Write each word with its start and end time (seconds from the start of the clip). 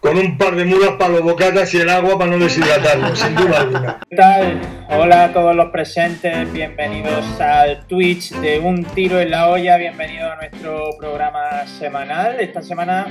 con 0.00 0.16
un 0.16 0.38
par 0.38 0.56
de 0.56 0.64
mulas 0.64 0.92
para 0.98 1.10
los 1.10 1.22
bocatas 1.22 1.72
y 1.74 1.76
el 1.76 1.90
agua 1.90 2.18
para 2.18 2.30
no 2.30 2.38
deshidratarlo, 2.38 3.14
sin 3.14 3.34
duda 3.34 3.60
alguna. 3.60 4.00
¿Qué 4.08 4.16
tal? 4.16 4.60
Hola 4.88 5.24
a 5.24 5.32
todos 5.32 5.54
los 5.54 5.70
presentes, 5.70 6.50
bienvenidos 6.52 7.38
al 7.38 7.86
Twitch 7.86 8.32
de 8.40 8.58
Un 8.60 8.82
Tiro 8.82 9.20
en 9.20 9.30
la 9.30 9.50
Olla, 9.50 9.76
bienvenidos 9.76 10.32
a 10.32 10.36
nuestro 10.36 10.90
programa 10.98 11.66
semanal. 11.66 12.40
Esta 12.40 12.62
semana 12.62 13.06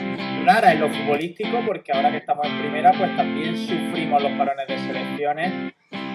rara 0.46 0.72
en 0.72 0.80
lo 0.80 0.90
futbolístico, 0.90 1.60
porque 1.66 1.92
ahora 1.94 2.10
que 2.10 2.18
estamos 2.18 2.48
en 2.48 2.60
primera, 2.60 2.92
pues 2.94 3.16
también 3.16 3.56
sufrimos 3.56 4.24
los 4.24 4.32
parones 4.32 4.68
de 4.68 4.78
selecciones 4.80 5.74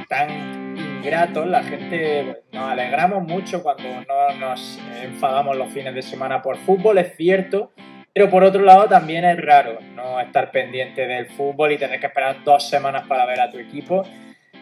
tan 0.09 0.77
ingratos. 0.77 1.47
La 1.47 1.63
gente 1.63 2.43
nos 2.53 2.73
alegramos 2.73 3.23
mucho 3.23 3.63
cuando 3.63 3.85
no 4.09 4.39
nos 4.41 4.81
enfadamos 5.01 5.57
los 5.57 5.73
fines 5.73 5.95
de 5.95 6.03
semana 6.03 6.43
por 6.43 6.57
fútbol, 6.59 6.99
es 6.99 7.17
cierto 7.17 7.71
pero 8.15 8.31
por 8.31 8.45
otro 8.45 8.63
lado 8.63 8.89
también 8.89 9.25
es 9.25 9.45
raro 9.45 9.81
no 9.97 10.21
estar 10.21 10.53
pendiente 10.53 11.07
del 11.07 11.27
fútbol 11.27 11.73
y 11.73 11.79
tener 11.79 11.99
que 11.99 12.07
esperar 12.07 12.45
dos 12.45 12.69
semanas 12.69 13.09
para 13.09 13.27
ver 13.27 13.41
a 13.41 13.51
tu 13.51 13.59
equipo. 13.59 14.05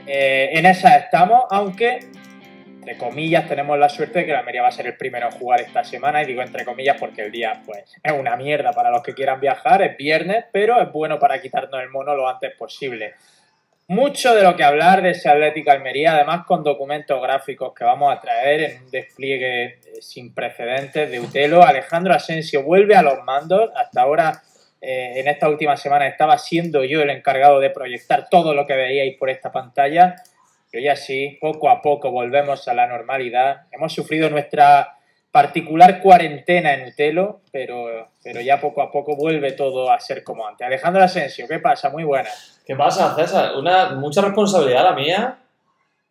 Eh, 0.06 0.50
en 0.54 0.64
esa 0.64 0.96
estamos, 0.96 1.44
aunque 1.50 2.00
entre 2.64 2.96
comillas 2.96 3.46
tenemos 3.46 3.78
la 3.78 3.90
suerte 3.90 4.20
de 4.20 4.26
que 4.26 4.32
la 4.32 4.38
Almería 4.38 4.62
va 4.62 4.68
a 4.68 4.72
ser 4.72 4.86
el 4.86 4.96
primero 4.96 5.26
en 5.26 5.32
jugar 5.32 5.60
esta 5.60 5.84
semana 5.84 6.22
y 6.22 6.26
digo 6.26 6.40
entre 6.40 6.64
comillas 6.64 6.96
porque 6.98 7.22
el 7.22 7.30
día 7.30 7.60
pues 7.66 7.94
es 8.02 8.12
una 8.12 8.36
mierda 8.36 8.72
para 8.72 8.90
los 8.90 9.02
que 9.02 9.12
quieran 9.12 9.38
viajar, 9.38 9.82
es 9.82 9.96
viernes, 9.98 10.46
pero 10.50 10.80
es 10.80 10.90
bueno 10.90 11.18
para 11.18 11.40
quitarnos 11.40 11.80
el 11.82 11.90
mono 11.90 12.16
lo 12.16 12.28
antes 12.28 12.56
posible 12.56 13.14
mucho 13.92 14.34
de 14.34 14.42
lo 14.42 14.56
que 14.56 14.64
hablar 14.64 15.02
de 15.02 15.10
ese 15.10 15.28
Atlético 15.28 15.70
Almería, 15.70 16.14
además 16.14 16.46
con 16.46 16.64
documentos 16.64 17.20
gráficos 17.20 17.74
que 17.74 17.84
vamos 17.84 18.10
a 18.10 18.20
traer 18.20 18.62
en 18.62 18.82
un 18.84 18.90
despliegue 18.90 19.78
sin 20.00 20.34
precedentes 20.34 21.10
de 21.10 21.20
Utelo. 21.20 21.62
Alejandro 21.62 22.14
Asensio 22.14 22.62
vuelve 22.62 22.96
a 22.96 23.02
los 23.02 23.22
mandos. 23.24 23.70
Hasta 23.76 24.02
ahora, 24.02 24.42
eh, 24.80 25.14
en 25.16 25.28
esta 25.28 25.48
última 25.48 25.76
semana, 25.76 26.06
estaba 26.06 26.38
siendo 26.38 26.84
yo 26.84 27.02
el 27.02 27.10
encargado 27.10 27.60
de 27.60 27.70
proyectar 27.70 28.28
todo 28.30 28.54
lo 28.54 28.66
que 28.66 28.74
veíais 28.74 29.16
por 29.18 29.30
esta 29.30 29.52
pantalla. 29.52 30.16
Y 30.72 30.78
hoy 30.78 30.88
así, 30.88 31.38
poco 31.40 31.68
a 31.68 31.82
poco, 31.82 32.10
volvemos 32.10 32.66
a 32.68 32.74
la 32.74 32.86
normalidad. 32.86 33.62
Hemos 33.70 33.92
sufrido 33.92 34.30
nuestra 34.30 34.96
particular 35.30 36.00
cuarentena 36.00 36.74
en 36.74 36.88
Utelo, 36.88 37.40
pero, 37.50 38.10
pero 38.22 38.40
ya 38.40 38.60
poco 38.60 38.82
a 38.82 38.92
poco 38.92 39.16
vuelve 39.16 39.52
todo 39.52 39.90
a 39.90 39.98
ser 39.98 40.22
como 40.22 40.46
antes. 40.46 40.66
Alejandro 40.66 41.02
Asensio, 41.02 41.48
¿qué 41.48 41.58
pasa? 41.58 41.88
Muy 41.90 42.04
buenas. 42.04 42.60
¿Qué 42.66 42.76
pasa, 42.76 43.14
César? 43.16 43.56
Una, 43.56 43.90
mucha 43.90 44.20
responsabilidad 44.20 44.84
la 44.84 44.92
mía. 44.92 45.38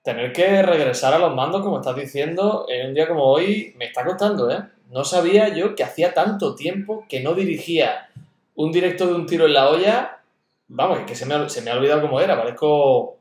Tener 0.04 0.34
que 0.34 0.64
regresar 0.64 1.14
a 1.14 1.20
los 1.20 1.36
mandos, 1.36 1.62
como 1.62 1.80
estás 1.80 1.96
diciendo, 1.96 2.66
en 2.68 2.88
un 2.88 2.94
día 2.94 3.08
como 3.08 3.24
hoy, 3.26 3.74
me 3.78 3.86
está 3.86 4.04
costando, 4.04 4.50
¿eh? 4.50 4.64
No 4.90 5.04
sabía 5.04 5.50
yo 5.50 5.76
que 5.76 5.84
hacía 5.84 6.14
tanto 6.14 6.56
tiempo 6.56 7.06
que 7.08 7.22
no 7.22 7.34
dirigía 7.34 8.10
un 8.56 8.72
directo 8.72 9.08
de 9.08 9.14
un 9.14 9.26
tiro 9.26 9.46
en 9.46 9.54
la 9.54 9.70
olla. 9.70 10.20
Vamos, 10.68 11.00
que 11.08 11.16
se 11.16 11.26
me, 11.26 11.36
ha, 11.36 11.48
se 11.50 11.62
me 11.62 11.72
ha 11.72 11.76
olvidado 11.76 12.02
cómo 12.02 12.20
era, 12.20 12.36
parezco, 12.36 13.18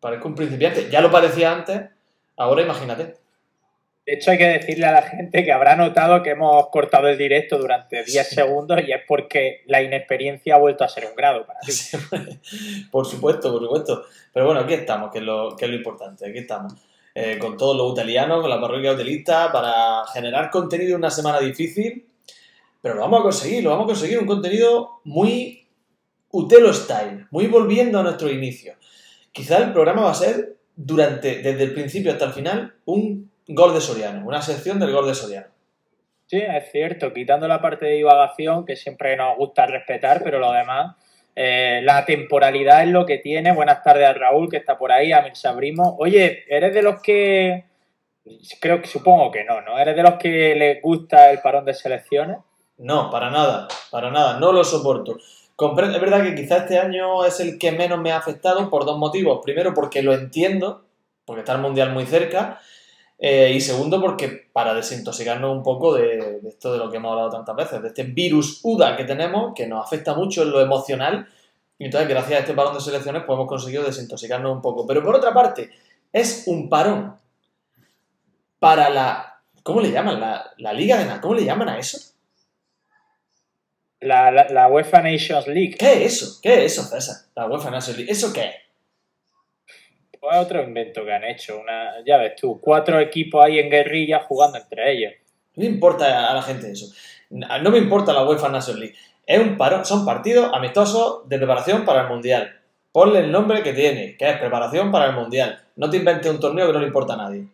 parezco 0.00 0.28
un 0.28 0.34
principiante. 0.34 0.88
Ya 0.90 1.00
lo 1.00 1.10
parecía 1.10 1.52
antes, 1.52 1.82
ahora 2.36 2.62
imagínate. 2.62 3.21
De 4.04 4.14
hecho, 4.14 4.32
hay 4.32 4.38
que 4.38 4.48
decirle 4.48 4.86
a 4.86 4.92
la 4.92 5.02
gente 5.02 5.44
que 5.44 5.52
habrá 5.52 5.76
notado 5.76 6.22
que 6.22 6.30
hemos 6.30 6.68
cortado 6.70 7.08
el 7.08 7.16
directo 7.16 7.56
durante 7.56 8.02
10 8.02 8.28
segundos 8.28 8.80
y 8.86 8.90
es 8.90 9.00
porque 9.06 9.62
la 9.66 9.80
inexperiencia 9.80 10.56
ha 10.56 10.58
vuelto 10.58 10.82
a 10.82 10.88
ser 10.88 11.06
un 11.06 11.14
grado 11.14 11.46
para 11.46 11.60
ti. 11.60 11.72
por 12.90 13.06
supuesto, 13.06 13.52
por 13.52 13.62
supuesto. 13.62 14.04
Pero 14.32 14.46
bueno, 14.46 14.62
aquí 14.62 14.74
estamos, 14.74 15.12
que 15.12 15.18
es 15.18 15.24
lo, 15.24 15.56
que 15.56 15.66
es 15.66 15.70
lo 15.70 15.76
importante. 15.76 16.28
Aquí 16.28 16.38
estamos. 16.38 16.74
Eh, 17.14 17.38
con 17.38 17.56
todos 17.56 17.76
los 17.76 17.92
italianos, 17.92 18.40
con 18.40 18.50
la 18.50 18.60
parroquia 18.60 18.92
utilista, 18.92 19.52
para 19.52 20.04
generar 20.12 20.50
contenido 20.50 20.92
en 20.92 20.96
una 20.96 21.10
semana 21.10 21.38
difícil. 21.38 22.06
Pero 22.80 22.96
lo 22.96 23.02
vamos 23.02 23.20
a 23.20 23.22
conseguir, 23.22 23.62
lo 23.62 23.70
vamos 23.70 23.84
a 23.84 23.88
conseguir. 23.88 24.18
Un 24.18 24.26
contenido 24.26 25.00
muy 25.04 25.62
Utelo 26.32 26.72
style, 26.72 27.26
muy 27.30 27.46
volviendo 27.46 28.00
a 28.00 28.02
nuestro 28.02 28.30
inicio. 28.30 28.74
Quizá 29.30 29.58
el 29.58 29.72
programa 29.72 30.02
va 30.02 30.10
a 30.10 30.14
ser 30.14 30.56
durante, 30.74 31.42
desde 31.42 31.62
el 31.62 31.74
principio 31.74 32.10
hasta 32.10 32.24
el 32.24 32.32
final, 32.32 32.74
un 32.86 33.30
gol 33.54 33.74
de 33.74 33.80
Soriano, 33.80 34.26
una 34.26 34.42
sección 34.42 34.78
del 34.78 34.92
gol 34.92 35.06
de 35.06 35.14
Soriano. 35.14 35.48
Sí, 36.26 36.38
es 36.38 36.70
cierto, 36.72 37.12
quitando 37.12 37.46
la 37.46 37.60
parte 37.60 37.86
de 37.86 37.92
divagación 37.92 38.64
que 38.64 38.76
siempre 38.76 39.16
nos 39.16 39.36
gusta 39.36 39.66
respetar, 39.66 40.22
pero 40.24 40.38
lo 40.38 40.52
demás, 40.52 40.96
eh, 41.34 41.80
la 41.82 42.04
temporalidad 42.04 42.82
es 42.82 42.88
lo 42.88 43.06
que 43.06 43.18
tiene. 43.18 43.52
Buenas 43.52 43.82
tardes 43.82 44.06
a 44.06 44.14
Raúl, 44.14 44.48
que 44.48 44.56
está 44.56 44.78
por 44.78 44.92
ahí, 44.92 45.12
a 45.12 45.22
Mir 45.22 45.36
Sabrimo. 45.36 45.96
Oye, 45.98 46.44
¿eres 46.48 46.74
de 46.74 46.82
los 46.82 47.02
que... 47.02 47.64
Creo 48.60 48.80
que 48.80 48.86
supongo 48.86 49.30
que 49.30 49.44
no, 49.44 49.60
¿no? 49.62 49.78
¿Eres 49.78 49.96
de 49.96 50.02
los 50.02 50.14
que 50.14 50.54
les 50.54 50.80
gusta 50.80 51.30
el 51.30 51.40
parón 51.40 51.64
de 51.64 51.74
selecciones? 51.74 52.38
No, 52.78 53.10
para 53.10 53.30
nada, 53.30 53.68
para 53.90 54.10
nada, 54.10 54.38
no 54.38 54.52
lo 54.52 54.64
soporto. 54.64 55.18
es 55.18 56.00
verdad 56.00 56.22
que 56.22 56.34
quizá 56.34 56.58
este 56.58 56.78
año 56.78 57.24
es 57.24 57.40
el 57.40 57.58
que 57.58 57.72
menos 57.72 57.98
me 57.98 58.12
ha 58.12 58.18
afectado 58.18 58.70
por 58.70 58.84
dos 58.84 58.98
motivos. 58.98 59.40
Primero, 59.44 59.74
porque 59.74 60.02
lo 60.02 60.14
entiendo, 60.14 60.84
porque 61.24 61.40
está 61.40 61.54
el 61.54 61.60
Mundial 61.60 61.92
muy 61.92 62.06
cerca. 62.06 62.60
Eh, 63.18 63.52
y 63.54 63.60
segundo, 63.60 64.00
porque 64.00 64.48
para 64.52 64.74
desintoxicarnos 64.74 65.56
un 65.56 65.62
poco 65.62 65.94
de, 65.94 66.40
esto 66.48 66.72
de 66.72 66.78
lo 66.78 66.90
que 66.90 66.96
hemos 66.96 67.12
hablado 67.12 67.30
tantas 67.30 67.54
veces, 67.54 67.82
de 67.82 67.88
este 67.88 68.02
virus 68.02 68.60
UDA 68.64 68.96
que 68.96 69.04
tenemos, 69.04 69.52
que 69.54 69.66
nos 69.66 69.84
afecta 69.84 70.14
mucho 70.14 70.42
en 70.42 70.50
lo 70.50 70.60
emocional. 70.60 71.28
Y 71.78 71.84
entonces, 71.84 72.08
gracias 72.08 72.32
a 72.32 72.40
este 72.40 72.54
parón 72.54 72.74
de 72.74 72.80
selecciones, 72.80 73.22
pues 73.24 73.36
hemos 73.36 73.48
conseguido 73.48 73.84
desintoxicarnos 73.84 74.52
un 74.52 74.60
poco. 74.60 74.86
Pero 74.86 75.02
por 75.02 75.14
otra 75.14 75.32
parte, 75.32 75.70
es 76.12 76.44
un 76.46 76.68
parón 76.68 77.16
para 78.58 78.90
la. 78.90 79.40
¿Cómo 79.62 79.80
le 79.80 79.90
llaman? 79.90 80.20
La, 80.20 80.72
Liga 80.72 80.98
de 80.98 81.20
¿Cómo 81.20 81.34
le 81.34 81.44
llaman 81.44 81.68
a 81.68 81.78
eso? 81.78 81.98
La, 84.00 84.30
la, 84.30 84.68
UEFA 84.68 85.00
Nations 85.02 85.46
League. 85.46 85.76
¿Qué 85.78 86.04
es 86.04 86.14
eso? 86.14 86.40
¿Qué 86.42 86.64
es 86.64 86.72
eso, 86.72 86.82
César? 86.82 87.16
La 87.36 87.46
UEFA 87.46 87.70
Nations 87.70 87.96
League. 87.96 88.10
¿Eso 88.10 88.32
qué 88.32 88.42
es? 88.42 88.54
Pues 90.22 90.36
otro 90.36 90.62
invento 90.62 91.04
que 91.04 91.12
han 91.12 91.24
hecho. 91.24 91.58
Una, 91.58 91.94
ya 92.06 92.16
ves 92.16 92.36
tú, 92.36 92.60
cuatro 92.60 93.00
equipos 93.00 93.44
ahí 93.44 93.58
en 93.58 93.68
guerrilla 93.68 94.20
jugando 94.20 94.56
entre 94.56 94.92
ellos. 94.92 95.14
No 95.56 95.64
importa 95.64 96.30
a 96.30 96.32
la 96.32 96.42
gente 96.42 96.70
eso. 96.70 96.86
No 97.28 97.70
me 97.72 97.78
importa 97.78 98.12
la 98.12 98.24
UEFA 98.24 98.48
National 98.48 98.82
League. 98.82 98.94
Es 99.26 99.40
un 99.40 99.56
paro, 99.56 99.84
son 99.84 100.06
partidos 100.06 100.48
amistosos 100.54 101.28
de 101.28 101.38
preparación 101.38 101.84
para 101.84 102.02
el 102.02 102.06
Mundial. 102.06 102.54
Ponle 102.92 103.18
el 103.18 103.32
nombre 103.32 103.64
que 103.64 103.72
tiene, 103.72 104.16
que 104.16 104.30
es 104.30 104.36
preparación 104.36 104.92
para 104.92 105.06
el 105.06 105.14
Mundial. 105.14 105.60
No 105.74 105.90
te 105.90 105.96
inventes 105.96 106.30
un 106.30 106.38
torneo 106.38 106.68
que 106.68 106.72
no 106.72 106.78
le 106.78 106.86
importa 106.86 107.14
a 107.14 107.16
nadie. 107.16 107.46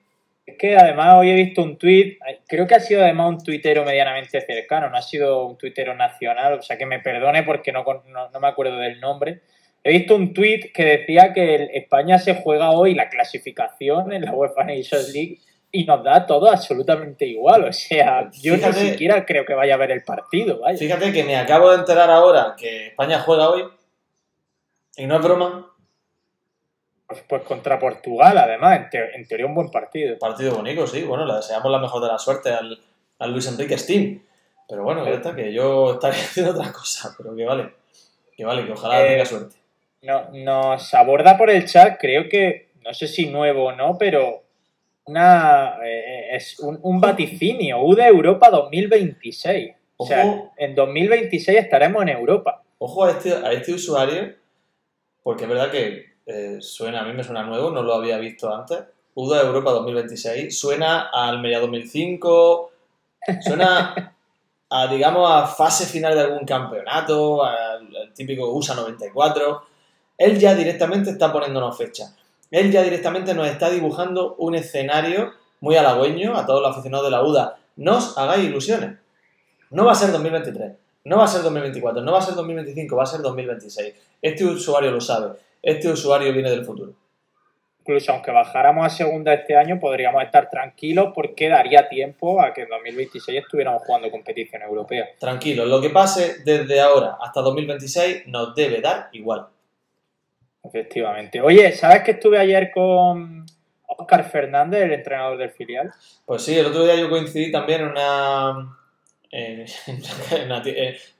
Es 0.44 0.58
que 0.58 0.76
además 0.76 1.14
hoy 1.16 1.30
he 1.30 1.34
visto 1.34 1.62
un 1.62 1.78
tuit, 1.78 2.18
creo 2.46 2.66
que 2.66 2.74
ha 2.74 2.80
sido 2.80 3.02
además 3.02 3.30
un 3.30 3.38
tuitero 3.42 3.82
medianamente 3.86 4.42
cercano, 4.42 4.90
no 4.90 4.96
ha 4.98 5.02
sido 5.02 5.46
un 5.46 5.56
tuitero 5.56 5.94
nacional, 5.94 6.58
o 6.58 6.62
sea 6.62 6.76
que 6.76 6.84
me 6.84 7.00
perdone 7.00 7.44
porque 7.44 7.72
no, 7.72 7.84
no 7.84 8.40
me 8.40 8.48
acuerdo 8.48 8.76
del 8.76 9.00
nombre, 9.00 9.40
He 9.88 9.92
visto 9.92 10.16
un 10.16 10.34
tuit 10.34 10.70
que 10.70 10.84
decía 10.84 11.32
que 11.32 11.70
España 11.72 12.18
se 12.18 12.34
juega 12.34 12.72
hoy 12.72 12.94
la 12.94 13.08
clasificación 13.08 14.12
en 14.12 14.26
la 14.26 14.34
UEFA 14.34 14.64
Nations 14.64 15.14
League 15.14 15.40
y 15.72 15.86
nos 15.86 16.04
da 16.04 16.26
todo 16.26 16.50
absolutamente 16.50 17.24
igual. 17.24 17.64
O 17.64 17.72
sea, 17.72 18.30
yo 18.32 18.54
ni 18.58 18.70
siquiera 18.74 19.24
creo 19.24 19.46
que 19.46 19.54
vaya 19.54 19.72
a 19.72 19.78
ver 19.78 19.92
el 19.92 20.04
partido. 20.04 20.60
Fíjate 20.78 21.10
que 21.10 21.24
me 21.24 21.36
acabo 21.36 21.70
de 21.70 21.76
enterar 21.76 22.10
ahora 22.10 22.54
que 22.54 22.88
España 22.88 23.20
juega 23.20 23.48
hoy 23.48 23.64
y 24.98 25.06
no 25.06 25.16
es 25.16 25.22
broma. 25.22 25.72
Pues, 27.06 27.24
pues 27.26 27.42
contra 27.44 27.78
Portugal, 27.78 28.36
además, 28.36 28.90
en, 28.92 29.26
teoría 29.26 29.46
un 29.46 29.54
buen 29.54 29.70
partido. 29.70 30.18
Partido 30.18 30.54
bonito, 30.54 30.86
sí. 30.86 31.02
Bueno, 31.02 31.24
le 31.24 31.32
deseamos 31.32 31.72
la 31.72 31.78
mejor 31.78 32.02
de 32.02 32.08
la 32.08 32.18
suerte 32.18 32.50
al, 32.50 32.78
Luis 33.32 33.46
Enrique 33.46 33.78
Steam. 33.78 34.22
Pero 34.68 34.84
bueno, 34.84 35.02
que, 35.02 35.14
está, 35.14 35.34
que 35.34 35.50
yo 35.50 35.94
estaría 35.94 36.20
haciendo 36.24 36.52
otra 36.52 36.70
cosa, 36.74 37.14
pero 37.16 37.34
que 37.34 37.46
vale. 37.46 37.72
Que 38.36 38.44
vale, 38.44 38.66
que 38.66 38.72
ojalá 38.72 39.02
tenga 39.02 39.22
eh, 39.22 39.26
suerte 39.26 39.57
no, 40.02 40.30
nos 40.32 40.94
aborda 40.94 41.36
por 41.36 41.50
el 41.50 41.64
chat, 41.66 41.98
creo 42.00 42.28
que, 42.28 42.70
no 42.84 42.94
sé 42.94 43.08
si 43.08 43.26
nuevo 43.26 43.66
o 43.66 43.72
no, 43.72 43.96
pero 43.98 44.42
una 45.04 45.78
eh, 45.84 46.36
es 46.36 46.58
un, 46.60 47.00
vaticinio, 47.00 47.82
U 47.82 47.94
de 47.94 48.06
Europa 48.06 48.50
2026. 48.50 49.74
o 49.96 50.06
sea, 50.06 50.50
en 50.56 50.74
2026 50.74 51.58
estaremos 51.58 52.02
en 52.02 52.10
Europa. 52.10 52.62
Ojo 52.78 53.04
a 53.04 53.10
este, 53.10 53.32
a 53.32 53.52
este 53.52 53.72
usuario, 53.72 54.34
porque 55.22 55.44
es 55.44 55.48
verdad 55.48 55.70
que 55.70 56.06
eh, 56.26 56.58
suena, 56.60 57.00
a 57.00 57.04
mí 57.04 57.12
me 57.14 57.24
suena 57.24 57.42
nuevo, 57.42 57.70
no 57.70 57.82
lo 57.82 57.94
había 57.94 58.18
visto 58.18 58.54
antes. 58.54 58.80
U 59.14 59.28
de 59.28 59.40
Europa 59.40 59.72
2026, 59.72 60.56
suena 60.56 61.10
a 61.12 61.28
Almería 61.28 61.58
2005, 61.58 62.70
suena 63.40 64.14
a, 64.70 64.86
digamos, 64.86 65.28
a 65.28 65.46
fase 65.46 65.86
final 65.86 66.14
de 66.14 66.20
algún 66.20 66.46
campeonato, 66.46 67.42
al 67.42 68.12
típico 68.14 68.52
USA 68.52 68.74
94. 68.74 69.62
Él 70.18 70.38
ya 70.38 70.54
directamente 70.54 71.10
está 71.10 71.32
poniéndonos 71.32 71.78
fecha. 71.78 72.14
Él 72.50 72.70
ya 72.70 72.82
directamente 72.82 73.34
nos 73.34 73.48
está 73.48 73.70
dibujando 73.70 74.34
un 74.36 74.54
escenario 74.54 75.32
muy 75.60 75.76
halagüeño 75.76 76.36
a 76.36 76.44
todos 76.44 76.60
los 76.60 76.72
aficionados 76.72 77.06
de 77.06 77.10
la 77.10 77.22
UDA. 77.22 77.56
No 77.76 77.96
os 77.96 78.18
hagáis 78.18 78.44
ilusiones. 78.44 78.98
No 79.70 79.84
va 79.84 79.92
a 79.92 79.94
ser 79.94 80.10
2023. 80.12 80.72
No 81.04 81.16
va 81.16 81.24
a 81.24 81.28
ser 81.28 81.42
2024, 81.42 82.02
no 82.02 82.12
va 82.12 82.18
a 82.18 82.22
ser 82.22 82.34
2025, 82.34 82.94
va 82.94 83.04
a 83.04 83.06
ser 83.06 83.20
2026. 83.22 83.94
Este 84.20 84.44
usuario 84.44 84.90
lo 84.90 85.00
sabe. 85.00 85.38
Este 85.62 85.88
usuario 85.88 86.32
viene 86.32 86.50
del 86.50 86.66
futuro. 86.66 86.92
Incluso 87.80 88.12
aunque 88.12 88.30
bajáramos 88.30 88.84
a 88.84 88.90
segunda 88.90 89.32
este 89.32 89.56
año, 89.56 89.80
podríamos 89.80 90.22
estar 90.22 90.50
tranquilos 90.50 91.12
porque 91.14 91.48
daría 91.48 91.88
tiempo 91.88 92.42
a 92.42 92.52
que 92.52 92.62
en 92.62 92.68
2026 92.68 93.38
estuviéramos 93.38 93.82
jugando 93.86 94.10
competición 94.10 94.60
europea. 94.60 95.06
Tranquilo, 95.18 95.64
lo 95.64 95.80
que 95.80 95.88
pase 95.88 96.42
desde 96.44 96.78
ahora 96.78 97.16
hasta 97.22 97.40
2026 97.40 98.26
nos 98.26 98.54
debe 98.54 98.82
dar 98.82 99.08
igual. 99.12 99.46
Efectivamente. 100.64 101.40
Oye, 101.40 101.72
¿sabes 101.72 102.02
que 102.02 102.12
estuve 102.12 102.38
ayer 102.38 102.70
con 102.70 103.46
Oscar 103.86 104.24
Fernández, 104.24 104.82
el 104.82 104.92
entrenador 104.92 105.38
del 105.38 105.50
filial? 105.50 105.90
Pues 106.26 106.42
sí, 106.42 106.58
el 106.58 106.66
otro 106.66 106.84
día 106.84 106.96
yo 106.96 107.08
coincidí 107.08 107.50
también 107.50 107.82
en 107.82 107.88
una. 107.88 108.76
en- 109.30 109.66
en 110.32 110.46
una 110.46 110.62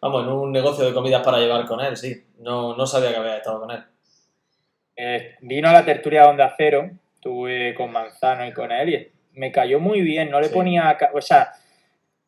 vamos, 0.01 0.23
en 0.25 0.29
un 0.33 0.53
negocio 0.53 0.85
de 0.85 0.93
comidas 0.95 1.23
para 1.23 1.39
llevar 1.39 1.67
con 1.67 1.81
él, 1.81 1.97
sí. 1.97 2.25
No, 2.41 2.77
no 2.77 2.87
sabía 2.87 3.11
que 3.11 3.17
había 3.17 3.37
estado 3.39 3.61
con 3.61 3.71
él. 3.71 3.83
Eh, 4.97 5.37
vino 5.43 5.69
a 5.69 5.73
la 5.73 5.85
tertulia 5.85 6.23
de 6.23 6.29
Onda 6.29 6.55
Cero, 6.57 6.91
estuve 7.15 7.75
con 7.75 7.93
Manzano 7.93 8.47
y 8.47 8.53
con 8.53 8.73
él 8.73 8.89
y 8.89 9.13
me 9.39 9.53
cayó 9.53 9.79
muy 9.79 10.01
bien, 10.01 10.31
no 10.31 10.41
le 10.41 10.49
Sí. 10.49 10.55
ponía... 10.55 10.97
O 11.15 11.21
sea, 11.21 11.53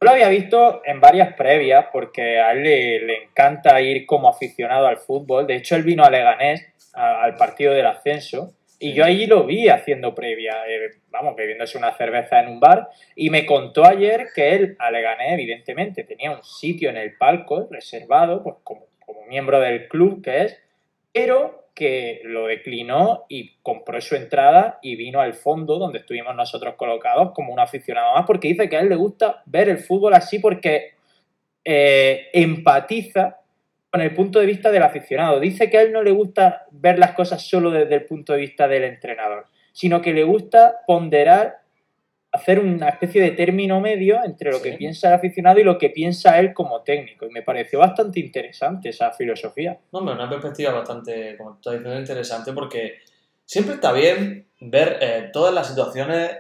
yo 0.01 0.07
lo 0.07 0.13
había 0.13 0.29
visto 0.31 0.81
en 0.87 0.99
varias 1.01 1.35
previas 1.35 1.87
porque 1.93 2.39
a 2.41 2.53
él 2.53 2.63
le, 2.63 3.01
le 3.01 3.25
encanta 3.25 3.81
ir 3.83 4.07
como 4.07 4.29
aficionado 4.31 4.87
al 4.87 4.97
fútbol. 4.97 5.47
De 5.47 5.57
hecho, 5.57 5.77
él 5.77 5.83
vino 5.83 6.05
a 6.05 6.11
Leganés 6.11 6.67
a- 6.95 7.23
al 7.23 7.35
partido 7.37 7.75
del 7.75 7.85
ascenso 7.87 8.55
y 8.79 8.95
yo 8.95 9.05
allí 9.05 9.27
lo 9.27 9.45
vi 9.45 9.69
haciendo 9.69 10.15
previa, 10.15 10.55
eh, 10.67 10.89
vamos, 11.11 11.37
bebiéndose 11.37 11.77
una 11.77 11.93
cerveza 11.99 12.41
en 12.41 12.49
un 12.49 12.61
bar 12.61 12.89
y 13.15 13.29
me 13.29 13.45
contó 13.45 13.85
ayer 13.85 14.29
que 14.35 14.55
él 14.55 14.77
a 14.79 14.91
Leganés, 14.91 15.33
evidentemente, 15.35 16.03
tenía 16.05 16.31
un 16.31 16.43
sitio 16.43 16.89
en 16.89 16.97
el 16.97 17.15
palco 17.19 17.69
reservado, 17.71 18.43
pues 18.43 18.57
como, 18.65 18.87
como 19.05 19.27
miembro 19.27 19.61
del 19.61 19.87
club 19.87 20.25
que 20.25 20.45
es, 20.45 20.59
pero 21.13 21.69
que 21.75 22.21
lo 22.25 22.47
declinó 22.47 23.25
y 23.29 23.57
compró 23.63 24.01
su 24.01 24.15
entrada 24.15 24.79
y 24.83 24.97
vino 24.97 25.21
al 25.21 25.35
fondo 25.35 25.79
donde 25.79 25.99
estuvimos 25.99 26.35
nosotros 26.35 26.75
colocados 26.77 27.33
como 27.33 27.53
un 27.53 27.61
aficionado 27.61 28.15
más 28.15 28.27
porque 28.27 28.49
dice 28.49 28.69
que 28.69 28.77
a 28.77 28.81
él 28.81 28.89
le 28.89 28.97
gusta 28.97 29.43
ver 29.47 29.69
el 29.69 29.79
fútbol 29.79 30.15
así 30.15 30.39
porque 30.39 30.95
eh, 31.65 32.29
empatiza 32.33 33.41
con 33.91 34.01
el 34.01 34.15
punto 34.15 34.39
de 34.39 34.47
vista 34.47 34.71
del 34.71 34.83
aficionado. 34.83 35.41
Dice 35.41 35.69
que 35.69 35.79
a 35.79 35.83
él 35.83 35.93
no 35.93 36.03
le 36.03 36.13
gusta 36.13 36.67
ver 36.71 36.99
las 36.99 37.13
cosas 37.13 37.43
solo 37.43 37.71
desde 37.71 37.97
el 37.97 38.05
punto 38.05 38.33
de 38.33 38.41
vista 38.41 38.69
del 38.69 38.85
entrenador, 38.85 39.47
sino 39.73 40.01
que 40.01 40.13
le 40.13 40.23
gusta 40.23 40.77
ponderar, 40.87 41.59
hacer 42.33 42.61
una 42.61 42.89
especie 42.89 43.21
de 43.21 43.33
término 43.33 43.81
medio 43.81 44.23
entre 44.25 44.51
lo 44.51 44.59
Sí. 44.59 44.71
que 44.71 44.77
piensa 44.77 45.09
el 45.09 45.15
aficionado 45.15 45.59
y 45.59 45.65
lo 45.65 45.79
que 45.79 45.91
piensa 45.91 46.39
él 46.39 46.53
como 46.55 46.83
técnico. 46.83 47.27
Y 47.27 47.31
me 47.31 47.43
pareció 47.43 47.81
bastante 47.81 48.21
interesante 48.21 48.91
esa 48.91 49.11
filosofía. 49.13 49.79
No, 49.93 49.99
hombre, 49.99 50.15
una 50.15 50.29
perspectiva 50.31 50.73
bastante, 50.73 51.37
como 51.37 51.53
tú 51.53 51.57
estás 51.57 51.73
diciendo, 51.75 51.99
interesante 51.99 52.53
porque 52.53 52.99
siempre 53.45 53.75
está 53.75 53.93
bien 53.93 54.47
ver 54.61 54.99
eh, 55.01 55.31
todas 55.33 55.53
las 55.53 55.69
situaciones 55.69 56.31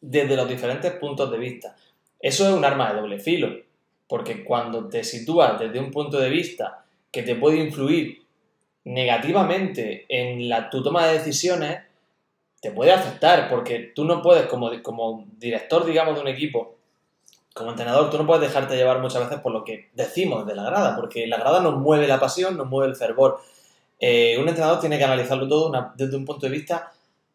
desde 0.00 0.36
los 0.36 0.48
diferentes 0.48 0.92
puntos 0.92 1.30
de 1.30 1.38
vista. 1.38 1.76
Eso 2.18 2.48
es 2.48 2.54
un 2.54 2.64
arma 2.64 2.92
de 2.92 3.00
doble 3.00 3.18
filo, 3.18 3.54
porque 4.08 4.42
cuando 4.42 4.88
te 4.88 5.04
sitúas 5.04 5.58
desde 5.60 5.78
un 5.80 5.90
punto 5.90 6.18
de 6.18 6.30
vista 6.30 6.84
que 7.12 7.22
te 7.22 7.34
puede 7.34 7.58
influir 7.58 8.22
negativamente 8.84 10.06
en 10.08 10.48
la, 10.48 10.70
tu 10.70 10.82
toma 10.82 11.06
de 11.06 11.14
decisiones, 11.18 11.78
te 12.66 12.72
puede 12.72 12.90
afectar, 12.90 13.48
porque 13.48 13.92
tú 13.94 14.04
no 14.04 14.20
puedes, 14.20 14.46
como, 14.46 14.70
como 14.82 15.24
director, 15.38 15.86
digamos, 15.86 16.16
de 16.16 16.20
un 16.20 16.26
equipo, 16.26 16.74
como 17.54 17.70
entrenador, 17.70 18.10
tú 18.10 18.18
no 18.18 18.26
puedes 18.26 18.42
dejarte 18.42 18.74
llevar 18.74 19.00
muchas 19.00 19.22
veces 19.22 19.40
por 19.40 19.52
lo 19.52 19.62
que 19.62 19.88
decimos 19.94 20.44
de 20.46 20.56
la 20.56 20.64
grada, 20.64 20.96
porque 20.96 21.28
la 21.28 21.36
grada 21.36 21.60
nos 21.60 21.76
mueve 21.76 22.08
la 22.08 22.18
pasión, 22.18 22.56
nos 22.56 22.66
mueve 22.66 22.90
el 22.90 22.96
fervor. 22.96 23.38
Eh, 24.00 24.36
un 24.40 24.48
entrenador 24.48 24.80
tiene 24.80 24.98
que 24.98 25.04
analizarlo 25.04 25.46
todo 25.46 25.70
desde 25.94 26.16
un 26.16 26.24
punto 26.24 26.46
de 26.46 26.52
vista 26.52 26.92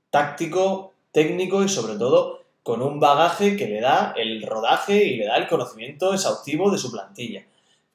táctico, 0.09 0.91
técnico 1.13 1.63
y 1.63 1.69
sobre 1.69 1.97
todo 1.97 2.41
con 2.61 2.81
un 2.81 2.99
bagaje 2.99 3.55
que 3.55 3.67
le 3.67 3.79
da 3.79 4.13
el 4.17 4.43
rodaje 4.43 5.05
y 5.05 5.15
le 5.15 5.27
da 5.27 5.37
el 5.37 5.47
conocimiento 5.47 6.13
exhaustivo 6.13 6.69
de 6.69 6.77
su 6.77 6.91
plantilla. 6.91 7.45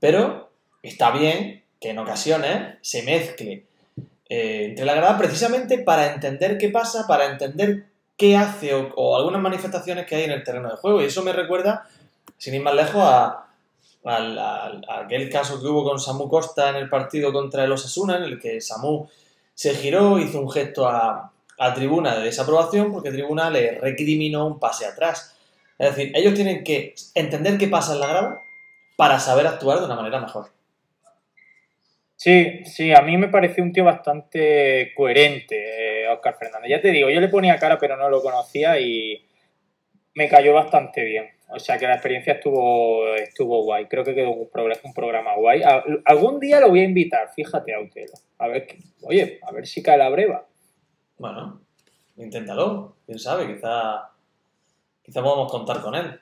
Pero 0.00 0.48
está 0.82 1.10
bien 1.10 1.62
que 1.78 1.90
en 1.90 1.98
ocasiones 1.98 2.78
se 2.80 3.02
mezcle 3.02 3.66
eh, 4.28 4.66
entre 4.70 4.84
la 4.84 4.94
grada 4.94 5.18
precisamente 5.18 5.78
para 5.78 6.12
entender 6.12 6.58
qué 6.58 6.68
pasa, 6.68 7.06
para 7.06 7.26
entender 7.26 7.86
qué 8.16 8.36
hace 8.36 8.74
o, 8.74 9.16
algunas 9.16 9.40
manifestaciones 9.40 10.06
que 10.06 10.16
hay 10.16 10.24
en 10.24 10.32
el 10.32 10.42
terreno 10.42 10.70
de 10.70 10.76
juego. 10.76 11.00
Y 11.00 11.06
eso 11.06 11.22
me 11.22 11.32
recuerda, 11.32 11.88
sin 12.36 12.54
ir 12.54 12.62
más 12.62 12.74
lejos, 12.74 13.02
a, 13.02 13.46
a 14.04 15.00
aquel 15.04 15.30
caso 15.30 15.60
que 15.60 15.66
hubo 15.66 15.84
con 15.84 15.98
Samu 15.98 16.28
Costa 16.28 16.70
en 16.70 16.76
el 16.76 16.88
partido 16.88 17.32
contra 17.32 17.64
el 17.64 17.72
Osasuna, 17.72 18.16
en 18.16 18.24
el 18.24 18.40
que 18.40 18.60
Samu 18.60 19.06
se 19.54 19.74
giró, 19.74 20.18
hizo 20.18 20.40
un 20.40 20.50
gesto 20.50 20.86
a 20.86 21.32
Tribuna 21.74 22.16
de 22.16 22.24
desaprobación 22.24 22.92
porque 22.92 23.10
Tribuna 23.10 23.48
le 23.50 23.78
recriminó 23.80 24.46
un 24.46 24.58
pase 24.58 24.86
atrás. 24.86 25.36
Es 25.78 25.94
decir, 25.94 26.12
ellos 26.14 26.34
tienen 26.34 26.64
que 26.64 26.94
entender 27.14 27.58
qué 27.58 27.68
pasa 27.68 27.94
en 27.94 28.00
la 28.00 28.06
grada 28.06 28.42
para 28.96 29.20
saber 29.20 29.46
actuar 29.46 29.78
de 29.78 29.86
una 29.86 29.94
manera 29.94 30.20
mejor. 30.20 30.55
Sí, 32.16 32.64
sí, 32.64 32.92
a 32.94 33.02
mí 33.02 33.16
me 33.18 33.28
pareció 33.28 33.62
un 33.62 33.72
tío 33.72 33.84
bastante 33.84 34.92
coherente, 34.96 36.04
eh, 36.04 36.08
Oscar 36.08 36.36
Fernández. 36.38 36.70
Ya 36.70 36.80
te 36.80 36.90
digo, 36.90 37.10
yo 37.10 37.20
le 37.20 37.28
ponía 37.28 37.58
cara, 37.58 37.78
pero 37.78 37.96
no 37.96 38.08
lo 38.08 38.22
conocía 38.22 38.80
y 38.80 39.26
me 40.14 40.28
cayó 40.28 40.54
bastante 40.54 41.04
bien. 41.04 41.26
O 41.48 41.58
sea 41.60 41.78
que 41.78 41.86
la 41.86 41.94
experiencia 41.94 42.32
estuvo, 42.34 43.14
estuvo 43.14 43.62
guay. 43.64 43.86
Creo 43.86 44.02
que 44.02 44.14
quedó 44.14 44.30
un, 44.30 44.48
programa, 44.50 44.80
un 44.82 44.94
programa 44.94 45.34
guay. 45.36 45.62
A- 45.62 45.84
algún 46.06 46.40
día 46.40 46.58
lo 46.58 46.70
voy 46.70 46.80
a 46.80 46.84
invitar, 46.84 47.28
fíjate, 47.34 47.74
a 47.74 47.80
Utelo. 47.80 48.14
A 48.38 48.48
ver, 48.48 48.66
oye, 49.02 49.38
a 49.42 49.52
ver 49.52 49.66
si 49.66 49.82
cae 49.82 49.98
la 49.98 50.08
breva. 50.08 50.46
Bueno, 51.18 51.60
inténtalo. 52.16 52.96
Quién 53.04 53.18
sabe, 53.18 53.46
quizá, 53.54 54.10
quizá 55.02 55.22
podamos 55.22 55.52
contar 55.52 55.80
con 55.82 55.94
él. 55.94 56.18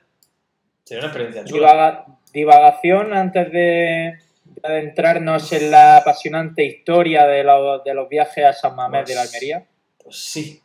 Sería 0.83 0.99
una 1.05 1.07
experiencia 1.07 1.43
chula. 1.45 1.71
Divaga- 1.71 2.05
divagación 2.33 3.13
antes 3.13 3.51
de 3.51 4.19
adentrarnos 4.63 5.51
en 5.53 5.71
la 5.71 5.97
apasionante 5.97 6.65
historia 6.65 7.25
de 7.27 7.43
los, 7.43 7.83
de 7.83 7.93
los 7.93 8.09
viajes 8.09 8.45
a 8.45 8.53
San 8.53 8.75
Mamés 8.75 9.07
de 9.07 9.15
la 9.15 9.21
Almería. 9.21 9.65
Pues 10.03 10.17
sí. 10.17 10.61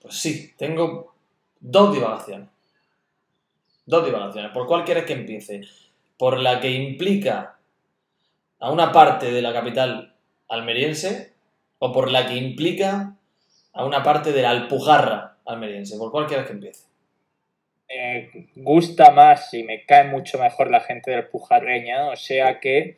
Pues 0.00 0.14
sí, 0.14 0.54
tengo 0.56 1.14
dos 1.60 1.92
divagaciones. 1.92 2.48
Dos 3.86 4.04
divagaciones. 4.04 4.52
¿Por 4.52 4.66
cuál 4.66 4.84
quieres 4.84 5.04
que 5.04 5.12
empiece? 5.12 5.62
¿Por 6.16 6.38
la 6.38 6.60
que 6.60 6.70
implica 6.70 7.58
a 8.58 8.70
una 8.70 8.92
parte 8.92 9.30
de 9.30 9.42
la 9.42 9.52
capital 9.52 10.14
almeriense 10.48 11.34
o 11.78 11.92
por 11.92 12.10
la 12.10 12.26
que 12.26 12.36
implica 12.36 13.16
a 13.72 13.84
una 13.84 14.02
parte 14.02 14.32
de 14.32 14.42
la 14.42 14.50
Alpujarra 14.50 15.38
almeriense? 15.44 15.96
¿Por 15.98 16.10
cuál 16.10 16.26
quieres 16.26 16.46
que 16.46 16.52
empiece? 16.52 16.89
Me 17.90 18.30
gusta 18.56 19.10
más 19.10 19.52
y 19.52 19.64
me 19.64 19.84
cae 19.84 20.04
mucho 20.04 20.38
mejor 20.38 20.70
la 20.70 20.80
gente 20.80 21.10
de 21.10 21.18
Alpujarreña, 21.18 22.08
o 22.08 22.16
sea 22.16 22.60
que 22.60 22.96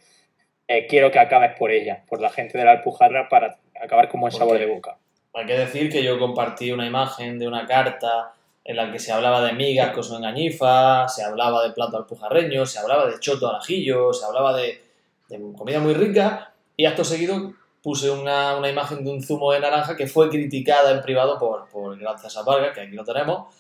eh, 0.69 0.87
quiero 0.87 1.11
que 1.11 1.19
acabes 1.19 1.57
por 1.59 1.71
ella, 1.71 2.05
por 2.09 2.21
la 2.21 2.31
gente 2.31 2.59
de 2.59 2.65
la 2.65 2.73
Alpujarra 2.73 3.29
para 3.29 3.59
acabar 3.81 4.09
con 4.09 4.21
buen 4.21 4.31
¿Por 4.31 4.39
sabor 4.39 4.59
de 4.59 4.67
boca. 4.67 4.97
Hay 5.35 5.47
que 5.47 5.57
decir 5.59 5.91
que 5.91 6.03
yo 6.03 6.19
compartí 6.19 6.73
una 6.73 6.87
imagen 6.87 7.39
de 7.39 7.49
una 7.49 7.67
carta 7.67 8.35
en 8.65 8.77
la 8.77 8.93
que 8.93 8.99
se 8.99 9.13
hablaba 9.13 9.45
de 9.45 9.55
migas 9.55 9.93
con 9.93 10.05
su 10.05 10.15
engañifa, 10.15 11.09
se 11.09 11.25
hablaba 11.25 11.67
de 11.67 11.73
plato 11.73 11.97
alpujarreño, 11.97 12.67
se 12.67 12.79
hablaba 12.79 13.07
de 13.07 13.19
choto 13.19 13.49
al 13.49 13.57
ajillo, 13.57 14.13
se 14.13 14.25
hablaba 14.25 14.55
de, 14.57 14.83
de 15.29 15.41
comida 15.57 15.81
muy 15.81 15.95
rica 15.95 16.53
y 16.77 16.85
acto 16.85 17.03
seguido 17.03 17.55
puse 17.83 18.11
una, 18.11 18.57
una 18.57 18.69
imagen 18.69 19.05
de 19.05 19.11
un 19.11 19.23
zumo 19.23 19.53
de 19.53 19.61
naranja 19.61 19.97
que 19.97 20.07
fue 20.07 20.29
criticada 20.29 20.93
en 20.93 21.03
privado 21.03 21.39
por, 21.39 21.69
por 21.69 21.99
Gracias 21.99 22.37
a 22.37 22.43
Vargas, 22.43 22.73
que 22.75 22.83
aquí 22.83 22.95
lo 22.95 23.05
tenemos, 23.05 23.53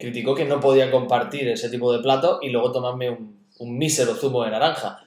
criticó 0.00 0.34
que 0.34 0.46
no 0.46 0.58
podía 0.58 0.90
compartir 0.90 1.46
ese 1.48 1.68
tipo 1.68 1.92
de 1.92 2.00
plato 2.00 2.38
y 2.42 2.48
luego 2.48 2.72
tomarme 2.72 3.10
un, 3.10 3.46
un 3.58 3.78
mísero 3.78 4.14
zumo 4.14 4.42
de 4.42 4.50
naranja. 4.50 5.04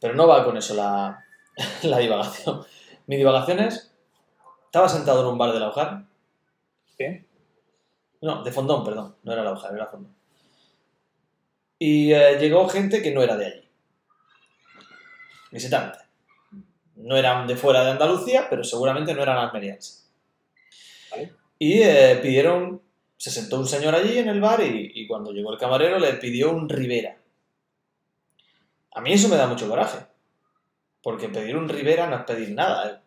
Pero 0.00 0.14
no 0.14 0.26
va 0.26 0.44
con 0.44 0.56
eso 0.56 0.74
la, 0.74 1.24
la 1.82 1.98
divagación. 1.98 2.64
Mi 3.06 3.16
divagación 3.16 3.58
es, 3.58 3.92
estaba 4.64 4.88
sentado 4.88 5.20
en 5.20 5.26
un 5.26 5.38
bar 5.38 5.52
de 5.52 5.60
la 5.60 6.06
¿sí? 6.96 7.24
no, 8.22 8.42
de 8.42 8.52
Fondón, 8.52 8.84
perdón. 8.84 9.16
No 9.24 9.32
era 9.32 9.42
la 9.42 9.52
hoja, 9.52 9.68
era 9.74 9.86
Fondón. 9.86 10.14
Y 11.78 12.12
eh, 12.12 12.38
llegó 12.38 12.68
gente 12.68 13.02
que 13.02 13.12
no 13.12 13.22
era 13.22 13.36
de 13.36 13.46
allí. 13.46 13.68
Visitantes. 15.50 16.02
No 16.94 17.16
eran 17.16 17.46
de 17.46 17.56
fuera 17.56 17.84
de 17.84 17.90
Andalucía, 17.90 18.46
pero 18.48 18.64
seguramente 18.64 19.14
no 19.14 19.22
eran 19.22 19.38
almerienses. 19.38 20.08
Vale. 21.10 21.32
Y 21.58 21.82
eh, 21.82 22.18
pidieron... 22.22 22.85
Se 23.16 23.30
sentó 23.30 23.58
un 23.58 23.66
señor 23.66 23.94
allí 23.94 24.18
en 24.18 24.28
el 24.28 24.40
bar 24.40 24.62
y, 24.62 25.06
cuando 25.06 25.32
llegó 25.32 25.52
el 25.52 25.58
camarero 25.58 25.98
le 25.98 26.12
pidió 26.14 26.50
un 26.50 26.68
Ribera. 26.68 27.16
A 28.92 29.00
mí 29.00 29.12
eso 29.12 29.28
me 29.28 29.36
da 29.36 29.46
mucho 29.46 29.68
coraje. 29.68 29.98
Porque 31.02 31.28
pedir 31.28 31.56
un 31.56 31.68
Ribera 31.68 32.06
no 32.08 32.16
es 32.16 32.24
pedir 32.24 32.50
nada, 32.52 33.02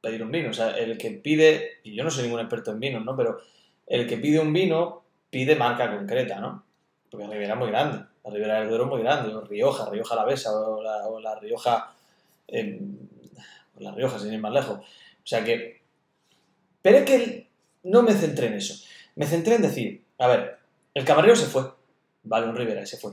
pedir 0.00 0.22
un 0.22 0.30
vino. 0.30 0.50
O 0.50 0.54
sea, 0.54 0.70
el 0.76 0.96
que 0.96 1.10
pide... 1.10 1.80
Y 1.82 1.94
yo 1.94 2.04
no 2.04 2.10
soy 2.10 2.24
ningún 2.24 2.40
experto 2.40 2.70
en 2.70 2.80
vinos, 2.80 3.04
¿no? 3.04 3.16
Pero 3.16 3.38
el 3.86 4.06
que 4.06 4.16
pide 4.16 4.38
un 4.38 4.52
vino 4.52 5.04
pide 5.30 5.56
marca 5.56 5.94
concreta, 5.94 6.40
¿no? 6.40 6.64
Porque 7.10 7.26
Ribera 7.26 7.54
es 7.54 7.58
muy 7.58 7.68
grande. 7.68 8.04
La 8.24 8.30
Ribera 8.30 8.60
del 8.60 8.68
Duero 8.68 8.84
es 8.84 8.90
muy 8.90 9.02
grande, 9.02 9.34
o 9.34 9.40
Rioja, 9.42 9.90
Rioja 9.90 10.16
la 10.16 10.24
Besa, 10.24 10.52
o 10.52 10.82
la, 10.82 11.06
o 11.06 11.20
la 11.20 11.38
Rioja. 11.38 11.94
eh, 12.48 12.80
o 13.76 13.80
la 13.82 13.92
Rioja, 13.92 14.18
sin 14.18 14.32
ir 14.32 14.40
más 14.40 14.52
lejos. 14.52 14.78
O 14.78 15.26
sea 15.26 15.44
que. 15.44 15.82
Pero 16.80 16.98
es 16.98 17.04
que 17.04 17.48
no 17.84 18.02
me 18.02 18.12
centré 18.12 18.48
en 18.48 18.54
eso. 18.54 18.84
Me 19.16 19.26
centré 19.26 19.56
en 19.56 19.62
decir, 19.62 20.04
a 20.18 20.26
ver, 20.26 20.58
el 20.94 21.04
camarero 21.04 21.36
se 21.36 21.46
fue. 21.46 21.70
Vale, 22.24 22.48
un 22.48 22.56
Rivera, 22.56 22.84
se 22.86 22.96
fue. 22.96 23.12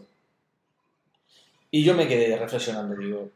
Y 1.70 1.84
yo 1.84 1.94
me 1.94 2.08
quedé 2.08 2.36
reflexionando, 2.38 2.96
digo, 2.96 3.30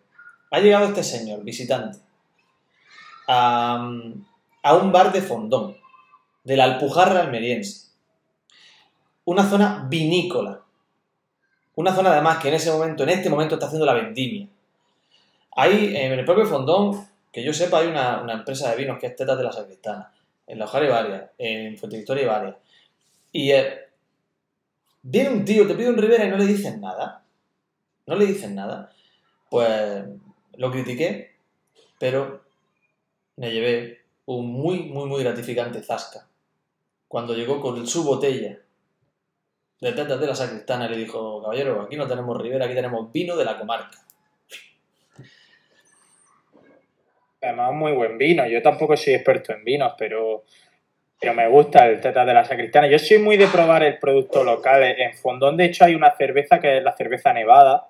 ha 0.51 0.59
llegado 0.59 0.87
este 0.87 1.03
señor, 1.03 1.43
visitante, 1.43 1.99
a, 3.27 3.89
a 4.63 4.75
un 4.75 4.91
bar 4.91 5.11
de 5.11 5.21
fondón, 5.21 5.77
de 6.43 6.57
la 6.57 6.65
Alpujarra 6.65 7.21
almeriense. 7.21 7.89
Una 9.25 9.43
zona 9.49 9.85
vinícola. 9.89 10.61
Una 11.75 11.93
zona 11.93 12.11
además 12.11 12.37
que 12.37 12.49
en 12.49 12.53
ese 12.53 12.71
momento, 12.71 13.03
en 13.03 13.09
este 13.09 13.29
momento 13.29 13.55
está 13.55 13.67
haciendo 13.67 13.85
la 13.85 13.93
vendimia. 13.93 14.47
Hay, 15.55 15.95
en 15.95 16.13
el 16.13 16.25
propio 16.25 16.45
fondón, 16.45 17.07
que 17.31 17.43
yo 17.43 17.53
sepa, 17.53 17.79
hay 17.79 17.87
una, 17.87 18.21
una 18.21 18.33
empresa 18.33 18.69
de 18.69 18.77
vinos 18.77 18.99
que 18.99 19.07
es 19.07 19.15
Tetas 19.15 19.37
de 19.37 19.43
la 19.43 19.51
Sacristana. 19.51 20.11
En 20.47 20.59
La 20.59 20.65
Ojara 20.65 20.85
hay 20.85 20.91
varias, 20.91 21.31
en 21.37 21.77
Fuente 21.77 21.97
Victoria 21.97 22.39
hay. 22.39 22.53
Y 23.31 23.51
eh, 23.51 23.79
viene 25.01 25.29
un 25.29 25.45
tío, 25.45 25.67
te 25.67 25.75
pide 25.75 25.89
un 25.89 25.97
Rivera 25.97 26.25
y 26.25 26.29
no 26.29 26.37
le 26.37 26.45
dicen 26.45 26.79
nada. 26.81 27.23
No 28.05 28.15
le 28.15 28.25
dicen 28.25 28.55
nada. 28.55 28.93
Pues 29.49 30.05
lo 30.57 30.71
critiqué, 30.71 31.35
pero 31.99 32.43
me 33.35 33.51
llevé 33.51 34.05
un 34.25 34.47
muy, 34.47 34.83
muy, 34.83 35.07
muy 35.07 35.23
gratificante 35.23 35.81
zasca. 35.81 36.27
Cuando 37.07 37.33
llegó 37.33 37.61
con 37.61 37.85
su 37.87 38.03
botella 38.03 38.59
de 39.81 39.91
tetas 39.91 40.19
de 40.19 40.27
la 40.27 40.35
sacristana, 40.35 40.87
le 40.87 40.97
dijo, 40.97 41.41
caballero, 41.41 41.81
aquí 41.81 41.95
no 41.95 42.07
tenemos 42.07 42.41
Rivera, 42.41 42.65
aquí 42.65 42.73
tenemos 42.73 43.11
vino 43.11 43.35
de 43.35 43.45
la 43.45 43.59
comarca. 43.59 44.05
Además, 47.45 47.73
muy 47.73 47.91
buen 47.91 48.17
vino. 48.17 48.45
Yo 48.47 48.61
tampoco 48.61 48.97
soy 48.97 49.13
experto 49.13 49.53
en 49.53 49.63
vinos, 49.63 49.93
pero, 49.97 50.43
pero 51.19 51.33
me 51.33 51.47
gusta 51.47 51.87
el 51.87 52.01
Teta 52.01 52.25
de 52.25 52.33
la 52.33 52.43
Sacristana. 52.43 52.87
Yo 52.87 52.97
soy 52.97 53.19
muy 53.19 53.37
de 53.37 53.47
probar 53.47 53.83
el 53.83 53.99
producto 53.99 54.43
local. 54.43 54.83
En 54.83 55.13
Fondón, 55.13 55.55
de 55.55 55.65
hecho, 55.65 55.85
hay 55.85 55.93
una 55.93 56.15
cerveza 56.15 56.59
que 56.59 56.77
es 56.77 56.83
la 56.83 56.95
cerveza 56.95 57.33
nevada. 57.33 57.87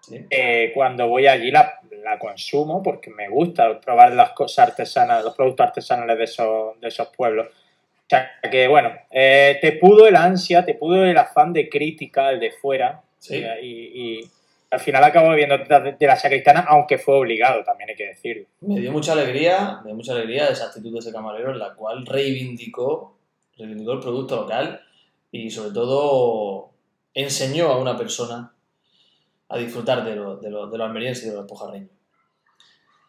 ¿sí? 0.00 0.24
Eh, 0.30 0.72
cuando 0.74 1.08
voy 1.08 1.26
allí 1.26 1.50
la, 1.50 1.78
la 2.02 2.18
consumo 2.18 2.82
porque 2.82 3.10
me 3.10 3.28
gusta 3.28 3.80
probar 3.80 4.12
las 4.12 4.30
cosas 4.30 4.70
artesanas, 4.70 5.24
los 5.24 5.34
productos 5.34 5.66
artesanales 5.66 6.16
de 6.16 6.24
esos, 6.24 6.80
de 6.80 6.88
esos 6.88 7.08
pueblos. 7.08 7.48
O 7.48 8.08
sea, 8.08 8.30
que 8.50 8.68
bueno, 8.68 8.92
eh, 9.10 9.58
te 9.60 9.72
pudo 9.72 10.06
el 10.06 10.16
ansia, 10.16 10.64
te 10.64 10.74
pudo 10.74 11.04
el 11.04 11.18
afán 11.18 11.52
de 11.52 11.68
crítica, 11.68 12.30
el 12.30 12.40
de 12.40 12.52
fuera. 12.52 13.02
Sí. 13.18 13.44
Y, 13.60 14.20
y 14.20 14.30
al 14.70 14.80
final 14.80 15.04
acabo 15.04 15.32
viendo 15.34 15.56
de, 15.58 15.96
la 16.00 16.16
sacristana, 16.16 16.66
aunque 16.68 16.98
fue 16.98 17.16
obligado, 17.16 17.62
también 17.64 17.90
hay 17.90 17.96
que 17.96 18.06
decirlo. 18.06 18.46
Me 18.60 18.80
dio 18.80 18.92
mucha 18.92 19.12
alegría, 19.12 19.80
me 19.82 19.88
dio 19.88 19.96
mucha 19.96 20.12
alegría 20.12 20.48
esa 20.48 20.66
actitud 20.66 20.92
de 20.92 20.98
ese 20.98 21.12
camarero 21.12 21.52
en 21.52 21.58
la 21.58 21.74
cual 21.74 22.04
reivindicó, 22.06 23.16
reivindicó 23.56 23.92
el 23.92 24.00
producto 24.00 24.36
local 24.36 24.80
y 25.30 25.50
sobre 25.50 25.70
todo 25.70 26.70
enseñó 27.14 27.68
a 27.68 27.78
una 27.78 27.96
persona 27.96 28.52
a 29.48 29.58
disfrutar 29.58 30.04
de 30.04 30.16
lo, 30.16 30.36
de 30.36 30.50
lo, 30.50 30.66
de 30.68 30.78
lo 30.78 30.84
almeriense 30.84 31.26
y 31.26 31.28
de 31.30 31.36
lo 31.36 31.42
alpujarreño. 31.42 31.88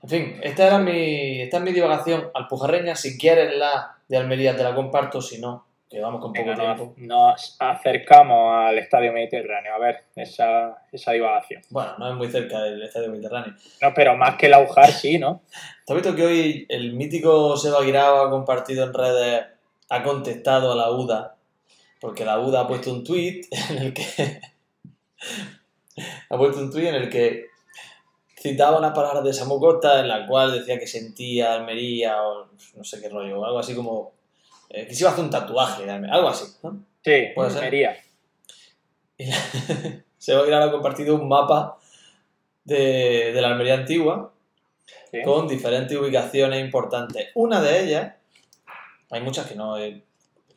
En 0.04 0.10
fin, 0.10 0.40
esta 0.44 0.68
era 0.68 0.80
mi, 0.80 1.42
esta 1.42 1.58
es 1.58 1.64
mi 1.64 1.72
divagación 1.72 2.30
alpujarreña. 2.34 2.96
Si 2.96 3.18
quieres 3.18 3.58
la 3.58 3.98
de 4.08 4.18
Almería 4.18 4.56
te 4.56 4.64
la 4.64 4.76
comparto, 4.76 5.22
si 5.22 5.42
no, 5.42 5.67
que 5.90 6.02
vamos 6.02 6.20
con 6.22 6.34
poco 6.34 6.50
Venga, 6.50 6.76
tiempo. 6.76 6.94
nos, 6.98 7.56
acercamos 7.60 8.54
al 8.54 8.78
Estadio 8.78 9.14
Mediterráneo 9.14 9.74
a 9.74 9.80
ver 9.80 10.04
esa, 10.16 10.84
esa 10.92 11.14
divagación. 11.14 11.62
Bueno, 11.70 11.98
no 11.98 12.10
es 12.10 12.16
muy 12.16 12.30
cerca 12.30 12.62
del 12.62 12.84
Estadio 12.84 13.10
Mediterráneo. 13.10 13.54
No, 13.82 13.94
pero 13.96 14.18
más 14.18 14.36
que 14.36 14.50
la 14.50 14.60
UJAR 14.60 14.92
sí, 14.92 15.18
¿no? 15.18 15.42
¿Te 15.86 15.94
has 15.94 15.98
visto 15.98 16.16
que 16.16 16.26
hoy 16.26 16.66
el 16.68 16.94
mítico 16.94 17.56
Seba 17.56 17.84
Guirao 17.84 18.26
ha 18.26 18.30
compartido 18.30 18.84
en 18.84 18.94
redes, 18.94 19.46
ha 19.90 20.04
contestado 20.04 20.74
a 20.74 20.76
la 20.76 20.92
UDA? 20.92 21.38
Porque 22.02 22.26
la 22.26 22.40
UDA 22.40 22.62
ha 22.62 22.68
puesto 22.68 22.92
un 22.92 23.04
tweet 23.04 23.42
en 23.70 23.78
el 23.78 23.94
que. 23.94 24.04
ha 26.30 26.38
puesto 26.38 26.60
un 26.60 26.70
tweet 26.70 26.90
en 26.90 26.96
el 26.96 27.10
que 27.10 27.46
citaba 28.38 28.78
unas 28.78 28.94
palabras 28.94 29.24
de 29.24 29.34
Samu 29.34 29.60
Costa 29.60 30.02
en 30.02 30.10
la 30.10 30.28
cual 30.28 30.52
decía 30.52 30.78
que 30.78 30.86
sentía 30.86 31.54
Almería 31.54 32.22
o 32.22 32.50
no 32.76 32.84
sé 32.84 33.02
qué 33.02 33.10
rollo, 33.10 33.46
algo 33.46 33.60
así 33.60 33.74
como. 33.74 34.17
Eh, 34.70 34.88
que 34.88 34.94
se 34.94 35.04
iba 35.04 35.10
a 35.10 35.14
hacer 35.14 35.26
un 35.26 35.30
tatuaje 35.32 35.86
de 35.86 35.92
Almería, 35.92 36.16
algo 36.16 36.30
así, 36.30 36.46
¿no? 36.64 36.84
Sí, 37.04 37.28
Puede 37.36 37.50
ser. 37.50 37.60
Almería. 37.60 37.98
Y 39.20 39.26
la- 39.26 40.04
Seba 40.18 40.44
Guirao 40.44 40.70
ha 40.70 40.72
compartido 40.72 41.16
un 41.16 41.28
mapa 41.28 41.78
de, 42.64 43.32
de 43.34 43.42
la 43.42 43.48
Almería 43.50 43.74
antigua 43.76 44.34
Sí. 45.12 45.22
con 45.24 45.48
diferentes 45.48 45.98
ubicaciones 45.98 46.60
importantes. 46.64 47.30
Una 47.36 47.62
de 47.62 47.84
ellas, 47.84 48.14
hay 49.10 49.22
muchas 49.22 49.48
que 49.48 49.56
no 49.56 49.78
he, 49.78 50.04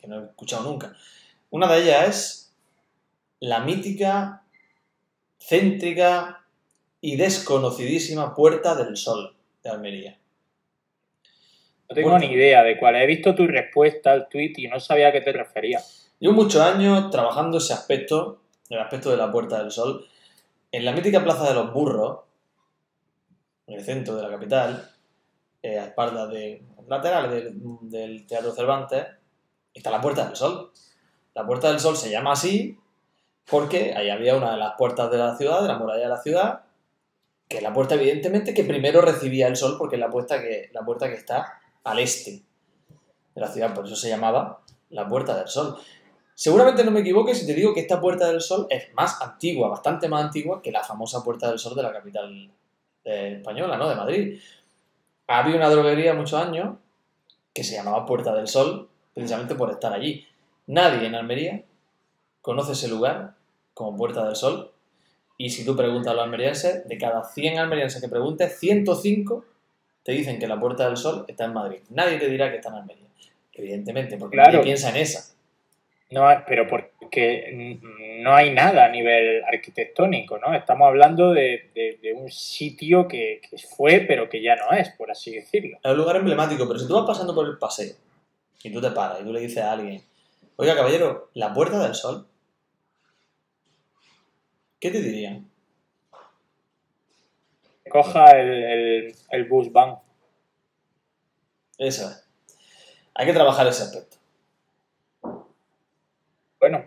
que 0.01 0.07
no 0.09 0.21
he 0.21 0.25
escuchado 0.27 0.65
nunca, 0.65 0.93
una 1.51 1.73
de 1.73 1.83
ellas 1.83 2.09
es 2.09 2.53
la 3.41 3.61
mítica, 3.61 4.43
céntrica 5.39 6.45
y 7.01 7.17
desconocidísima 7.17 8.35
Puerta 8.35 8.75
del 8.75 8.97
Sol 8.97 9.35
de 9.63 9.71
Almería. 9.71 10.19
No 11.91 11.95
tengo 11.95 12.19
ni 12.21 12.27
idea 12.27 12.63
de 12.63 12.79
cuál. 12.79 12.95
He 12.95 13.07
visto 13.07 13.35
tu 13.35 13.49
respuesta 13.49 14.13
al 14.13 14.29
tweet 14.29 14.53
y 14.57 14.69
no 14.69 14.79
sabía 14.79 15.09
a 15.09 15.13
qué 15.13 15.21
te 15.21 15.33
referías. 15.33 16.13
Llevo 16.21 16.35
muchos 16.35 16.63
años 16.63 17.11
trabajando 17.11 17.59
ese 17.59 17.73
aspecto, 17.73 18.43
el 18.69 18.79
aspecto 18.79 19.11
de 19.11 19.17
la 19.17 19.33
Puerta 19.33 19.61
del 19.61 19.73
Sol, 19.73 20.07
en 20.71 20.85
la 20.85 20.93
mítica 20.93 21.25
Plaza 21.25 21.49
de 21.49 21.55
los 21.55 21.73
Burros, 21.73 22.21
en 23.67 23.75
el 23.75 23.85
centro 23.85 24.15
de 24.15 24.23
la 24.23 24.31
capital, 24.31 24.89
eh, 25.63 25.81
a 25.81 25.87
espaldas 25.87 26.31
de 26.31 26.63
lateral 26.87 27.29
del, 27.29 27.61
del 27.83 28.25
Teatro 28.25 28.53
Cervantes, 28.53 29.07
está 29.75 29.91
la 29.91 30.01
Puerta 30.01 30.27
del 30.27 30.37
Sol. 30.37 30.71
La 31.35 31.45
Puerta 31.45 31.71
del 31.71 31.81
Sol 31.81 31.97
se 31.97 32.09
llama 32.09 32.33
así 32.33 32.79
porque 33.51 33.95
ahí 33.97 34.11
había 34.11 34.37
una 34.37 34.53
de 34.53 34.59
las 34.59 34.75
puertas 34.79 35.11
de 35.11 35.19
la 35.19 35.37
ciudad, 35.37 35.63
de 35.63 35.69
la 35.69 35.77
muralla 35.77 36.03
de 36.03 36.09
la 36.09 36.23
ciudad, 36.23 36.61
que 37.49 37.57
es 37.57 37.63
la 37.65 37.73
puerta 37.73 37.97
evidentemente 37.97 38.55
que 38.55 38.63
primero 38.63 39.01
recibía 39.01 39.49
el 39.49 39.57
sol 39.57 39.75
porque 39.77 39.97
es 39.97 40.01
la 40.01 40.09
puerta 40.09 40.41
que, 40.41 40.71
la 40.73 40.83
puerta 40.83 41.09
que 41.09 41.17
está 41.17 41.60
al 41.85 41.99
este 41.99 42.43
de 43.35 43.41
la 43.41 43.49
ciudad, 43.49 43.75
por 43.75 43.87
eso 43.87 43.97
se 43.97 44.09
llamaba 44.09 44.61
la 44.91 45.09
Puerta 45.09 45.37
del 45.37 45.49
Sol. 45.49 45.77
Seguramente 46.35 46.85
no 46.85 46.91
me 46.91 47.01
equivoque 47.01 47.35
si 47.35 47.47
te 47.47 47.55
digo 47.55 47.75
que 47.75 47.81
esta 47.81 48.01
Puerta 48.01 48.29
del 48.29 48.41
Sol 48.41 48.67
es 48.71 48.93
más 48.95 49.21
antigua, 49.21 49.69
bastante 49.69 50.09
más 50.09 50.25
antigua 50.25 50.63
que 50.63 50.73
la 50.73 50.83
famosa 50.83 51.23
Puerta 51.23 51.49
del 51.49 51.59
Sol 51.59 51.77
de 51.77 51.83
la 51.83 51.93
capital 51.93 52.51
eh, 53.05 53.35
española, 53.39 53.77
¿no? 53.77 53.89
De 53.89 53.95
Madrid. 53.95 54.41
Había 55.27 55.57
una 55.57 55.69
droguería 55.69 56.15
muchos 56.15 56.41
años 56.41 56.77
que 57.53 57.63
se 57.63 57.75
llamaba 57.75 58.07
Puerta 58.07 58.35
del 58.35 58.49
Sol, 58.49 58.89
precisamente 59.15 59.55
por 59.55 59.71
estar 59.71 59.93
allí. 59.93 60.27
Nadie 60.67 61.07
en 61.07 61.15
Almería 61.15 61.65
conoce 62.41 62.73
ese 62.73 62.89
lugar 62.89 63.35
como 63.75 63.97
Puerta 63.97 64.25
del 64.25 64.37
Sol. 64.37 64.73
Y 65.37 65.51
si 65.51 65.65
tú 65.65 65.77
preguntas 65.77 66.13
a 66.13 66.15
los 66.15 66.25
almerienses, 66.25 66.87
de 66.87 66.99
cada 66.99 67.25
100 67.25 67.59
almerienses 67.59 68.01
que 68.01 68.09
preguntes, 68.09 68.59
105 68.59 69.45
te 70.11 70.17
dicen 70.17 70.39
que 70.39 70.47
la 70.49 70.59
Puerta 70.59 70.87
del 70.87 70.97
Sol 70.97 71.25
está 71.29 71.45
en 71.45 71.53
Madrid. 71.53 71.79
Nadie 71.91 72.19
te 72.19 72.29
dirá 72.29 72.51
que 72.51 72.57
está 72.57 72.69
en 72.71 72.77
Almería. 72.77 73.07
Evidentemente, 73.53 74.17
porque 74.17 74.35
Claro. 74.37 74.53
nadie 74.53 74.65
piensa 74.65 74.91
en 74.91 74.97
esa. 74.97 75.35
No, 76.11 76.27
pero 76.49 76.67
porque 76.67 77.79
no 78.21 78.35
hay 78.35 78.53
nada 78.53 78.87
a 78.87 78.89
nivel 78.89 79.45
arquitectónico, 79.45 80.39
¿no? 80.39 80.53
Estamos 80.55 80.89
hablando 80.89 81.33
de, 81.33 81.71
de- 81.75 81.99
de 82.03 82.13
un 82.13 82.29
sitio 82.31 83.07
que, 83.07 83.41
que 83.49 83.59
fue, 83.59 84.01
pero 84.01 84.29
que 84.29 84.43
ya 84.43 84.57
no 84.57 84.73
es, 84.77 84.89
por 84.91 85.11
así 85.11 85.33
decirlo. 85.33 85.79
Es 85.85 85.91
un 85.93 85.99
lugar 85.99 86.17
emblemático, 86.17 86.67
pero 86.67 86.81
si 86.81 86.89
tú 86.89 86.95
vas 86.95 87.07
pasando 87.07 87.33
por 87.35 87.47
el 87.47 87.59
paseo 87.59 87.95
y 88.65 88.73
tú 88.73 88.81
te 88.81 88.91
paras 88.91 89.21
y 89.21 89.25
tú 89.25 89.33
le 89.33 89.41
dices 89.41 89.59
a 89.63 89.71
alguien, 89.73 90.03
oiga 90.57 90.75
caballero, 90.75 91.31
la 91.35 91.55
Puerta 91.55 91.79
del 91.81 91.95
Sol, 91.95 92.27
¿qué 94.81 94.91
te 94.91 95.01
dirían? 95.01 95.49
Coja 97.91 98.31
el, 98.31 98.49
el, 98.51 99.15
el 99.31 99.45
bus 99.45 99.71
van. 99.71 99.97
Eso 101.77 102.09
es. 102.11 102.27
Hay 103.15 103.27
que 103.27 103.33
trabajar 103.35 103.67
ese 103.67 103.83
aspecto. 103.83 104.17
Bueno, 106.59 106.85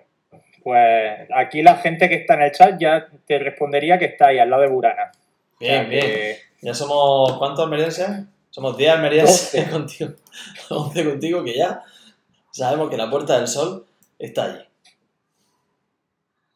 pues 0.63 1.27
aquí 1.35 1.61
la 1.61 1.75
gente 1.77 2.09
que 2.09 2.15
está 2.15 2.35
en 2.35 2.41
el 2.43 2.51
chat 2.51 2.79
ya 2.79 3.07
te 3.27 3.37
respondería 3.39 3.97
que 3.99 4.05
está 4.05 4.27
ahí 4.27 4.39
al 4.39 4.49
lado 4.49 4.61
de 4.63 4.69
Burana. 4.69 5.11
O 5.55 5.59
Bien, 5.59 5.81
sea 5.81 5.89
bien. 5.89 6.01
que- 6.01 6.37
Ya 6.61 6.73
somos, 6.73 7.37
¿cuántos 7.37 7.63
almerienses? 7.65 8.07
Somos 8.49 8.77
10 8.77 8.91
almerienses 8.91 9.67
contigo. 9.71 10.11
11 10.69 11.05
contigo 11.05 11.43
que 11.43 11.55
ya 11.57 11.83
sabemos 12.51 12.89
que 12.89 12.97
la 12.97 13.09
Puerta 13.09 13.37
del 13.37 13.47
Sol 13.47 13.85
está 14.19 14.45
allí. 14.45 14.63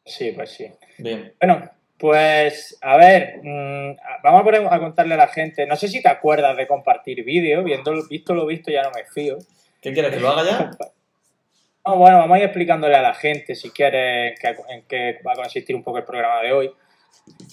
sí, 0.04 0.32
pues 0.32 0.50
sí. 0.52 0.72
Bien. 0.98 1.34
Bueno, 1.40 1.68
pues 1.98 2.78
a 2.80 2.96
ver, 2.96 3.40
mm, 3.42 3.96
vamos 4.22 4.40
a, 4.40 4.44
poner- 4.44 4.68
a 4.70 4.78
contarle 4.78 5.14
a 5.14 5.18
la 5.18 5.28
gente. 5.28 5.66
No 5.66 5.76
sé 5.76 5.88
si 5.88 6.00
te 6.02 6.08
acuerdas 6.08 6.56
de 6.56 6.66
compartir 6.66 7.24
vídeo, 7.24 7.62
viendo, 7.64 7.92
visto 8.08 8.34
lo 8.34 8.46
visto 8.46 8.70
ya 8.70 8.82
no 8.84 8.90
me 8.94 9.04
fío. 9.04 9.36
¿Qué 9.80 9.92
quieres 9.92 10.12
que 10.12 10.20
lo 10.20 10.30
haga 10.30 10.44
ya? 10.44 10.70
bueno, 11.94 12.18
vamos 12.18 12.34
a 12.36 12.38
ir 12.38 12.44
explicándole 12.44 12.94
a 12.94 13.02
la 13.02 13.14
gente, 13.14 13.54
si 13.54 13.70
quieres, 13.70 14.32
en 14.32 14.36
qué, 14.38 14.62
en 14.72 14.82
qué 14.82 15.18
va 15.26 15.32
a 15.32 15.36
consistir 15.36 15.74
un 15.74 15.82
poco 15.82 15.98
el 15.98 16.04
programa 16.04 16.40
de 16.42 16.52
hoy. 16.52 16.70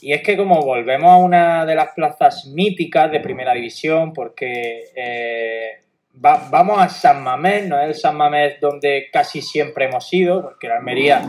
Y 0.02 0.14
es 0.14 0.22
que 0.22 0.38
como 0.38 0.62
volvemos 0.62 1.10
a 1.12 1.18
una 1.18 1.66
de 1.66 1.75
las 1.75 1.90
plazas 1.94 2.46
míticas 2.46 3.12
de 3.12 3.20
primera 3.20 3.54
división, 3.54 4.14
porque 4.14 4.86
eh, 4.96 5.80
va- 6.24 6.48
vamos 6.50 6.79
a 6.81 6.89
San 6.89 7.24
Mamés, 7.24 7.67
no 7.67 7.79
es 7.79 7.88
el 7.88 7.95
San 7.95 8.15
Mamés 8.15 8.60
donde 8.60 9.10
casi 9.12 9.41
siempre 9.41 9.86
hemos 9.86 10.12
ido, 10.13 10.41
porque 10.41 10.67
la 10.67 10.77
Almería 10.77 11.24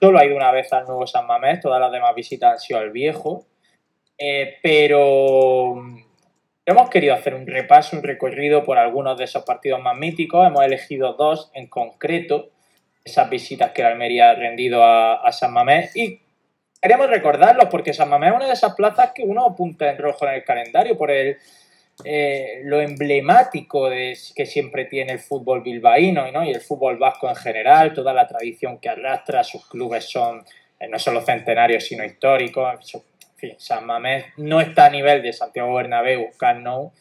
solo 0.00 0.18
ha 0.18 0.24
ido 0.24 0.36
una 0.36 0.50
vez 0.52 0.72
al 0.72 0.84
nuevo 0.86 1.06
San 1.06 1.26
Mamés, 1.26 1.60
todas 1.60 1.80
las 1.80 1.92
demás 1.92 2.14
visitas 2.14 2.52
han 2.52 2.58
sido 2.58 2.80
al 2.80 2.90
viejo. 2.90 3.46
Eh, 4.18 4.56
pero 4.62 5.74
mm, 5.76 5.98
hemos 6.64 6.88
querido 6.90 7.14
hacer 7.14 7.34
un 7.34 7.46
repaso, 7.46 7.96
un 7.96 8.02
recorrido 8.02 8.64
por 8.64 8.78
algunos 8.78 9.18
de 9.18 9.24
esos 9.24 9.44
partidos 9.44 9.80
más 9.82 9.96
míticos. 9.96 10.46
Hemos 10.46 10.64
elegido 10.64 11.12
dos 11.14 11.50
en 11.54 11.66
concreto, 11.68 12.50
esas 13.04 13.28
visitas 13.30 13.70
que 13.72 13.82
la 13.82 13.88
Almería 13.88 14.30
ha 14.30 14.34
rendido 14.34 14.82
a, 14.82 15.14
a 15.14 15.32
San 15.32 15.52
Mamés. 15.52 15.94
Y 15.96 16.20
queremos 16.80 17.08
recordarlos 17.10 17.66
porque 17.70 17.92
San 17.92 18.08
Mamés 18.08 18.30
es 18.30 18.36
una 18.36 18.46
de 18.46 18.52
esas 18.54 18.74
plazas 18.74 19.12
que 19.14 19.22
uno 19.22 19.44
apunta 19.44 19.90
en 19.90 19.98
rojo 19.98 20.26
en 20.26 20.34
el 20.34 20.44
calendario 20.44 20.96
por 20.96 21.10
el, 21.10 21.36
eh, 22.04 22.60
lo 22.64 22.80
emblemático 22.80 23.88
de, 23.88 24.16
que 24.34 24.46
siempre 24.46 24.84
tiene 24.84 25.14
el 25.14 25.18
fútbol 25.18 25.62
bilbaíno 25.62 26.30
¿no? 26.30 26.44
y 26.44 26.50
el 26.50 26.60
fútbol 26.60 26.98
vasco 26.98 27.28
en 27.28 27.36
general, 27.36 27.94
toda 27.94 28.12
la 28.12 28.26
tradición 28.26 28.78
que 28.78 28.88
arrastra, 28.88 29.42
sus 29.42 29.66
clubes 29.66 30.04
son 30.04 30.44
eh, 30.78 30.88
no 30.88 30.98
solo 30.98 31.22
centenarios 31.22 31.84
sino 31.84 32.04
históricos. 32.04 32.94
En 32.94 33.38
fin, 33.38 33.54
San 33.58 33.86
Mamés 33.86 34.26
no 34.36 34.60
está 34.60 34.86
a 34.86 34.90
nivel 34.90 35.22
de 35.22 35.32
Santiago 35.32 35.74
Bernabéu, 35.74 36.30
Camp 36.38 36.60
Nou, 36.60 36.92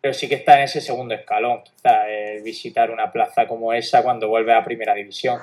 pero 0.00 0.12
sí 0.12 0.28
que 0.28 0.36
está 0.36 0.58
en 0.58 0.64
ese 0.64 0.80
segundo 0.80 1.14
escalón, 1.14 1.62
quizá 1.62 2.08
eh, 2.08 2.40
visitar 2.42 2.90
una 2.90 3.10
plaza 3.10 3.46
como 3.46 3.72
esa 3.72 4.02
cuando 4.02 4.28
vuelve 4.28 4.52
a 4.52 4.62
Primera 4.62 4.94
División. 4.94 5.40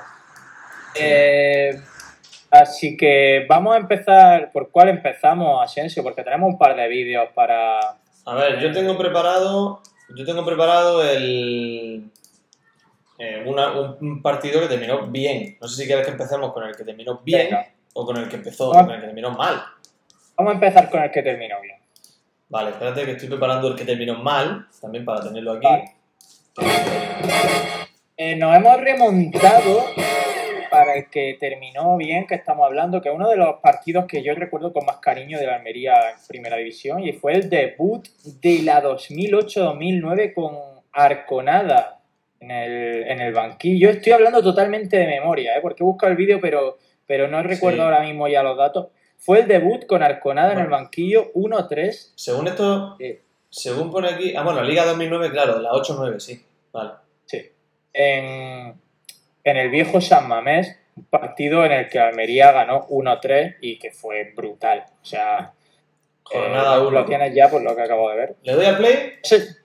Eh, 0.93 1.71
así 2.49 2.95
que 2.95 3.45
vamos 3.47 3.75
a 3.75 3.79
empezar, 3.79 4.51
¿por 4.51 4.69
cuál 4.69 4.89
empezamos, 4.89 5.63
Asensio? 5.63 6.03
Porque 6.03 6.23
tenemos 6.23 6.47
un 6.53 6.57
par 6.57 6.75
de 6.75 6.87
vídeos 6.87 7.29
para... 7.33 8.00
A 8.25 8.35
ver, 8.35 8.59
yo 8.59 8.71
tengo 8.71 8.97
preparado. 8.97 9.81
Yo 10.15 10.25
tengo 10.25 10.45
preparado 10.45 11.03
el. 11.03 12.03
eh, 13.17 13.43
una- 13.45 13.71
un- 13.71 14.21
partido 14.21 14.61
que 14.61 14.67
terminó 14.67 15.05
bien. 15.07 15.57
No 15.61 15.67
sé 15.67 15.81
si 15.83 15.87
quieres 15.87 16.05
que 16.05 16.11
empecemos 16.11 16.51
con 16.53 16.63
el 16.63 16.75
que 16.75 16.83
terminó 16.83 17.19
bien 17.23 17.45
Venga. 17.51 17.67
o 17.93 18.03
con 18.05 18.17
el 18.17 18.27
que 18.27 18.35
empezó, 18.37 18.73
Ah. 18.75 18.83
con 18.83 18.91
el 18.95 18.99
que 18.99 19.05
terminó 19.07 19.29
mal. 19.31 19.61
Vamos 20.35 20.51
a 20.51 20.53
empezar 20.55 20.89
con 20.89 21.03
el 21.03 21.11
que 21.11 21.21
terminó 21.21 21.61
bien. 21.61 21.77
Vale, 22.49 22.71
espérate 22.71 23.05
que 23.05 23.11
estoy 23.11 23.29
preparando 23.29 23.67
el 23.67 23.75
que 23.75 23.85
terminó 23.85 24.15
mal, 24.15 24.67
también 24.81 25.05
para 25.05 25.21
tenerlo 25.21 25.51
aquí. 25.53 25.67
Vale. 25.67 25.95
Eh, 28.17 28.35
nos 28.35 28.55
hemos 28.55 28.77
remontado 28.81 29.85
para 30.71 30.95
el 30.95 31.09
que 31.09 31.35
terminó 31.37 31.97
bien, 31.97 32.25
que 32.25 32.35
estamos 32.35 32.65
hablando, 32.65 33.01
que 33.01 33.09
es 33.09 33.15
uno 33.15 33.29
de 33.29 33.35
los 33.35 33.59
partidos 33.61 34.05
que 34.05 34.23
yo 34.23 34.33
recuerdo 34.33 34.71
con 34.71 34.85
más 34.85 34.97
cariño 34.97 35.37
de 35.37 35.45
la 35.45 35.55
Almería 35.57 35.93
en 36.11 36.15
Primera 36.29 36.55
División, 36.55 37.03
y 37.03 37.11
fue 37.11 37.33
el 37.33 37.49
debut 37.49 38.07
de 38.41 38.61
la 38.63 38.81
2008-2009 38.81 40.33
con 40.33 40.55
Arconada 40.93 41.99
en 42.39 42.51
el, 42.51 43.03
en 43.07 43.19
el 43.19 43.33
banquillo. 43.33 43.89
Estoy 43.89 44.13
hablando 44.13 44.41
totalmente 44.41 44.97
de 44.97 45.07
memoria, 45.07 45.57
¿eh? 45.57 45.59
porque 45.61 45.83
he 45.83 45.85
buscado 45.85 46.11
el 46.11 46.17
vídeo, 46.17 46.39
pero, 46.41 46.77
pero 47.05 47.27
no 47.27 47.43
recuerdo 47.43 47.79
Sí. 47.79 47.83
ahora 47.83 48.01
mismo 48.01 48.27
ya 48.29 48.41
los 48.41 48.57
datos. 48.57 48.87
Fue 49.17 49.41
el 49.41 49.47
debut 49.47 49.85
con 49.85 50.01
Arconada 50.01 50.53
en 50.53 50.59
el 50.59 50.67
banquillo 50.67 51.31
1-3. 51.33 52.13
Según 52.15 52.47
esto, 52.47 52.95
eh, 52.99 53.21
según 53.49 53.91
pone 53.91 54.07
aquí. 54.07 54.33
Ah, 54.35 54.43
bueno, 54.43 54.63
Liga 54.63 54.85
2009, 54.85 55.31
claro, 55.31 55.59
la 55.59 55.71
8-9, 55.71 56.19
sí. 56.19 56.43
Vale. 56.71 56.91
Sí. 57.25 57.51
En, 57.93 58.73
en 59.43 59.57
el 59.57 59.69
viejo 59.69 60.01
San 60.01 60.27
Mamés, 60.27 60.77
un 60.95 61.05
partido 61.05 61.63
en 61.65 61.71
el 61.71 61.89
que 61.89 61.99
Almería 61.99 62.51
ganó 62.51 62.87
1-3 62.87 63.57
y 63.61 63.79
que 63.79 63.91
fue 63.91 64.31
brutal. 64.35 64.85
O 65.01 65.05
sea, 65.05 65.53
Jornada 66.23 66.77
eh, 66.77 66.81
1. 66.81 66.91
lo 66.91 67.05
tienes 67.05 67.33
ya 67.33 67.49
por 67.49 67.61
lo 67.61 67.75
que 67.75 67.81
acabo 67.81 68.09
de 68.09 68.15
ver. 68.17 68.35
¿Le 68.43 68.53
doy 68.53 68.65
a 68.65 68.77
play? 68.77 69.13
Sé- 69.23 69.57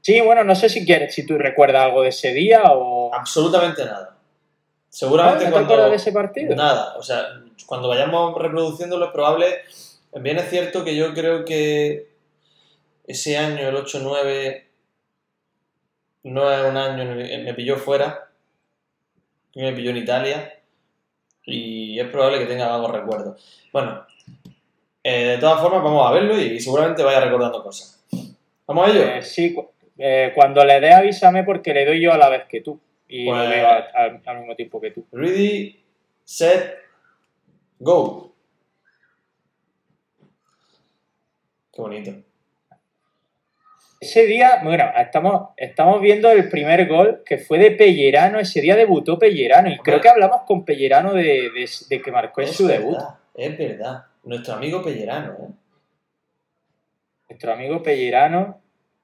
sí, 0.00 0.20
bueno, 0.20 0.44
no 0.44 0.54
sé 0.54 0.68
si 0.68 0.84
quieres, 0.84 1.14
si 1.14 1.26
tú 1.26 1.38
recuerdas 1.38 1.84
algo 1.84 2.02
de 2.02 2.08
ese 2.10 2.32
día 2.32 2.62
o... 2.66 3.12
Absolutamente 3.14 3.84
nada. 3.84 4.10
¿No 4.10 4.16
Seguramente 4.90 5.44
te 5.46 5.50
cuando. 5.50 5.90
de 5.90 5.96
ese 5.96 6.12
partido? 6.12 6.54
Nada, 6.54 6.94
o 6.96 7.02
sea, 7.02 7.24
cuando 7.66 7.88
vayamos 7.88 8.40
reproduciéndolo 8.40 9.06
es 9.06 9.12
probable. 9.12 9.46
Bien 10.20 10.38
es 10.38 10.48
cierto 10.48 10.84
que 10.84 10.94
yo 10.94 11.12
creo 11.14 11.44
que 11.44 12.08
ese 13.06 13.36
año, 13.36 13.68
el 13.68 13.76
8-9, 13.76 14.62
no 16.24 16.52
es 16.52 16.64
un 16.64 16.76
año 16.76 17.04
me 17.16 17.54
pilló 17.54 17.76
fuera, 17.76 18.28
me 19.60 19.72
pilló 19.72 19.90
en 19.90 19.96
Italia 19.98 20.58
y 21.44 21.98
es 21.98 22.08
probable 22.08 22.38
que 22.38 22.46
tenga 22.46 22.68
vagos 22.68 22.90
recuerdos. 22.90 23.68
Bueno, 23.72 24.06
eh, 25.02 25.24
de 25.26 25.38
todas 25.38 25.60
formas 25.60 25.82
vamos 25.82 26.06
a 26.08 26.12
verlo 26.12 26.38
y 26.38 26.58
seguramente 26.60 27.02
vaya 27.02 27.20
recordando 27.20 27.62
cosas. 27.62 28.04
¿Vamos 28.66 28.88
a 28.88 28.90
ello? 28.90 29.02
Eh, 29.04 29.22
sí, 29.22 29.56
eh, 29.98 30.32
cuando 30.34 30.64
le 30.64 30.80
dé 30.80 30.92
avísame 30.92 31.44
porque 31.44 31.74
le 31.74 31.84
doy 31.84 32.00
yo 32.02 32.12
a 32.12 32.18
la 32.18 32.28
vez 32.28 32.44
que 32.48 32.60
tú. 32.62 32.80
Y 33.06 33.26
Pues- 33.26 33.38
lo 33.44 33.48
veo 33.48 33.68
al 34.24 34.38
mismo 34.38 34.56
tiempo 34.56 34.80
que 34.80 34.90
tú. 34.90 35.06
Ready, 35.12 35.78
set, 36.24 36.78
go. 37.78 38.34
Qué 41.72 41.82
bonito. 41.82 42.12
Ese 44.04 44.26
día, 44.26 44.60
bueno, 44.62 44.84
estamos, 44.98 45.50
estamos 45.56 46.00
viendo 46.00 46.30
el 46.30 46.48
primer 46.50 46.86
gol 46.86 47.22
que 47.24 47.38
fue 47.38 47.58
de 47.58 47.70
Pellerano. 47.70 48.38
Ese 48.38 48.60
día 48.60 48.76
debutó 48.76 49.18
Pellerano 49.18 49.70
y 49.70 49.78
creo 49.78 50.00
que 50.00 50.08
hablamos 50.10 50.42
con 50.42 50.64
Pellerano 50.64 51.14
de, 51.14 51.22
de- 51.50 51.68
de 51.88 52.02
que 52.02 52.10
marcó 52.12 52.42
en 52.42 52.48
su 52.48 52.66
verdad, 52.66 52.80
debut. 52.80 52.98
Es 53.34 53.58
verdad. 53.58 54.04
Nuestro 54.24 54.54
amigo 54.54 54.82
Pellerano, 54.82 55.32
¿eh? 55.32 55.48
Nuestro 57.30 57.52
amigo 57.52 57.82
Pellerano. 57.82 58.60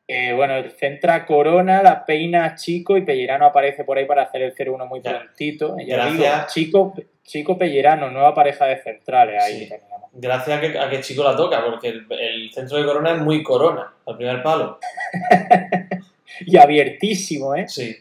eh, 0.06 0.32
bueno, 0.34 0.54
centra 0.70 1.24
Corona, 1.24 1.82
la 1.82 2.04
peina 2.04 2.54
Chico 2.56 2.96
y 2.96 3.02
Pellerano 3.02 3.46
aparece 3.46 3.84
por 3.84 3.96
ahí 3.96 4.06
para 4.06 4.22
hacer 4.24 4.42
el 4.42 4.54
0-1 4.54 4.86
muy 4.88 5.00
prontito. 5.00 5.76
Ya 5.78 6.06
digo, 6.10 6.22
Gracias. 6.24 6.52
Chico, 6.52 6.94
Chico 7.22 7.56
Pellerano, 7.56 8.10
nueva 8.10 8.34
pareja 8.34 8.66
de 8.66 8.76
centrales. 8.82 9.42
Ahí 9.42 9.60
Sí. 9.60 9.68
Gracias 10.12 10.58
a 10.58 10.60
que, 10.60 10.78
a 10.78 10.90
que 10.90 11.00
Chico 11.00 11.22
la 11.22 11.36
toca, 11.36 11.64
porque 11.64 11.88
el, 11.88 12.06
el 12.10 12.52
centro 12.52 12.78
de 12.78 12.84
Corona 12.84 13.12
es 13.12 13.20
muy 13.20 13.42
Corona, 13.42 13.92
al 14.06 14.16
primer 14.16 14.42
palo. 14.42 14.78
Y 16.46 16.56
abiertísimo, 16.56 17.54
¿eh? 17.54 17.68
Sí. 17.68 17.96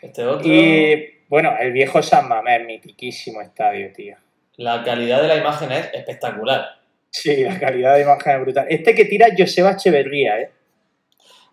Este 0.00 0.26
otro. 0.26 0.46
Y 0.46 1.20
bueno, 1.28 1.54
el 1.58 1.72
viejo 1.72 2.02
San 2.02 2.28
Mamés, 2.28 2.66
mitiquísimo 2.66 3.40
estadio, 3.40 3.92
tío. 3.92 4.16
La 4.56 4.82
calidad 4.82 5.22
de 5.22 5.28
la 5.28 5.36
imagen 5.36 5.72
es 5.72 5.88
espectacular. 5.94 6.76
Sí, 7.10 7.44
la 7.44 7.58
calidad 7.58 7.94
de 7.94 8.02
imagen 8.02 8.36
es 8.36 8.40
brutal. 8.40 8.66
Este 8.68 8.94
que 8.94 9.04
tira 9.04 9.28
Joseba 9.36 9.72
Echeverría, 9.72 10.40
¿eh? 10.40 10.50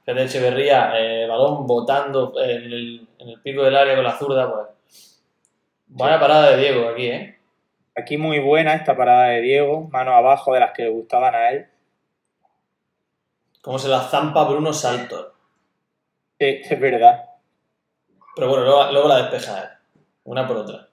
Fede 0.05 0.23
Echeverría, 0.23 0.93
eh, 0.95 1.27
balón 1.27 1.67
botando 1.67 2.33
en 2.41 2.49
el, 2.63 3.07
en 3.19 3.29
el 3.29 3.41
pico 3.41 3.63
del 3.63 3.75
área 3.75 3.95
con 3.95 4.03
la 4.03 4.17
zurda, 4.17 4.51
pues. 4.51 4.67
Vaya 5.87 6.19
parada 6.19 6.51
de 6.51 6.61
Diego 6.61 6.89
aquí, 6.89 7.07
¿eh? 7.07 7.38
Aquí 7.99 8.17
muy 8.17 8.39
buena 8.39 8.75
esta 8.75 8.95
parada 8.95 9.27
de 9.27 9.41
Diego, 9.41 9.89
mano 9.91 10.13
abajo 10.13 10.53
de 10.53 10.61
las 10.61 10.71
que 10.71 10.83
le 10.83 10.89
gustaban 10.89 11.35
a 11.35 11.49
él. 11.49 11.67
Cómo 13.61 13.77
se 13.77 13.89
la 13.89 14.01
zampa 14.01 14.45
Bruno 14.45 14.73
Salto. 14.73 15.33
Sí, 16.39 16.61
es 16.63 16.79
verdad. 16.79 17.25
Pero 18.35 18.47
bueno, 18.47 18.63
luego, 18.63 18.91
luego 18.91 19.07
la 19.09 19.17
despeja 19.17 19.61
él. 19.61 19.69
Una 20.23 20.47
por 20.47 20.57
otra. 20.57 20.87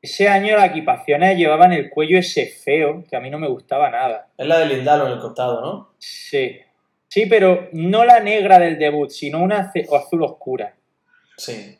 Ese 0.00 0.28
año 0.28 0.56
las 0.56 0.70
equipaciones 0.70 1.36
llevaban 1.36 1.72
el 1.72 1.90
cuello 1.90 2.18
ese 2.18 2.46
feo, 2.46 3.04
que 3.10 3.16
a 3.16 3.20
mí 3.20 3.28
no 3.28 3.38
me 3.38 3.48
gustaba 3.48 3.90
nada. 3.90 4.28
Es 4.38 4.46
la 4.46 4.58
de 4.58 4.66
Lindalo 4.66 5.06
en 5.06 5.12
el 5.12 5.18
costado, 5.18 5.60
¿no? 5.60 5.90
Sí. 5.98 6.60
Sí, 7.08 7.26
pero 7.26 7.68
no 7.72 8.04
la 8.04 8.20
negra 8.20 8.58
del 8.58 8.78
debut, 8.78 9.10
sino 9.10 9.42
una 9.42 9.72
azul 9.92 10.22
oscura. 10.22 10.74
Sí. 11.36 11.78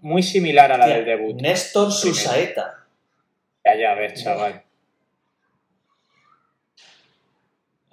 Muy 0.00 0.22
similar 0.22 0.72
a 0.72 0.78
la 0.78 0.86
Tía, 0.86 0.96
del 0.96 1.04
debut. 1.04 1.40
Néstor 1.40 1.92
Susaeta. 1.92 2.85
Ya, 3.66 3.74
ya 3.74 3.94
ves, 3.94 4.22
chaval. 4.22 4.62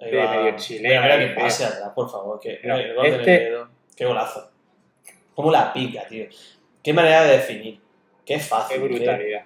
Ahí 0.00 0.10
Sí, 0.10 0.16
va. 0.16 0.30
medio 0.34 0.56
chileno, 0.56 0.88
Mira, 0.88 1.02
mira 1.02 1.14
ahí, 1.14 1.28
que 1.34 1.40
pase 1.40 1.64
atrás, 1.64 1.92
por 1.94 2.08
favor. 2.08 2.38
Que, 2.38 2.60
el 2.62 2.94
gol 2.94 3.06
este-. 3.06 3.52
Qué 3.96 4.04
golazo. 4.04 4.50
Cómo 5.34 5.50
la 5.50 5.72
pica, 5.72 6.06
tío. 6.06 6.26
Qué 6.82 6.92
manera 6.92 7.24
de 7.24 7.32
definir. 7.38 7.80
Qué 8.24 8.38
fácil. 8.38 8.76
Qué 8.76 8.88
brutalidad. 8.88 9.44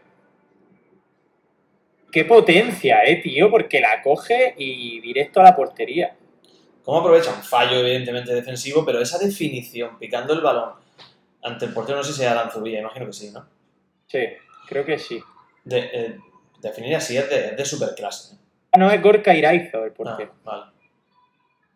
Qué 2.13 2.25
potencia, 2.25 3.03
eh, 3.05 3.17
tío, 3.23 3.51
porque 3.51 3.81
la 3.81 4.03
coge 4.03 4.55
y 4.59 5.01
directo 5.01 5.41
a 5.41 5.45
la 5.45 5.57
portería. 5.57 6.15
Cómo 6.83 7.01
aprovecha 7.01 7.31
un 7.35 7.43
fallo, 7.43 7.79
evidentemente, 7.81 8.35
defensivo, 8.35 8.85
pero 8.85 9.01
esa 9.01 9.19
definición, 9.19 9.99
picando 9.99 10.33
el 10.35 10.41
balón 10.41 10.73
ante 11.43 11.67
el 11.67 11.73
portero, 11.73 11.99
no 11.99 12.05
sé 12.05 12.13
si 12.13 12.23
era 12.23 12.33
Aranzubilla, 12.33 12.81
imagino 12.81 13.07
que 13.07 13.13
sí, 13.13 13.31
¿no? 13.31 13.47
Sí, 14.07 14.21
creo 14.67 14.85
que 14.85 14.99
sí. 14.99 15.23
De, 15.69 15.79
eh, 15.93 16.19
definir 16.61 16.97
así 16.97 17.17
es 17.17 17.29
de, 17.29 17.53
de 17.53 17.65
superclase. 17.65 18.35
¿eh? 18.35 18.39
Ah, 18.73 18.79
no, 18.79 18.91
es 18.91 19.03
Gorka 19.03 19.35
Iraizo 19.35 19.85
el 19.85 19.91
Ah, 19.91 19.95
portero. 19.95 20.35
vale. 20.45 20.65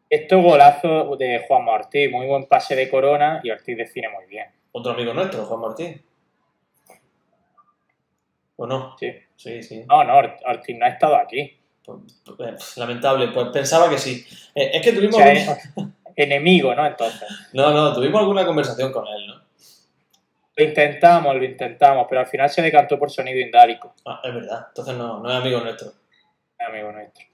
Esto 0.08 0.40
golazo 0.42 1.16
de 1.16 1.44
Juan 1.48 1.66
Ortiz, 1.68 2.10
muy 2.10 2.26
buen 2.26 2.46
pase 2.46 2.74
de 2.76 2.88
Corona 2.90 3.40
y 3.42 3.50
Ortiz 3.50 3.76
define 3.76 4.08
muy 4.10 4.26
bien. 4.26 4.46
otro 4.72 4.92
amigo 4.92 5.12
nuestro, 5.14 5.44
Juan 5.44 5.60
Martín. 5.60 6.02
¿O 8.56 8.66
no? 8.66 8.96
Sí. 8.98 9.12
Sí, 9.36 9.62
sí. 9.62 9.84
No, 9.88 10.04
no, 10.04 10.14
Ort- 10.16 10.40
Ortiz 10.46 10.76
no 10.78 10.84
ha 10.86 10.88
estado 10.90 11.16
aquí. 11.16 11.58
Pues, 11.84 11.98
eh, 12.38 12.54
lamentable, 12.76 13.28
pues 13.28 13.48
pensaba 13.48 13.90
que 13.90 13.98
sí. 13.98 14.24
Eh, 14.54 14.70
es 14.74 14.82
que 14.82 14.90
O 14.90 14.94
tuvimos... 14.94 15.16
sea, 15.16 15.58
enemigo, 16.16 16.74
¿no? 16.74 16.86
Entonces. 16.86 17.28
No, 17.52 17.70
no, 17.72 17.92
tuvimos 17.94 18.20
alguna 18.20 18.46
conversación 18.46 18.92
con 18.92 19.06
él, 19.06 19.26
¿no? 19.26 19.41
Lo 20.62 20.68
intentamos, 20.68 21.34
lo 21.36 21.44
intentamos, 21.44 22.06
pero 22.08 22.20
al 22.20 22.26
final 22.26 22.48
se 22.50 22.62
decantó 22.62 22.98
por 22.98 23.10
sonido 23.10 23.38
indálico, 23.40 23.94
Ah, 24.06 24.20
es 24.24 24.34
verdad. 24.34 24.66
Entonces 24.68 24.94
no, 24.96 25.20
no 25.20 25.30
es 25.30 25.36
amigo 25.36 25.60
nuestro. 25.60 25.92
amigo 26.58 26.92
nuestro. 26.92 27.24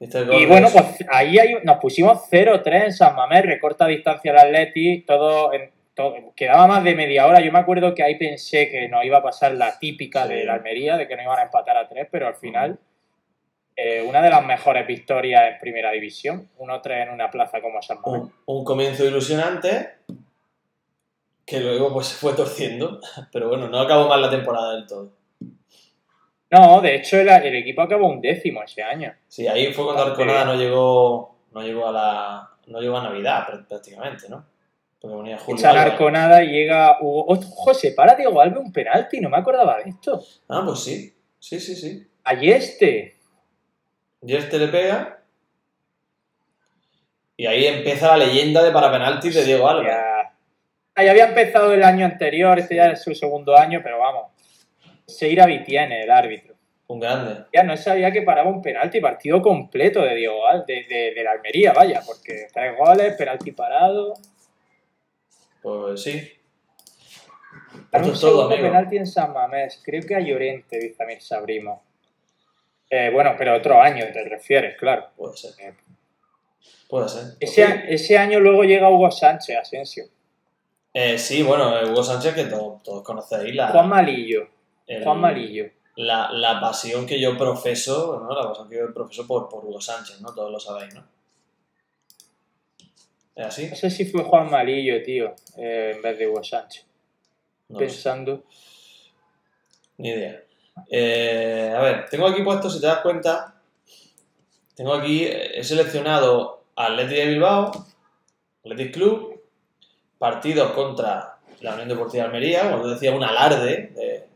Este 0.00 0.20
Y 0.22 0.46
bueno, 0.46 0.66
es- 0.68 0.72
pues 0.72 1.04
ahí 1.10 1.38
hay- 1.38 1.56
nos 1.62 1.76
pusimos 1.78 2.22
0-3 2.30 2.84
en 2.84 2.92
San 2.92 3.14
Mamés, 3.14 3.44
recorta 3.44 3.86
distancia 3.86 4.32
el 4.32 4.38
Atleti, 4.38 5.02
todo, 5.02 5.52
en- 5.52 5.70
todo- 5.94 6.14
quedaba 6.34 6.66
más 6.66 6.82
de 6.82 6.94
media 6.94 7.26
hora. 7.26 7.40
Yo 7.40 7.52
me 7.52 7.58
acuerdo 7.58 7.94
que 7.94 8.02
ahí 8.02 8.16
pensé 8.16 8.70
que 8.70 8.88
nos 8.88 9.04
iba 9.04 9.18
a 9.18 9.22
pasar 9.22 9.52
la 9.52 9.78
típica 9.78 10.26
Sí. 10.26 10.32
de 10.34 10.44
la 10.44 10.54
Almería, 10.54 10.96
de 10.96 11.06
que 11.06 11.16
nos 11.16 11.24
iban 11.26 11.38
a 11.38 11.42
empatar 11.42 11.76
a 11.76 11.86
3, 11.88 12.08
pero 12.10 12.26
al 12.26 12.34
final 12.36 12.78
eh, 13.76 14.02
una 14.06 14.20
de 14.20 14.28
las 14.28 14.44
mejores 14.44 14.86
victorias 14.86 15.52
en 15.52 15.58
primera 15.58 15.90
división, 15.90 16.50
1-3 16.58 17.02
en 17.06 17.10
una 17.14 17.30
plaza 17.30 17.62
como 17.62 17.80
San 17.80 17.98
Mamés. 18.04 18.22
un, 18.22 18.32
un 18.58 18.64
comienzo 18.64 19.06
ilusionante 19.06 19.90
que 21.50 21.60
luego 21.60 21.92
pues 21.92 22.06
se 22.06 22.14
fue 22.16 22.32
torciendo. 22.34 23.00
Pero 23.32 23.48
bueno, 23.48 23.68
no 23.68 23.80
acabó 23.80 24.08
mal 24.08 24.22
la 24.22 24.30
temporada 24.30 24.74
del 24.76 24.86
todo. 24.86 25.12
No, 26.50 26.80
de 26.80 26.96
hecho 26.96 27.18
el, 27.18 27.28
el 27.28 27.54
equipo 27.56 27.82
acabó 27.82 28.08
un 28.08 28.20
décimo 28.20 28.62
ese 28.62 28.82
año. 28.82 29.12
Sí, 29.28 29.46
ahí 29.46 29.72
fue 29.72 29.84
cuando 29.84 30.02
Arconada 30.02 30.44
no 30.44 30.54
llegó, 30.56 31.38
no 31.52 31.62
llegó 31.62 31.88
a 31.88 31.92
la. 31.92 32.50
no 32.66 32.80
llegó 32.80 32.96
a 32.98 33.02
Navidad 33.04 33.46
pr- 33.46 33.66
prácticamente, 33.66 34.28
¿no? 34.28 34.44
Porque 35.00 35.16
venía 35.16 35.38
Julio. 35.38 35.68
Arconada 35.68 36.42
y 36.42 36.48
llega 36.48 36.98
Hugo. 37.00 37.24
¡Oh, 37.28 37.36
José, 37.40 37.92
para 37.92 38.14
Diego 38.16 38.40
Alves 38.40 38.58
un 38.60 38.72
penalti, 38.72 39.20
no 39.20 39.30
me 39.30 39.38
acordaba 39.38 39.78
de 39.78 39.90
esto. 39.90 40.22
Ah, 40.48 40.62
pues 40.64 40.80
sí. 40.80 41.14
Sí, 41.38 41.58
sí, 41.60 41.74
sí. 41.76 42.06
Allí 42.24 42.50
este. 42.50 43.16
Y 44.22 44.34
este 44.36 44.58
le 44.58 44.68
pega. 44.68 45.22
Y 47.36 47.46
ahí 47.46 47.64
empieza 47.66 48.08
la 48.08 48.26
leyenda 48.26 48.62
de 48.62 48.70
para 48.72 48.90
penaltis 48.92 49.34
de 49.34 49.44
Diego 49.44 49.68
Alves. 49.68 49.94
Ya, 51.02 51.10
había 51.10 51.26
empezado 51.26 51.72
el 51.72 51.82
año 51.82 52.06
anterior, 52.06 52.58
este 52.58 52.76
ya 52.76 52.90
es 52.92 53.02
su 53.02 53.14
segundo 53.14 53.56
año, 53.56 53.80
pero 53.82 53.98
vamos. 53.98 54.32
Seira 55.06 55.46
Vitiene, 55.46 56.02
el 56.02 56.10
árbitro. 56.10 56.54
Un 56.86 57.00
grande. 57.00 57.44
Ya 57.52 57.62
no 57.62 57.76
sabía 57.76 58.10
que 58.10 58.22
paraba 58.22 58.50
un 58.50 58.62
penalti, 58.62 59.00
partido 59.00 59.40
completo 59.40 60.02
de 60.02 60.16
Diego 60.16 60.42
de, 60.66 60.84
de, 60.88 61.14
de 61.14 61.24
la 61.24 61.32
Almería, 61.32 61.72
vaya, 61.72 62.02
porque 62.04 62.48
tres 62.52 62.76
goles, 62.76 63.14
penalti 63.14 63.52
parado. 63.52 64.14
Pues 65.62 66.02
sí. 66.02 66.32
Para 67.90 68.04
un 68.04 68.12
todo, 68.18 68.46
amigo. 68.46 68.62
penalti 68.62 68.96
en 68.96 69.06
San 69.06 69.32
Mamés, 69.32 69.80
creo 69.84 70.02
que 70.02 70.14
a 70.14 70.20
Llorente, 70.20 70.78
dice 70.78 71.02
Amir 71.02 71.20
Sabrimo. 71.20 71.82
Eh, 72.88 73.10
bueno, 73.12 73.34
pero 73.38 73.56
otro 73.56 73.80
año 73.80 74.06
te 74.12 74.24
refieres, 74.24 74.76
claro. 74.76 75.10
Puede 75.16 75.36
ser. 75.36 75.52
Eh, 75.60 75.74
Puede 76.88 77.08
ser. 77.08 77.84
Ese 77.88 78.18
año 78.18 78.40
luego 78.40 78.64
llega 78.64 78.90
Hugo 78.90 79.10
Sánchez, 79.12 79.56
Asensio. 79.56 80.04
Eh, 80.92 81.18
sí, 81.18 81.42
bueno, 81.42 81.78
eh, 81.78 81.84
Hugo 81.90 82.02
Sánchez, 82.02 82.34
que 82.34 82.44
todos, 82.44 82.82
todos 82.82 83.02
conocéis 83.04 83.54
la, 83.54 83.68
Juan 83.68 83.88
Malillo, 83.88 84.48
el- 84.86 85.04
Juan 85.04 85.20
Malillo. 85.20 85.70
la, 85.96 86.30
la 86.32 86.60
pasión 86.60 87.06
que 87.06 87.20
yo 87.20 87.36
profeso, 87.38 88.20
¿no? 88.20 88.34
La 88.34 88.48
pasión 88.48 88.68
que 88.68 88.76
yo 88.78 88.92
profeso 88.92 89.26
por, 89.26 89.48
por 89.48 89.64
Hugo 89.64 89.80
Sánchez, 89.80 90.20
¿no? 90.20 90.34
Todos 90.34 90.50
lo 90.50 90.58
sabéis, 90.58 90.94
¿no? 90.94 91.04
¿Es 93.36 93.46
así? 93.46 93.68
No 93.68 93.76
sé 93.76 93.90
si 93.90 94.04
fue 94.06 94.22
Juan 94.24 94.50
Malillo, 94.50 95.02
tío, 95.02 95.34
eh, 95.56 95.92
en 95.94 96.02
vez 96.02 96.18
de 96.18 96.26
Hugo 96.28 96.42
Sánchez. 96.42 96.84
No 97.68 97.78
pensando. 97.78 98.42
Ni 99.98 100.08
idea. 100.08 100.42
Eh, 100.90 101.72
a 101.76 101.80
ver, 101.80 102.08
tengo 102.10 102.26
aquí 102.26 102.42
puesto, 102.42 102.68
si 102.68 102.80
te 102.80 102.86
das 102.86 103.00
cuenta, 103.00 103.54
tengo 104.74 104.94
aquí, 104.94 105.24
he 105.26 105.62
seleccionado 105.62 106.64
Athletic 106.74 107.16
de 107.18 107.26
Bilbao, 107.26 107.70
Athletic 108.64 108.94
Club, 108.94 109.29
partidos 110.20 110.72
contra 110.72 111.38
la 111.62 111.72
Unión 111.72 111.88
Deportiva 111.88 112.24
de 112.24 112.26
Almería, 112.28 112.70
como 112.70 112.82
te 112.82 112.90
decía, 112.90 113.10
un 113.12 113.24
alarde, 113.24 113.90
de- 113.94 114.28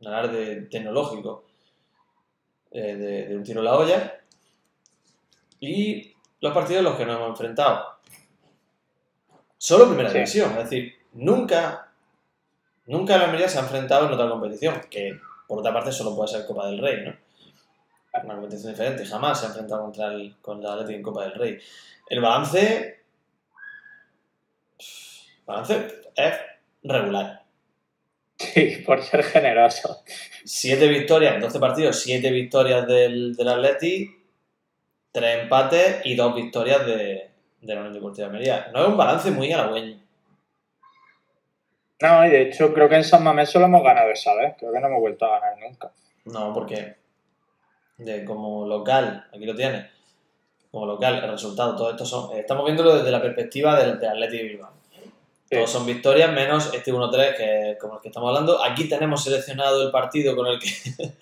un 0.00 0.06
alarde 0.06 0.62
tecnológico 0.70 1.44
eh, 2.70 2.94
de, 2.94 3.26
de 3.28 3.36
un 3.36 3.42
tiro 3.42 3.60
a 3.60 3.64
la 3.64 3.76
olla, 3.76 4.20
y 5.58 6.14
los 6.40 6.52
partidos 6.54 6.78
en 6.78 6.84
los 6.84 6.96
que 6.96 7.04
nos 7.04 7.16
hemos 7.16 7.30
enfrentado. 7.30 7.96
Solo 9.58 9.86
primera 9.88 10.08
Sí. 10.10 10.14
división, 10.18 10.50
es 10.52 10.56
decir, 10.70 10.94
nunca, 11.14 11.88
nunca 12.86 13.16
la 13.16 13.24
Almería 13.24 13.48
se 13.48 13.58
ha 13.58 13.62
enfrentado 13.62 14.06
en 14.06 14.12
otra 14.12 14.28
competición, 14.28 14.80
que 14.90 15.18
por 15.48 15.58
otra 15.58 15.72
parte 15.72 15.90
solo 15.90 16.14
puede 16.14 16.28
ser 16.28 16.46
Copa 16.46 16.66
del 16.66 16.78
Rey, 16.78 17.04
¿no? 17.06 17.16
Una 18.22 18.34
competición 18.36 18.72
diferente, 18.72 19.04
jamás 19.04 19.40
se 19.40 19.46
ha 19.46 19.48
enfrentado 19.48 19.82
contra 19.82 20.06
el, 20.12 20.36
contra 20.40 20.68
el 20.74 20.74
Atlético 20.80 20.96
en 20.98 21.02
Copa 21.02 21.22
del 21.24 21.34
Rey. 21.34 21.58
El 22.08 22.20
balance. 22.20 23.00
Balance 25.46 25.86
es 26.16 26.34
regular. 26.82 27.42
Sí, 28.36 28.82
por 28.84 29.02
ser 29.02 29.22
generoso. 29.22 30.02
Siete 30.44 30.88
victorias 30.88 31.34
en 31.34 31.40
12 31.40 31.58
partidos, 31.60 32.00
siete 32.00 32.30
victorias 32.30 32.86
del, 32.86 33.34
del 33.36 33.48
Atleti, 33.48 34.10
tres 35.12 35.42
empates 35.42 36.00
y 36.04 36.16
dos 36.16 36.34
victorias 36.34 36.84
de, 36.84 37.30
de 37.60 37.74
la 37.74 37.80
Unión 37.80 37.94
Deportiva 37.94 38.28
de 38.28 38.32
Almería. 38.32 38.70
No 38.72 38.82
es 38.82 38.88
un 38.88 38.96
balance 38.96 39.30
muy 39.30 39.52
halagüeño. 39.52 40.00
No, 42.00 42.26
y 42.26 42.30
de 42.30 42.42
hecho 42.42 42.74
creo 42.74 42.88
que 42.88 42.96
en 42.96 43.04
San 43.04 43.22
Mamés 43.22 43.50
solo 43.50 43.66
hemos 43.66 43.82
ganado 43.82 44.10
esa 44.10 44.34
vez. 44.34 44.54
Creo 44.58 44.72
que 44.72 44.80
no 44.80 44.88
hemos 44.88 45.00
vuelto 45.00 45.24
a 45.24 45.38
ganar 45.38 45.58
nunca. 45.58 45.92
No, 46.26 46.52
porque 46.52 46.96
de, 47.98 48.24
como 48.24 48.66
local, 48.66 49.26
aquí 49.32 49.46
lo 49.46 49.54
tienes, 49.54 49.86
como 50.70 50.86
local, 50.86 51.22
el 51.22 51.30
resultado, 51.30 51.76
todo 51.76 51.90
esto 51.90 52.04
son. 52.04 52.36
Estamos 52.36 52.64
viéndolo 52.64 52.96
desde 52.96 53.10
la 53.10 53.22
perspectiva 53.22 53.78
del, 53.78 53.98
del 53.98 54.10
Atleti 54.10 54.38
de 54.38 54.42
Bilbao. 54.42 54.73
Todos 55.54 55.70
son 55.70 55.86
victorias, 55.86 56.32
menos 56.32 56.72
este 56.72 56.92
1-3, 56.92 57.36
que 57.36 57.70
es 57.72 57.78
como 57.78 57.94
el 57.94 58.00
que 58.00 58.08
estamos 58.08 58.28
hablando. 58.28 58.62
Aquí 58.62 58.88
tenemos 58.88 59.22
seleccionado 59.22 59.82
el 59.82 59.90
partido 59.90 60.34
con 60.36 60.46
el 60.46 60.58
que. 60.58 60.68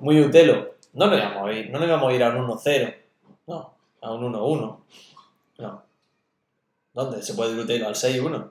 muy 0.00 0.20
utelo. 0.20 0.74
No 0.92 1.06
nos 1.06 1.18
íbamos 1.18 1.48
a 1.48 1.52
ir, 1.52 1.70
no 1.70 1.78
nos 1.78 1.88
íbamos 1.88 2.12
a 2.12 2.14
ir 2.14 2.22
a 2.22 2.28
un 2.30 2.46
1-0. 2.46 2.96
No, 3.46 3.74
a 4.00 4.12
un 4.12 4.32
1-1. 4.32 4.78
No. 5.58 5.82
¿Dónde? 6.92 7.22
Se 7.22 7.34
puede 7.34 7.52
ir 7.52 7.58
utelo 7.58 7.88
al 7.88 7.94
6-1. 7.94 8.50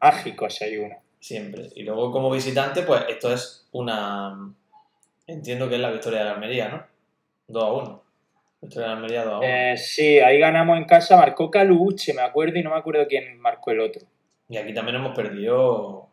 Mágico 0.00 0.46
6-1. 0.46 0.98
Siempre. 1.20 1.68
Y 1.76 1.84
luego 1.84 2.10
como 2.10 2.30
visitante, 2.30 2.82
pues 2.82 3.04
esto 3.08 3.32
es 3.32 3.68
una... 3.70 4.52
Entiendo 5.26 5.68
que 5.68 5.76
es 5.76 5.80
la 5.80 5.90
victoria 5.90 6.18
de 6.20 6.24
la 6.24 6.32
Almería, 6.32 6.68
¿no? 6.68 6.84
2 7.46 7.62
a 7.62 7.72
1. 7.72 8.02
Eh, 9.42 9.76
sí, 9.76 10.18
ahí 10.20 10.38
ganamos 10.38 10.78
en 10.78 10.84
casa. 10.84 11.16
Marcó 11.16 11.50
Caluche, 11.50 12.14
me 12.14 12.22
acuerdo, 12.22 12.58
y 12.58 12.62
no 12.62 12.70
me 12.70 12.76
acuerdo 12.76 13.06
quién 13.08 13.38
marcó 13.40 13.70
el 13.72 13.80
otro. 13.80 14.02
Y 14.48 14.56
aquí 14.56 14.72
también 14.74 14.96
hemos 14.96 15.14
perdido... 15.14 16.08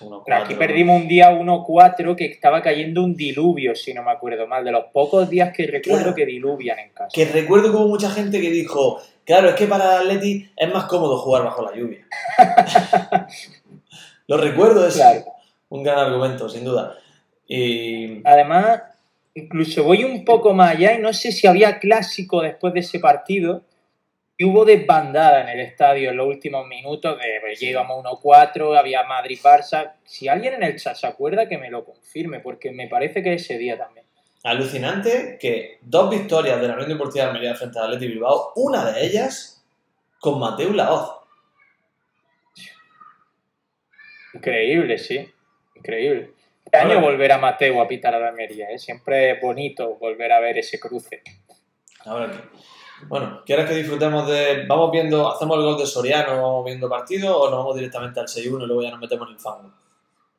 1 0.00 0.22
Pero 0.24 0.36
aquí 0.36 0.54
perdimos 0.54 1.00
un 1.02 1.08
día 1.08 1.32
1-4 1.32 2.14
que 2.14 2.26
estaba 2.26 2.62
cayendo 2.62 3.02
un 3.02 3.16
diluvio, 3.16 3.74
si 3.74 3.92
no 3.92 4.04
me 4.04 4.12
acuerdo 4.12 4.46
mal. 4.46 4.64
De 4.64 4.70
los 4.70 4.84
pocos 4.92 5.28
días 5.28 5.52
que 5.52 5.66
recuerdo 5.66 6.02
Claro. 6.02 6.14
que 6.14 6.24
diluvian 6.26 6.78
en 6.78 6.90
casa. 6.90 7.08
Que 7.12 7.24
recuerdo 7.24 7.70
que 7.72 7.76
hubo 7.76 7.88
mucha 7.88 8.08
gente 8.10 8.40
que 8.40 8.50
dijo, 8.50 9.00
claro, 9.24 9.48
es 9.48 9.54
que 9.56 9.66
para 9.66 10.00
el 10.02 10.08
Atleti 10.10 10.48
es 10.56 10.72
más 10.72 10.84
cómodo 10.84 11.18
jugar 11.18 11.42
bajo 11.42 11.62
la 11.64 11.74
lluvia. 11.76 12.06
Lo 14.28 14.36
recuerdo, 14.36 14.86
es 14.86 14.94
Claro. 14.94 15.24
un 15.68 15.82
gran 15.82 15.98
argumento, 15.98 16.48
sin 16.48 16.64
duda. 16.64 16.96
Y 17.48 18.20
Además, 18.26 18.82
incluso 19.34 19.84
voy 19.84 20.04
un 20.04 20.24
poco 20.24 20.54
más 20.54 20.76
allá 20.76 20.94
y 20.94 20.98
no 21.00 21.12
sé 21.12 21.32
si 21.32 21.46
había 21.46 21.78
clásico 21.78 22.42
después 22.42 22.74
de 22.74 22.80
ese 22.80 22.98
partido. 22.98 23.64
Y 24.36 24.44
hubo 24.44 24.64
desbandada 24.64 25.42
en 25.42 25.48
el 25.50 25.60
estadio 25.60 26.10
en 26.10 26.16
los 26.16 26.26
últimos 26.26 26.66
minutos. 26.66 27.18
De, 27.18 27.38
pues, 27.40 27.60
ya 27.60 27.68
íbamos 27.68 28.04
1-4, 28.04 28.76
había 28.76 29.04
Madrid-Barça. 29.04 29.92
Si 30.04 30.26
alguien 30.26 30.54
en 30.54 30.62
el 30.64 30.76
chat 30.76 30.96
se 30.96 31.06
acuerda, 31.06 31.48
que 31.48 31.58
me 31.58 31.70
lo 31.70 31.84
confirme, 31.84 32.40
porque 32.40 32.72
me 32.72 32.88
parece 32.88 33.22
que 33.22 33.34
ese 33.34 33.58
día 33.58 33.78
también. 33.78 34.06
alucinante 34.42 35.38
que 35.40 35.78
dos 35.82 36.10
victorias 36.10 36.60
de 36.60 36.66
la 36.66 36.74
Unión 36.74 36.88
Deportiva 36.88 37.26
de 37.26 37.30
Almería 37.30 37.54
frente 37.54 37.78
al 37.78 37.84
Atleti 37.84 38.08
Bilbao, 38.08 38.52
una 38.56 38.90
de 38.90 39.04
ellas 39.04 39.64
con 40.18 40.40
Mateu 40.40 40.72
Laoz. 40.72 41.20
Increíble, 44.34 44.98
sí. 44.98 45.30
Increíble. 45.76 46.32
Este 46.72 46.78
año 46.86 47.00
volver 47.02 47.30
a 47.32 47.38
Mateo 47.38 47.82
a 47.82 47.86
pitar 47.86 48.14
a 48.14 48.18
la 48.18 48.28
Almería. 48.28 48.70
¿eh? 48.70 48.78
Siempre 48.78 49.32
es 49.32 49.40
bonito 49.42 49.96
volver 49.96 50.32
a 50.32 50.40
ver 50.40 50.56
ese 50.56 50.80
cruce. 50.80 51.22
Ahora. 52.06 52.32
Bueno, 53.08 53.42
¿quieres 53.44 53.68
que 53.68 53.74
disfrutemos 53.74 54.26
de. 54.26 54.64
Vamos 54.66 54.90
viendo, 54.90 55.30
hacemos 55.30 55.58
el 55.58 55.64
gol 55.64 55.76
de 55.78 55.86
Soriano, 55.86 56.34
vamos 56.40 56.64
viendo 56.64 56.88
partido 56.88 57.36
o 57.38 57.50
nos 57.50 57.58
vamos 57.58 57.74
directamente 57.74 58.20
al 58.20 58.26
6-1 58.26 58.62
y 58.62 58.66
luego 58.66 58.82
ya 58.82 58.90
nos 58.90 59.00
metemos 59.00 59.28
en 59.28 59.34
el 59.34 59.40
fango? 59.40 59.70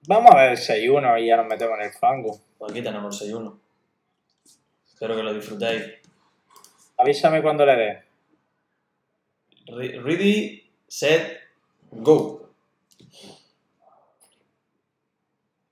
Vamos 0.07 0.31
a 0.31 0.37
ver 0.37 0.51
el 0.53 0.57
6-1 0.57 1.21
y 1.21 1.27
ya 1.27 1.37
nos 1.37 1.45
metemos 1.45 1.77
en 1.77 1.85
el 1.85 1.91
fango. 1.91 2.39
Pues 2.57 2.71
aquí 2.71 2.81
tenemos 2.81 3.21
el 3.21 3.33
6-1. 3.35 3.59
Espero 4.87 5.15
que 5.15 5.23
lo 5.23 5.33
disfrutéis. 5.33 5.83
Avísame 6.97 7.41
cuando 7.43 7.65
le 7.65 7.75
dé. 7.75 8.03
Re- 9.67 9.99
Ready, 10.01 10.71
set, 10.87 11.41
Go. 11.91 12.42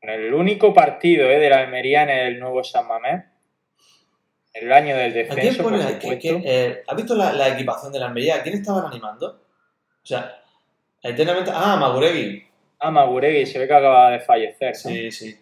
El 0.01 0.33
único 0.33 0.73
partido 0.73 1.29
eh, 1.29 1.39
de 1.39 1.49
la 1.49 1.59
Almería 1.59 2.03
en 2.03 2.09
el 2.09 2.39
nuevo 2.39 2.63
San 2.63 2.87
Mamés. 2.87 3.25
El 4.53 4.71
año 4.73 4.97
del 4.97 5.11
¿A 5.11 5.35
quién 5.35 5.55
descenso, 5.55 6.41
eh, 6.43 6.83
¿Has 6.85 6.95
visto 6.97 7.15
la, 7.15 7.31
la 7.31 7.49
equipación 7.49 7.93
de 7.93 7.99
la 7.99 8.07
Almería? 8.07 8.35
¿A 8.35 8.43
quién 8.43 8.55
estaban 8.55 8.85
animando? 8.85 9.27
O 9.27 10.05
sea, 10.05 10.41
eternamente. 11.01 11.51
Ah, 11.53 11.77
Maguregui. 11.77 12.43
Ah, 12.79 12.91
Maguregui, 12.91 13.45
se 13.45 13.59
ve 13.59 13.67
que 13.67 13.73
acaba 13.73 14.11
de 14.11 14.19
fallecer. 14.19 14.73
¿no? 14.73 14.91
Sí, 14.91 15.11
sí. 15.11 15.37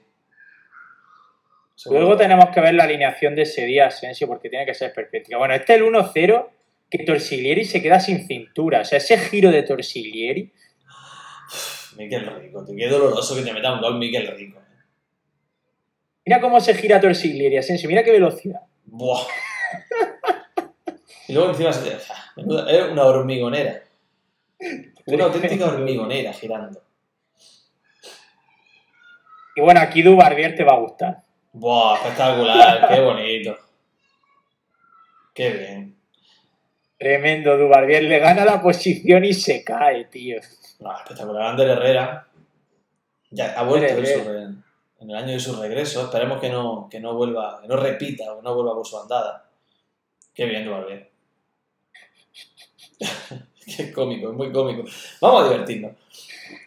Luego 1.90 2.18
tenemos 2.18 2.50
que 2.50 2.60
ver 2.60 2.74
la 2.74 2.84
alineación 2.84 3.36
de 3.36 3.44
ese 3.44 3.66
día, 3.66 3.88
Asensio, 3.88 4.28
porque 4.28 4.50
tiene 4.50 4.66
que 4.66 4.74
ser 4.74 4.94
perfecta. 4.94 5.38
Bueno, 5.38 5.54
este 5.54 5.76
es 5.76 5.80
el 5.80 5.86
1-0 5.86 6.50
que 6.90 7.04
Torsiglieri 7.06 7.64
se 7.64 7.82
queda 7.82 8.00
sin 8.00 8.28
cintura. 8.28 8.82
O 8.82 8.86
sea, 8.86 8.98
ese 8.98 9.18
giro 9.18 9.50
de 9.50 9.64
Torsiglieri. 9.64 10.52
Miquel 12.00 12.26
Rico, 12.26 12.64
tío. 12.64 12.78
Qué 12.78 12.88
doloroso 12.88 13.36
que 13.36 13.42
te 13.42 13.52
meta 13.52 13.74
un 13.74 13.82
gol 13.82 13.98
Miquel 14.00 14.26
Rico. 14.28 14.58
Mira 16.26 16.40
cómo 16.40 16.62
se 16.62 16.74
gira 16.74 17.02
Torsiglieri, 17.02 17.58
Asensio. 17.58 17.90
Mira 17.90 18.04
qué 18.04 18.12
velocidad. 18.12 18.62
Buah. 18.86 19.28
Y 21.28 21.34
luego 21.34 21.50
encima 21.50 21.74
se 21.74 21.90
te. 21.90 21.98
Es 21.98 22.84
una 22.90 23.04
hormigonera. 23.04 23.84
Una 25.08 25.26
auténtica 25.26 25.66
hormigonera 25.68 26.32
girando. 26.32 26.82
Y 29.58 29.62
bueno, 29.62 29.82
aquí 29.82 30.02
Dubarbier 30.02 30.56
te 30.56 30.64
va 30.64 30.76
a 30.76 30.80
gustar. 30.80 31.24
Buah, 31.52 31.98
espectacular, 31.98 32.88
qué 32.88 33.02
bonito. 33.02 33.58
Qué 35.34 35.50
bien. 35.50 35.98
Tremendo, 36.98 37.58
Dubarbier 37.58 38.04
le 38.04 38.20
gana 38.20 38.46
la 38.46 38.62
posición 38.62 39.26
y 39.26 39.34
se 39.34 39.66
cae, 39.66 40.06
tío. 40.06 40.40
No, 40.80 40.96
espectacular. 40.96 41.44
Ander 41.48 41.70
Herrera. 41.70 42.28
Ya 43.32 43.54
ha 43.60 43.64
vuelto 43.64 43.88
en, 43.98 44.06
su 44.06 44.12
Herrera. 44.12 44.32
re- 44.48 44.54
en 45.02 45.10
el 45.10 45.16
año 45.16 45.34
de 45.34 45.40
su 45.40 45.56
regreso. 45.62 46.04
Esperemos 46.06 46.40
que 46.42 46.50
no, 46.50 46.88
que 46.90 47.00
no 47.00 47.14
vuelva, 47.16 47.60
que 47.62 47.68
no 47.68 47.76
repita 47.78 48.32
o 48.34 48.38
que 48.38 48.44
no 48.44 48.56
vuelva 48.56 48.74
por 48.76 48.86
su 48.88 49.00
andada. 49.00 49.46
Qué 50.34 50.46
bien, 50.46 50.66
Duvalvier. 50.66 51.10
Qué 53.78 53.92
cómico, 53.94 54.30
es 54.32 54.36
muy 54.36 54.52
cómico. 54.52 54.84
Vamos 55.22 55.44
a 55.46 55.50
divertirnos. 55.50 55.92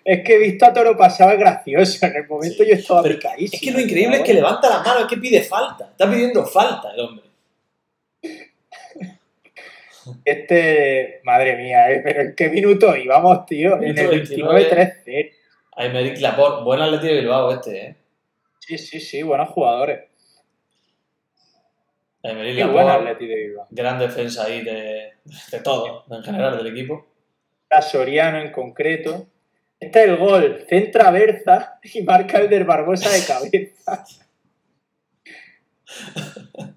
Es 0.04 0.24
que 0.24 0.34
he 0.34 0.38
visto 0.38 0.64
a 0.66 0.72
Toro 0.72 0.96
pasado 0.96 1.32
es 1.32 1.38
gracioso. 1.38 2.06
En 2.06 2.16
el 2.16 2.28
momento 2.28 2.62
Sí. 2.62 2.68
yo 2.68 2.74
estaba 2.76 3.02
picadísimo. 3.02 3.54
Es 3.56 3.60
que 3.60 3.70
lo 3.72 3.80
increíble 3.80 4.16
es 4.18 4.22
que 4.22 4.34
levanta 4.34 4.68
la 4.68 4.82
mano, 4.82 5.00
es 5.00 5.06
que 5.06 5.16
pide 5.16 5.42
falta. 5.42 5.86
Está 5.90 6.08
pidiendo 6.10 6.44
falta 6.46 6.92
el 6.92 7.00
hombre. 7.00 7.24
Este, 10.24 11.20
madre 11.24 11.56
mía, 11.56 11.90
¿eh? 11.90 12.00
pero 12.02 12.22
¿en 12.22 12.34
qué 12.34 12.48
minuto 12.48 12.96
íbamos, 12.96 13.46
tío? 13.46 13.76
En 13.80 13.98
el 13.98 14.08
Minuto 14.08 14.52
29-13. 14.52 15.32
Aymeric 15.76 16.20
Laporte, 16.20 16.64
buen 16.64 16.80
Atleti 16.80 17.06
de 17.06 17.20
Bilbao 17.20 17.52
este, 17.52 17.86
¿eh? 17.86 17.96
Sí, 18.58 18.78
sí, 18.78 19.00
sí, 19.00 19.22
buenos 19.22 19.48
jugadores. 19.50 20.00
Aymeric 22.22 22.56
Qué 22.56 22.64
buen 22.64 22.86
Laporte, 22.86 23.10
Atleti 23.10 23.26
de 23.26 23.36
Bilbao. 23.36 23.66
gran 23.70 23.98
defensa 23.98 24.44
ahí 24.44 24.62
de, 24.62 25.12
de 25.50 25.60
todo, 25.60 26.04
en 26.10 26.22
general 26.22 26.56
del 26.58 26.66
equipo. 26.66 27.06
A 27.70 27.80
Soriano 27.82 28.38
en 28.38 28.52
concreto. 28.52 29.26
Este 29.80 30.04
es 30.04 30.08
el 30.10 30.16
gol, 30.16 30.64
centra 30.68 31.10
Berza 31.10 31.80
y 31.82 32.02
marca 32.02 32.38
el 32.38 32.48
del 32.48 32.64
Barbosa 32.64 33.10
de 33.10 33.24
cabeza. 33.26 34.04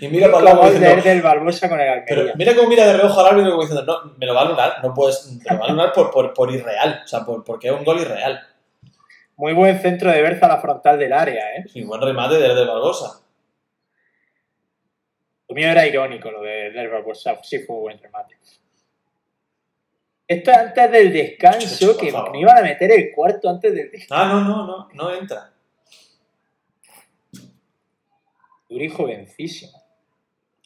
Y 0.00 0.08
mira 0.08 0.26
para 0.30 0.38
el 0.40 0.44
Como 0.44 0.44
lado 0.44 0.56
gol 0.62 0.72
de- 0.72 0.78
diciendo, 0.78 1.02
del 1.08 1.22
Barbosa 1.22 1.68
con 1.70 1.80
el 1.80 2.04
pero 2.06 2.32
mira 2.34 2.54
cómo 2.54 2.68
mira 2.68 2.86
de 2.86 2.92
reojo 2.98 3.18
al 3.20 3.26
árbitro 3.28 3.50
como 3.52 3.62
diciendo, 3.62 3.84
no, 4.04 4.12
me 4.18 4.26
lo 4.26 4.34
va 4.34 4.42
a 4.42 4.44
anular, 4.44 4.74
no 4.82 4.92
puedes, 4.92 5.26
me 5.32 5.42
lo 5.54 5.58
va 5.60 5.64
a 5.66 5.68
anular 5.70 5.92
por, 5.92 6.10
por, 6.10 6.34
por 6.34 6.50
irreal, 6.52 7.00
o 7.02 7.06
sea, 7.08 7.24
por, 7.24 7.42
porque 7.44 7.68
es 7.68 7.72
un 7.74 7.82
gol 7.84 7.98
irreal. 8.00 8.40
Muy 9.36 9.54
buen 9.54 9.78
centro 9.80 10.10
de 10.10 10.20
Berza 10.20 10.46
a 10.46 10.48
la 10.50 10.58
frontal 10.60 10.98
del 10.98 11.12
área, 11.12 11.56
¿eh? 11.56 11.64
Y 11.72 11.82
buen 11.84 12.00
remate 12.02 12.34
de, 12.38 12.54
de 12.54 12.64
Barbosa. 12.66 13.20
Lo 15.48 15.54
mío 15.54 15.68
era 15.68 15.86
irónico 15.86 16.30
lo 16.30 16.42
de, 16.42 16.70
del 16.70 16.88
Barbosa, 16.88 17.38
sí 17.42 17.60
fue 17.60 17.76
un 17.76 17.82
buen 17.82 17.98
remate. 18.02 18.36
Esto 20.26 20.50
es 20.50 20.56
antes 20.58 20.92
del 20.92 21.10
descanso, 21.10 21.96
que 21.96 22.12
me 22.32 22.40
iban 22.40 22.58
a 22.58 22.62
meter 22.62 22.92
el 22.92 23.12
cuarto 23.14 23.48
antes 23.48 23.74
del 23.74 23.90
descanso. 23.90 24.14
Ah, 24.14 24.28
no, 24.28 24.42
no, 24.44 24.66
no, 24.66 24.88
no 24.92 25.14
entra. 25.14 25.52
Duri 28.68 28.88
jovencísimo. 28.88 29.82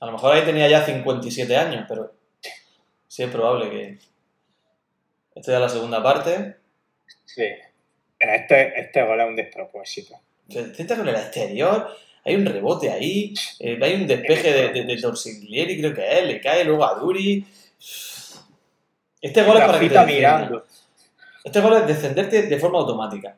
A 0.01 0.07
lo 0.07 0.12
mejor 0.12 0.35
ahí 0.35 0.45
tenía 0.45 0.69
ya 0.69 0.85
57 0.85 1.57
años, 1.57 1.85
pero 1.88 2.12
sí 3.07 3.23
es 3.23 3.31
probable 3.31 3.71
que... 3.71 3.99
Esta 5.35 5.53
ya 5.53 5.59
es 5.59 5.62
la 5.62 5.69
segunda 5.69 6.03
parte. 6.03 6.57
Sí. 7.25 7.47
Pero 8.19 8.33
este, 8.33 8.81
este 8.81 9.03
gol 9.05 9.21
es 9.21 9.27
un 9.29 9.37
despropósito. 9.37 10.21
Con 10.53 11.09
el 11.09 11.15
exterior, 11.15 11.88
hay 12.25 12.35
un 12.35 12.47
rebote 12.47 12.91
ahí, 12.91 13.33
eh, 13.61 13.79
hay 13.81 13.95
un 13.95 14.07
despeje 14.07 14.53
de, 14.53 14.69
de, 14.69 14.85
de 14.85 15.01
Torsiglieri, 15.01 15.79
creo 15.79 15.95
que 15.95 16.19
es, 16.19 16.27
le 16.27 16.41
cae 16.41 16.65
luego 16.65 16.85
a 16.85 16.95
Duri. 16.95 17.45
Este 19.21 19.43
gol 19.43 19.57
es 19.57 19.65
para 19.65 19.81
que 19.81 19.88
te 19.88 20.05
mirando. 20.05 20.67
Este 21.45 21.61
gol 21.61 21.75
es 21.75 21.87
descenderte 21.87 22.43
de 22.43 22.59
forma 22.59 22.79
automática. 22.79 23.37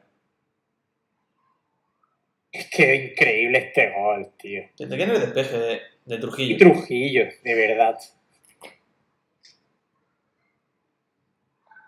Es 2.54 2.70
que 2.70 2.94
increíble 2.94 3.58
este 3.58 3.90
gol, 3.90 4.30
tío. 4.38 4.62
¿De 4.78 4.96
quién 4.96 5.10
es 5.10 5.16
el 5.16 5.20
despeje 5.22 5.58
de, 5.58 5.80
de 6.04 6.18
Trujillo? 6.18 6.54
Y 6.54 6.56
Trujillo, 6.56 7.24
de 7.42 7.54
verdad. 7.54 7.98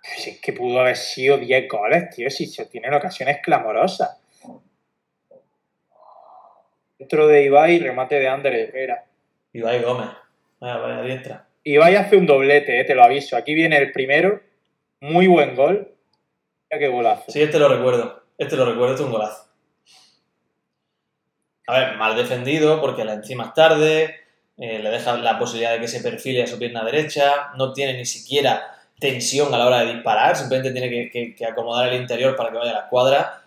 Si 0.03 0.31
es 0.31 0.41
que 0.41 0.53
pudo 0.53 0.81
haber 0.81 0.97
sido 0.97 1.39
10 1.39 1.69
goles, 1.69 2.11
tío, 2.11 2.29
si 2.31 2.47
se 2.47 2.67
tienen 2.67 2.95
ocasiones 2.95 3.39
clamorosas. 3.45 4.19
Dentro 6.99 7.29
de 7.29 7.45
Ibai, 7.45 7.79
remate 7.79 8.19
de 8.19 8.27
Ander 8.27 8.55
Herrera. 8.55 9.05
Ibai 9.53 9.81
Gómez. 9.83 10.09
Vaya, 10.59 10.79
vaya 10.79 11.03
diestra. 11.03 11.47
Ibai 11.63 11.95
hace 11.95 12.17
un 12.17 12.27
doblete, 12.27 12.81
eh, 12.81 12.85
te 12.85 12.97
lo 12.97 13.05
aviso. 13.05 13.37
Aquí 13.37 13.55
viene 13.55 13.77
el 13.77 13.93
primero. 13.93 14.41
Muy 14.99 15.29
buen 15.29 15.55
gol. 15.55 15.95
Mira 16.69 16.81
qué 16.81 16.89
golazo. 16.89 17.31
Sí, 17.31 17.41
este 17.41 17.61
lo 17.61 17.69
recuerdo. 17.69 18.25
Este 18.37 18.57
lo 18.57 18.65
recuerdo, 18.65 18.95
este 18.95 19.03
es 19.03 19.07
un 19.07 19.13
golazo. 19.13 19.47
A 21.67 21.81
ver, 21.81 21.97
mal 21.97 22.17
defendido 22.17 22.81
porque 22.81 23.05
la 23.05 23.15
encima 23.15 23.47
es 23.47 23.55
tarde, 23.55 24.15
eh, 24.57 24.79
le 24.79 24.91
deja 24.91 25.17
la 25.17 25.39
posibilidad 25.39 25.73
de 25.73 25.81
que 25.81 25.89
se 25.89 26.01
perfile 26.01 26.43
a 26.43 26.47
su 26.47 26.59
pierna 26.59 26.85
derecha, 26.85 27.51
no 27.57 27.73
tiene 27.73 27.95
ni 27.95 28.07
siquiera 28.07 28.73
tensión 28.99 29.53
a 29.53 29.59
la 29.59 29.67
hora 29.67 29.81
de 29.81 29.95
disparar, 29.95 30.37
simplemente 30.37 30.73
tiene 30.73 31.11
que, 31.11 31.45
acomodar 31.45 31.89
el 31.89 32.01
interior 32.01 32.37
para 32.37 32.51
que 32.51 32.59
vaya 32.59 32.71
a 32.71 32.75
la 32.75 32.81
escuadra. 32.81 33.43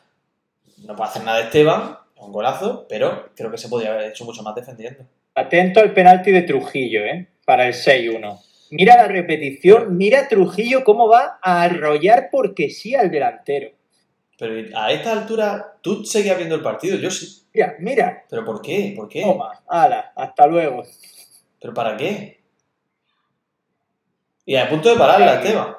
No 0.86 0.96
puede 0.96 1.10
hacer 1.10 1.24
nada 1.24 1.40
Esteban, 1.40 1.98
es 2.16 2.22
un 2.22 2.32
golazo, 2.32 2.86
pero 2.90 3.30
creo 3.36 3.50
que 3.50 3.58
se 3.58 3.70
podría 3.70 3.94
haber 3.94 4.10
hecho 4.10 4.26
mucho 4.26 4.44
más 4.44 4.54
defendiendo. 4.54 5.06
Atento 5.36 5.80
al 5.80 5.94
penalti 5.94 6.32
de 6.32 6.42
Trujillo, 6.42 7.06
¿eh? 7.06 7.28
Para 7.46 7.68
el 7.68 7.74
6-1. 7.74 8.40
Mira 8.72 8.98
la 8.98 9.08
repetición, 9.08 9.98
mira 9.98 10.28
Trujillo 10.28 10.84
cómo 10.84 11.08
va 11.08 11.40
a 11.42 11.64
arrollar 11.64 12.30
porque 12.32 12.70
sí 12.70 12.94
al 12.94 13.10
delantero. 13.10 13.72
Pero 14.40 14.78
a 14.80 14.90
esta 14.90 15.12
altura, 15.12 15.76
¿tú 15.82 16.06
seguías 16.06 16.38
viendo 16.38 16.56
el 16.56 16.62
partido? 16.62 16.98
Yo 16.98 17.12
sí. 17.12 17.46
Mira, 17.54 17.76
mira, 17.80 18.26
¿Pero 18.30 18.46
por 18.46 18.62
qué? 18.62 18.94
¿Por 18.96 19.10
qué? 19.10 19.22
toma, 19.22 19.64
ala, 19.68 20.14
hasta 20.16 20.48
luego. 20.48 20.84
¿Pero 21.60 21.74
para 21.74 21.98
qué? 21.98 22.40
Y 24.46 24.56
a 24.56 24.70
punto 24.70 24.90
de 24.90 24.96
pararla, 24.96 25.36
Esteban. 25.36 25.76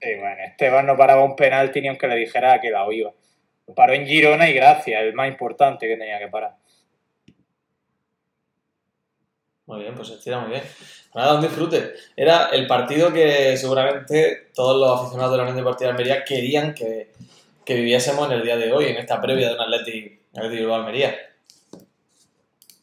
Sí, 0.00 0.14
bueno, 0.18 0.42
Esteban 0.42 0.86
no 0.86 0.96
paraba 0.96 1.22
un 1.22 1.36
penalti 1.36 1.82
ni 1.82 1.88
aunque 1.88 2.08
le 2.08 2.16
dijera 2.16 2.58
que 2.62 2.70
la 2.70 2.86
iba. 2.90 3.12
Lo 3.66 3.74
paró 3.74 3.92
en 3.92 4.06
Girona 4.06 4.48
y 4.48 4.54
gracias, 4.54 5.02
el 5.02 5.12
más 5.12 5.28
importante 5.28 5.86
que 5.86 5.98
tenía 5.98 6.18
que 6.18 6.28
parar. 6.28 6.56
Muy 9.66 9.82
bien, 9.82 9.94
pues 9.94 10.08
se 10.08 10.14
estira 10.14 10.38
muy 10.38 10.52
bien. 10.52 10.62
Nada, 11.14 11.34
un 11.34 11.42
disfrute. 11.42 11.92
Era 12.16 12.46
el 12.46 12.66
partido 12.66 13.12
que 13.12 13.54
seguramente 13.58 14.48
todos 14.54 14.80
los 14.80 14.98
aficionados 14.98 15.32
de 15.32 15.36
la 15.36 15.42
Unión 15.42 15.58
Deportiva 15.58 15.88
de 15.88 15.92
Almería 15.92 16.24
querían 16.24 16.72
que, 16.72 17.12
que 17.68 17.74
viviésemos 17.74 18.24
en 18.30 18.38
el 18.38 18.42
día 18.42 18.56
de 18.56 18.72
hoy, 18.72 18.86
en 18.86 18.96
esta 18.96 19.20
previa 19.20 19.48
de 19.48 19.54
un 19.56 19.60
Atleti, 19.60 20.18
Atleti 20.34 20.56
Bilbao 20.56 20.76
Almería. 20.76 21.14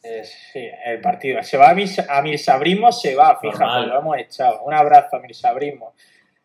Eh, 0.04 0.22
sí, 0.24 0.64
el 0.84 1.00
partido. 1.00 1.42
Se 1.42 1.56
va 1.56 1.70
a 1.70 1.74
mis, 1.74 1.98
a 1.98 2.22
mis 2.22 2.44
sabrismo, 2.44 2.92
se 2.92 3.16
va, 3.16 3.36
fíjate, 3.40 3.88
lo 3.88 3.98
hemos 3.98 4.16
echado. 4.16 4.62
Un 4.62 4.72
abrazo 4.72 5.16
a 5.16 5.18
mis 5.18 5.36
sabrismo. 5.36 5.96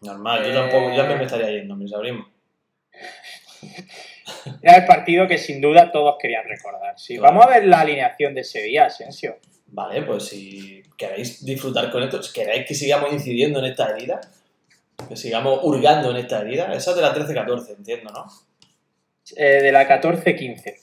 Normal, 0.02 0.44
yo 0.44 0.50
Eh. 0.50 0.54
tampoco, 0.56 0.92
ya 0.92 1.04
me 1.04 1.24
estaría 1.24 1.52
yendo, 1.52 1.76
mis 1.76 1.94
abrimos. 1.94 2.28
Era 4.64 4.78
el 4.78 4.86
partido 4.88 5.28
que 5.28 5.38
sin 5.38 5.62
duda 5.62 5.92
todos 5.92 6.16
querían 6.20 6.46
recordar. 6.50 6.98
Sí, 6.98 7.18
Claro. 7.18 7.36
vamos 7.36 7.46
a 7.46 7.50
ver 7.60 7.66
la 7.68 7.82
alineación 7.82 8.34
de 8.34 8.42
ese 8.42 8.64
día, 8.64 8.86
Asensio. 8.86 9.38
Vale, 9.68 10.02
pues 10.02 10.26
si 10.26 10.82
queréis 10.98 11.46
disfrutar 11.46 11.92
con 11.92 12.02
esto, 12.02 12.24
si 12.24 12.34
queréis 12.34 12.66
que 12.66 12.74
sigamos 12.74 13.14
incidiendo 13.14 13.60
en 13.60 13.66
esta 13.66 13.92
herida, 13.92 14.20
que 15.08 15.16
sigamos 15.16 15.60
hurgando 15.64 16.12
en 16.12 16.18
esta 16.18 16.42
herida, 16.42 16.74
esa 16.74 16.92
es 16.92 16.96
de 16.96 17.02
la 17.02 17.14
13-14, 17.14 17.78
entiendo, 17.78 18.12
¿no? 18.12 18.26
Eh, 19.36 19.62
de 19.62 19.72
la 19.72 19.88
14-15. 19.88 20.76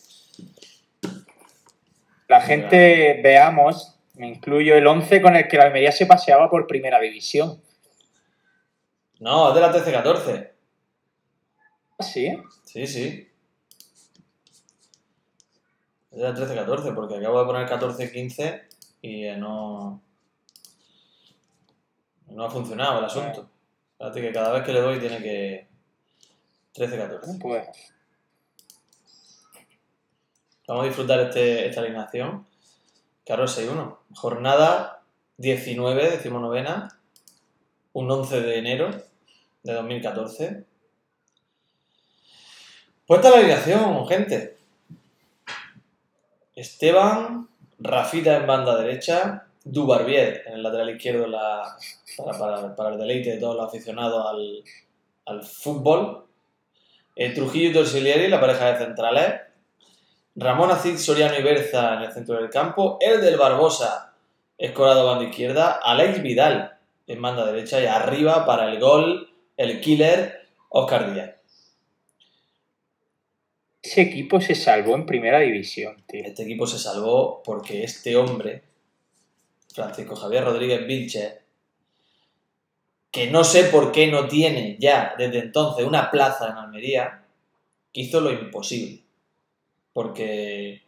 La 2.29 2.41
gente, 2.41 3.21
veamos, 3.23 3.99
me 4.15 4.29
incluyo 4.29 4.75
el 4.75 4.87
11 4.87 5.23
con 5.23 5.37
el 5.37 5.49
que 5.49 5.57
la 5.57 5.65
Almería 5.65 5.93
se 5.93 6.07
paseaba 6.07 6.51
por 6.51 6.67
primera 6.67 7.01
división. 7.01 7.63
No, 9.21 9.49
es 9.49 9.55
de 9.55 9.61
la 9.61 9.73
13-14. 9.73 10.51
¿Sí? 12.01 12.39
Sí, 12.65 12.87
sí. 12.87 13.29
Es 16.11 16.19
de 16.19 16.23
la 16.23 16.35
13-14, 16.35 16.95
porque 16.95 17.17
acabo 17.17 17.41
de 17.41 17.47
poner 17.47 17.69
14-15 17.69 18.63
y 19.03 19.25
eh, 19.25 19.37
no. 19.37 20.03
No 22.27 22.45
ha 22.45 22.51
funcionado 22.51 22.99
el 22.99 23.07
asunto. 23.07 23.49
Fíjate 23.99 24.21
que 24.21 24.33
cada 24.33 24.53
vez 24.53 24.65
que 24.65 24.73
le 24.73 24.81
doy 24.81 25.01
tiene 25.01 25.19
que. 25.19 25.69
13-14. 26.75 27.39
Pues 27.41 27.67
Vamos 30.69 30.85
a 30.85 30.87
disfrutar 30.87 31.19
este, 31.21 31.67
esta 31.67 31.81
alineación. 31.81 32.47
Claro, 33.25 33.45
6-1. 33.45 33.97
Jornada 34.15 35.03
19, 35.39 36.11
decimonovena. 36.11 37.01
Un 37.95 38.11
11 38.11 38.41
de 38.43 38.59
enero 38.59 38.91
de 39.63 39.73
2014. 39.73 40.65
Pues 43.07 43.19
esta 43.19 43.29
es 43.29 43.35
la 43.35 43.41
alineación, 43.41 44.07
gente. 44.07 44.59
Esteban, 46.55 47.49
Rafita 47.79 48.37
en 48.37 48.47
banda 48.47 48.77
derecha, 48.77 49.48
Dubarbier 49.73 50.45
en 50.47 50.55
el 50.55 50.63
lateral 50.63 50.91
izquierdo 50.91 51.27
la- 51.27 51.77
para, 52.17 52.39
para- 52.39 52.77
para 52.77 52.91
el 52.91 52.99
deleite 52.99 53.31
de 53.33 53.39
todos 53.39 53.57
los 53.57 53.67
aficionados 53.67 54.27
al, 54.27 54.65
al 55.27 55.43
fútbol. 55.43 56.25
Eh, 57.17 57.35
Trujillo 57.35 57.83
y 57.83 58.29
la 58.29 58.41
pareja 58.41 58.73
de 58.73 58.79
centrales. 58.85 59.41
Ramón 60.37 60.71
Acid, 60.71 60.97
Soriano 60.99 61.37
y 61.39 61.43
Berza 61.43 61.95
en 61.95 62.03
el 62.03 62.13
centro 62.13 62.37
del 62.37 62.49
campo. 62.49 62.97
El 63.01 63.21
del 63.21 63.37
Barbosa, 63.37 64.15
escorado 64.57 65.05
banda 65.05 65.25
izquierda. 65.25 65.81
Alex 65.83 66.23
Vidal 66.23 66.79
en 67.09 67.21
banda 67.23 67.45
derecha 67.45 67.81
y 67.81 67.87
arriba 67.87 68.47
para 68.47 68.71
el 68.71 68.79
gol, 68.79 69.31
el 69.57 69.81
killer, 69.81 70.47
Oscar 70.69 71.13
Díaz. 71.13 71.35
ese 73.83 74.03
equipo 74.03 74.41
se 74.41 74.55
salvó 74.55 74.95
en 74.95 75.07
primera 75.07 75.39
división, 75.41 76.03
tío. 76.07 76.23
Este 76.25 76.43
equipo 76.43 76.67
se 76.67 76.79
salvó 76.79 77.43
porque 77.43 77.83
este 77.85 78.17
hombre, 78.17 78.63
Francisco 79.73 80.17
Javier 80.17 80.45
Rodríguez 80.45 80.87
Vilches, 80.87 81.35
que 83.11 83.31
no 83.31 83.45
sé 83.45 83.65
por 83.65 83.93
qué 83.93 84.09
no 84.09 84.29
tiene 84.29 84.77
ya 84.79 85.15
desde 85.17 85.39
entonces 85.39 85.87
una 85.87 86.11
plaza 86.11 86.49
en 86.49 86.57
Almería, 86.57 87.25
hizo 87.93 88.21
lo 88.21 88.31
imposible. 88.31 89.03
Porque 89.93 90.83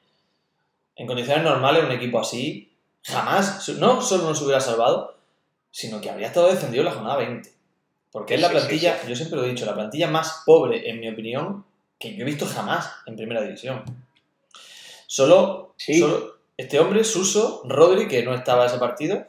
en 0.97 1.07
condiciones 1.07 1.45
normales 1.45 1.85
un 1.85 1.93
equipo 1.93 2.21
así 2.21 2.71
jamás, 3.03 3.69
no 3.71 4.03
solo 4.03 4.25
no 4.25 4.35
se 4.35 4.45
hubiera 4.45 4.61
salvado, 4.61 5.17
sino 5.71 6.01
que 6.01 6.11
habría 6.11 6.27
estado 6.29 6.49
descendido 6.49 6.83
en 6.83 6.87
la 6.87 6.95
jornada 6.95 7.17
20. 7.17 7.51
Porque 8.13 8.35
es 8.35 8.41
la 8.41 8.51
plantilla, 8.51 9.01
yo 9.07 9.15
siempre 9.15 9.39
lo 9.39 9.45
he 9.45 9.51
dicho, 9.51 9.65
la 9.65 9.75
plantilla 9.75 10.09
más 10.09 10.43
pobre, 10.45 10.91
en 10.91 11.01
mi 11.01 11.09
opinión, 11.09 11.65
que 11.99 12.15
yo 12.15 12.23
he 12.23 12.27
visto 12.27 12.45
jamás 12.45 12.91
en 13.07 13.17
primera 13.17 13.41
división. 13.43 13.85
Solo, 15.07 15.75
Sí. 15.77 15.99
solo 15.99 16.40
este 16.61 16.79
hombre, 16.79 17.05
Suso, 17.05 17.63
Rodri, 17.65 18.07
que 18.09 18.23
no 18.23 18.35
estaba 18.35 18.67
ese 18.67 18.79
partido. 18.79 19.27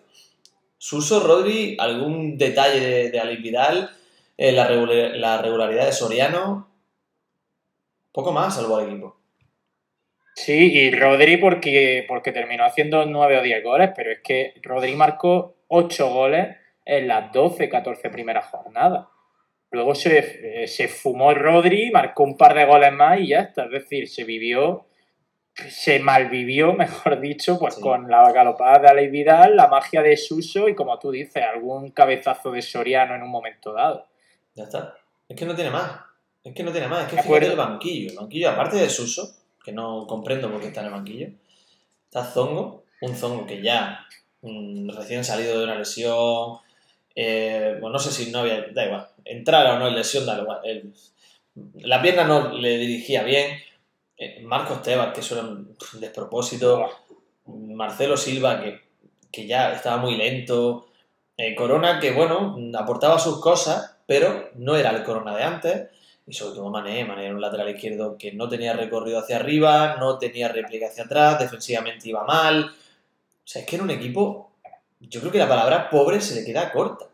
Suso, 0.78 1.20
Rodri, 1.22 1.78
algún 1.80 2.38
detalle 2.38 2.80
de, 2.80 3.10
de 3.12 3.20
Alex 3.20 3.41
Vidal, 3.41 3.89
eh, 4.38 4.52
la, 4.52 4.67
regular- 4.67 5.15
la 5.15 5.41
regularidad 5.41 5.86
de 5.86 5.91
Soriano. 5.94 6.67
Poco 8.12 8.32
más 8.32 8.56
salvó 8.56 8.78
al 8.78 8.88
equipo. 8.89 9.17
Sí, 10.36 10.74
y 10.74 10.91
Rodri 10.91 11.38
porque, 11.38 12.06
porque 12.08 12.32
terminó 12.32 12.65
haciendo 12.65 13.06
9 13.06 13.38
o 13.39 13.41
10 13.44 13.63
goles, 13.63 13.91
pero 13.96 14.12
es 14.12 14.20
que 14.24 14.54
Rodri 14.63 14.96
marcó 14.96 15.56
8 15.67 16.10
goles 16.10 16.58
en 16.86 17.08
las 17.08 17.32
12, 17.32 17.70
14 17.70 18.10
primeras 18.10 18.48
jornadas. 18.48 19.08
Luego 19.72 19.94
se, 19.96 20.63
eh, 20.63 20.67
se 20.67 20.88
fumó 20.88 21.34
Rodri, 21.34 21.91
marcó 21.91 22.24
un 22.24 22.36
par 22.38 22.56
de 22.56 22.65
goles 22.65 22.91
más 22.91 23.20
y 23.20 23.28
ya 23.28 23.39
está. 23.41 23.65
Es 23.65 23.72
decir, 23.72 24.10
se 24.10 24.24
vivió, 24.24 24.88
se 25.70 26.00
malvivió, 26.00 26.74
mejor 26.74 27.20
dicho, 27.20 27.58
pues 27.60 27.76
Sí. 27.76 27.82
con 27.82 28.10
la 28.10 28.32
galopada 28.32 28.80
de 28.80 28.88
Alex 28.90 29.12
Vidal, 29.12 29.56
la 29.56 29.68
magia 29.68 30.02
de 30.02 30.16
Suso 30.18 30.68
y, 30.70 30.76
como 30.76 30.98
tú 31.00 31.12
dices, 31.12 31.44
algún 31.44 31.92
cabezazo 31.92 32.52
de 32.52 32.62
Soriano 32.62 33.16
en 33.16 33.24
un 33.24 33.30
momento 33.30 33.74
dado. 33.74 34.08
Ya 34.56 34.64
está. 34.64 34.96
Es 35.28 35.36
que 35.36 35.46
no 35.46 35.56
tiene 35.56 35.70
más. 35.72 35.92
Es 36.44 36.54
que 36.54 36.64
no 36.64 36.72
tiene 36.72 36.88
más. 36.88 37.04
Es 37.04 37.10
que 37.10 37.16
De 37.18 37.24
fíjate 37.24 37.48
el 37.48 37.56
banquillo. 37.56 38.10
El 38.12 38.18
banquillo, 38.18 38.50
aparte 38.50 38.78
de 38.78 38.90
Suso, 38.90 39.36
que 39.64 39.72
no 39.72 40.06
comprendo 40.08 40.50
por 40.52 40.60
qué 40.60 40.68
está 40.68 40.80
en 40.82 40.88
el 40.88 40.92
banquillo, 40.94 41.28
está 42.06 42.24
Zongo. 42.26 42.84
Un 43.02 43.16
Zongo 43.16 43.46
que 43.46 43.62
ya 43.62 44.06
mm, 44.42 44.90
recién 44.90 45.24
salido 45.24 45.58
de 45.58 45.64
una 45.66 45.76
lesión. 45.76 46.58
eh, 47.16 47.78
bueno, 47.80 47.94
no 47.94 48.00
sé 48.00 48.12
si 48.12 48.32
no 48.32 48.40
había. 48.40 48.66
Da 48.74 48.86
igual. 48.86 49.08
Entrar 49.26 49.66
o 49.68 49.80
no 49.80 49.88
en 49.88 49.96
lesión, 49.96 50.26
da 50.26 50.40
igual. 50.40 50.60
El- 50.64 50.94
la 51.76 52.02
pierna 52.02 52.24
no 52.24 52.54
le 52.58 52.78
dirigía 52.78 53.24
bien. 53.24 53.58
Eh, 54.22 54.40
Marcos 54.44 54.84
Tebas, 54.84 55.16
que 55.16 55.22
eso 55.22 55.34
era 55.34 55.48
un 55.48 55.76
despropósito. 55.94 56.88
Marcelo 57.48 58.16
Silva, 58.16 58.62
que, 58.62 58.80
que 59.32 59.48
ya 59.48 59.74
estaba 59.74 59.98
muy 59.98 60.16
lento. 60.16 60.86
Eh, 61.36 61.56
Corona, 61.56 62.00
que 62.00 62.12
bueno, 62.12 62.56
aportaba 62.78 63.18
sus 63.18 63.42
cosas, 63.42 63.98
pero 64.06 64.52
no 64.54 64.76
era 64.76 64.92
el 64.92 65.02
Corona 65.02 65.36
de 65.36 65.44
antes. 65.44 65.88
Y 66.28 66.34
sobre 66.34 66.54
todo 66.54 66.70
Mané, 66.70 67.04
Mané 67.04 67.26
era 67.26 67.34
un 67.34 67.42
lateral 67.42 67.70
izquierdo 67.70 68.16
que 68.16 68.32
no 68.32 68.48
tenía 68.48 68.74
recorrido 68.74 69.18
hacia 69.18 69.38
arriba, 69.38 69.96
no 70.00 70.20
tenía 70.20 70.50
réplica 70.50 70.86
hacia 70.86 71.06
atrás, 71.06 71.40
defensivamente 71.40 72.08
iba 72.08 72.24
mal. 72.24 72.66
O 72.66 73.48
sea, 73.48 73.64
es 73.64 73.68
que 73.68 73.76
era 73.78 73.84
un 73.84 73.90
equipo, 73.90 74.52
yo 75.00 75.20
creo 75.20 75.32
que 75.32 75.40
la 75.40 75.50
palabra 75.50 75.90
pobre 75.90 76.22
se 76.22 76.36
le 76.36 76.46
queda 76.46 76.72
corta. 76.72 77.08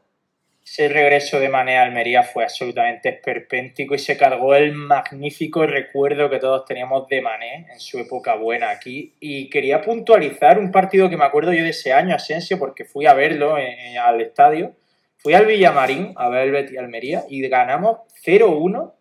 Ese 0.70 0.90
regreso 0.90 1.40
de 1.40 1.48
Mané 1.48 1.78
a 1.78 1.84
Almería 1.84 2.24
fue 2.24 2.44
absolutamente 2.44 3.08
esperpéntico 3.08 3.96
y 3.96 4.00
se 4.00 4.18
cargó 4.18 4.54
el 4.54 4.74
magnífico 4.74 5.66
recuerdo 5.66 6.30
que 6.30 6.40
todos 6.40 6.66
teníamos 6.66 7.08
de 7.08 7.22
Mané 7.22 7.68
en 7.72 7.80
su 7.80 7.98
época 8.00 8.36
buena 8.36 8.70
aquí. 8.70 9.14
Y 9.22 9.50
quería 9.50 9.80
puntualizar 9.80 10.60
un 10.60 10.70
partido 10.70 11.10
que 11.10 11.16
me 11.16 11.24
acuerdo 11.24 11.54
yo 11.54 11.64
de 11.64 11.70
ese 11.70 11.94
año, 11.94 12.14
Asensio, 12.14 12.60
porque 12.60 12.84
fui 12.84 13.06
a 13.06 13.14
verlo 13.14 13.56
al 13.56 14.20
estadio. 14.20 14.74
Fui 15.16 15.34
al 15.36 15.46
Villamarín 15.46 16.14
a 16.18 16.28
ver 16.28 16.48
el 16.48 16.52
Betis 16.52 16.78
Almería 16.78 17.24
y 17.30 17.48
ganamos 17.48 18.00
0-1 18.26 18.92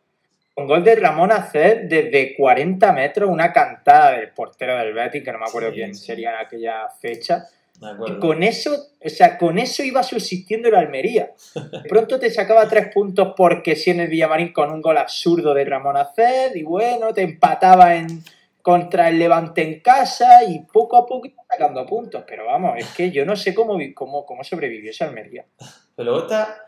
con 0.54 0.68
gol 0.68 0.84
de 0.84 0.94
Ramón 0.94 1.32
Aced 1.32 1.88
desde 1.88 2.36
40 2.36 2.92
metros, 2.92 3.28
una 3.28 3.52
cantada 3.52 4.12
del 4.12 4.30
portero 4.30 4.78
del 4.78 4.94
Betis, 4.94 5.24
que 5.24 5.32
no 5.32 5.40
me 5.40 5.46
acuerdo 5.46 5.70
Sí, 5.70 5.74
quién 5.74 5.96
sí. 5.96 6.06
sería 6.06 6.30
en 6.30 6.46
aquella 6.46 6.88
fecha. 7.00 7.44
Con 8.20 8.42
eso, 8.42 8.74
o 9.04 9.08
sea, 9.08 9.36
con 9.36 9.58
eso 9.58 9.82
iba 9.82 10.02
subsistiendo 10.02 10.68
el 10.68 10.74
Almería. 10.74 11.32
Pronto 11.88 12.18
te 12.18 12.30
sacaba 12.30 12.68
tres 12.68 12.88
puntos 12.92 13.34
porque 13.36 13.76
si 13.76 13.90
en 13.90 14.00
el 14.00 14.08
Villamarín 14.08 14.52
con 14.52 14.70
un 14.70 14.80
gol 14.80 14.98
absurdo 14.98 15.52
de 15.52 15.64
Ramón 15.64 15.96
Aced 15.96 16.54
y 16.54 16.62
bueno, 16.62 17.12
te 17.12 17.22
empataba 17.22 17.96
en 17.96 18.22
contra 18.62 19.08
el 19.08 19.18
Levante 19.18 19.62
en 19.62 19.80
casa 19.80 20.42
y 20.42 20.60
poco 20.60 20.96
a 20.96 21.06
poco 21.06 21.26
iba 21.26 21.42
sacando 21.48 21.86
puntos. 21.86 22.24
Pero 22.26 22.46
vamos, 22.46 22.74
es 22.78 22.88
que 22.94 23.10
yo 23.10 23.24
no 23.24 23.36
sé 23.36 23.54
cómo, 23.54 23.78
cómo, 23.94 24.24
cómo 24.24 24.42
sobrevivió 24.42 24.90
ese 24.90 25.04
Almería. 25.04 25.44
Pero 25.94 26.10
luego 26.10 26.26
está, 26.26 26.66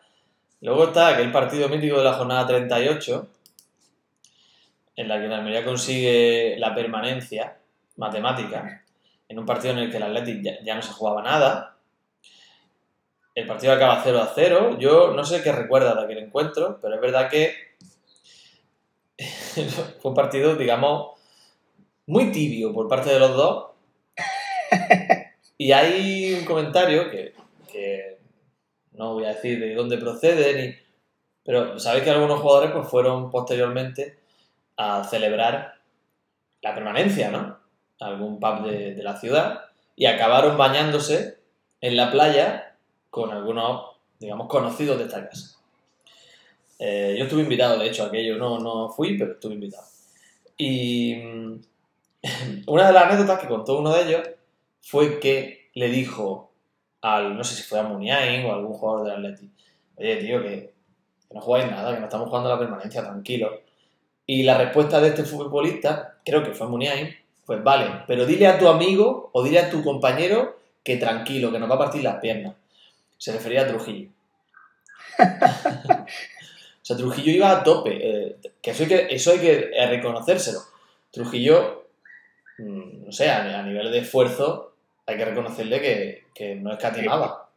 luego 0.60 0.84
está 0.88 1.08
aquel 1.08 1.32
partido 1.32 1.68
mítico 1.68 1.98
de 1.98 2.04
la 2.04 2.12
jornada 2.12 2.46
38, 2.46 3.28
en 4.96 5.08
la 5.08 5.18
que 5.18 5.26
el 5.26 5.32
Almería 5.32 5.64
consigue 5.64 6.56
la 6.58 6.74
permanencia 6.74 7.56
matemática, 7.96 8.84
en 9.28 9.38
un 9.38 9.46
partido 9.46 9.74
en 9.74 9.80
el 9.80 9.90
que 9.90 9.98
el 9.98 10.02
Athletic 10.02 10.64
ya, 10.64 10.74
no 10.74 10.82
se 10.82 10.92
jugaba 10.92 11.22
nada. 11.22 11.76
El 13.34 13.46
partido 13.46 13.72
acaba 13.72 14.00
0 14.02 14.20
a 14.20 14.32
0. 14.34 14.78
Yo 14.78 15.12
no 15.14 15.24
sé 15.24 15.42
qué 15.42 15.52
recuerda 15.52 15.94
de 15.94 16.04
aquel 16.04 16.18
encuentro, 16.18 16.78
pero 16.80 16.94
es 16.94 17.00
verdad 17.00 17.28
que 17.28 17.54
fue 20.00 20.10
un 20.10 20.14
partido, 20.14 20.56
digamos, 20.56 21.18
muy 22.06 22.32
tibio 22.32 22.72
por 22.72 22.88
parte 22.88 23.10
de 23.10 23.18
los 23.18 23.36
dos. 23.36 23.66
Y 25.60 25.72
hay 25.72 26.34
un 26.34 26.44
comentario 26.44 27.10
que, 27.10 27.34
que 27.70 28.18
no 28.92 29.14
voy 29.14 29.24
a 29.24 29.34
decir 29.34 29.58
de 29.58 29.74
dónde 29.74 29.98
procede, 29.98 30.54
ni, 30.54 30.74
pero 31.48 31.78
sabéis 31.78 32.04
que 32.04 32.10
algunos 32.10 32.40
jugadores 32.40 32.72
pues, 32.72 32.88
fueron 32.88 33.30
posteriormente 33.30 34.18
a 34.76 35.02
celebrar 35.02 35.80
la 36.60 36.74
permanencia, 36.74 37.30
¿no? 37.30 37.58
Algún 38.00 38.38
pub 38.38 38.64
de, 38.64 39.02
la 39.02 39.18
ciudad 39.18 39.62
y 39.96 40.06
acabaron 40.06 40.56
bañándose 40.56 41.38
en 41.80 41.96
la 41.96 42.10
playa 42.10 42.76
con 43.10 43.30
algunos, 43.32 43.96
digamos, 44.20 44.48
conocidos 44.48 44.98
de 44.98 45.04
esta 45.04 45.28
casa. 45.28 45.58
Eh, 46.78 47.16
yo 47.18 47.24
estuve 47.24 47.42
invitado, 47.42 47.78
de 47.78 47.88
hecho, 47.88 48.04
aquello 48.04 48.36
no, 48.36 48.60
no 48.60 48.88
fui, 48.88 49.18
pero 49.18 49.32
estuve 49.32 49.54
invitado. 49.54 49.84
Y 50.56 51.16
mm, 51.16 51.60
una 52.66 52.86
de 52.86 52.92
las 52.92 53.04
anécdotas 53.04 53.40
que 53.40 53.48
contó 53.48 53.78
uno 53.78 53.92
de 53.92 54.02
ellos 54.02 54.28
fue 54.82 55.18
que 55.20 55.70
le 55.74 55.88
dijo 55.88 56.52
al, 57.00 57.36
no 57.36 57.44
sé 57.44 57.54
si 57.54 57.62
fue 57.62 57.78
a 57.78 57.84
Muniain 57.84 58.44
o 58.46 58.52
a 58.52 58.56
algún 58.56 58.74
jugador 58.74 59.04
del 59.04 59.14
Atleti, 59.14 59.50
oye, 59.96 60.16
tío, 60.16 60.42
que, 60.42 60.74
que 61.28 61.34
no 61.34 61.40
jugáis 61.40 61.70
nada, 61.70 61.94
que 61.94 62.00
no 62.00 62.06
estamos 62.06 62.28
jugando 62.28 62.48
la 62.48 62.58
permanencia, 62.58 63.02
tranquilo. 63.02 63.60
Y 64.26 64.42
la 64.42 64.58
respuesta 64.58 65.00
de 65.00 65.08
este 65.08 65.24
futbolista, 65.24 66.18
creo 66.24 66.42
que 66.42 66.52
fue 66.52 66.68
Muniain, 66.68 67.14
pues 67.48 67.64
vale, 67.64 68.02
pero 68.06 68.26
dile 68.26 68.46
a 68.46 68.58
tu 68.58 68.68
amigo 68.68 69.30
o 69.32 69.42
dile 69.42 69.58
a 69.58 69.70
tu 69.70 69.82
compañero 69.82 70.58
que 70.84 70.98
tranquilo, 70.98 71.50
que 71.50 71.58
nos 71.58 71.70
va 71.70 71.76
a 71.76 71.78
partir 71.78 72.02
las 72.04 72.20
piernas. 72.20 72.54
Se 73.16 73.32
refería 73.32 73.62
a 73.62 73.66
Trujillo. 73.66 74.10
o 75.18 76.04
sea, 76.82 76.94
Trujillo 76.94 77.32
iba 77.32 77.50
a 77.50 77.64
tope. 77.64 77.90
eh, 78.02 78.36
que 78.60 78.70
eso 78.70 78.82
hay 78.82 78.88
que, 78.90 79.06
eso 79.08 79.30
hay 79.30 79.38
que 79.38 79.70
eh, 79.72 79.86
reconocérselo. 79.86 80.58
Trujillo, 81.10 81.86
mm, 82.58 83.06
no 83.06 83.12
sé, 83.12 83.30
a, 83.30 83.60
a 83.60 83.62
nivel 83.62 83.92
de 83.92 84.00
esfuerzo, 84.00 84.74
hay 85.06 85.16
que 85.16 85.24
reconocerle 85.24 85.80
que, 85.80 86.24
que 86.34 86.54
no 86.54 86.74
escatimaba. 86.74 87.48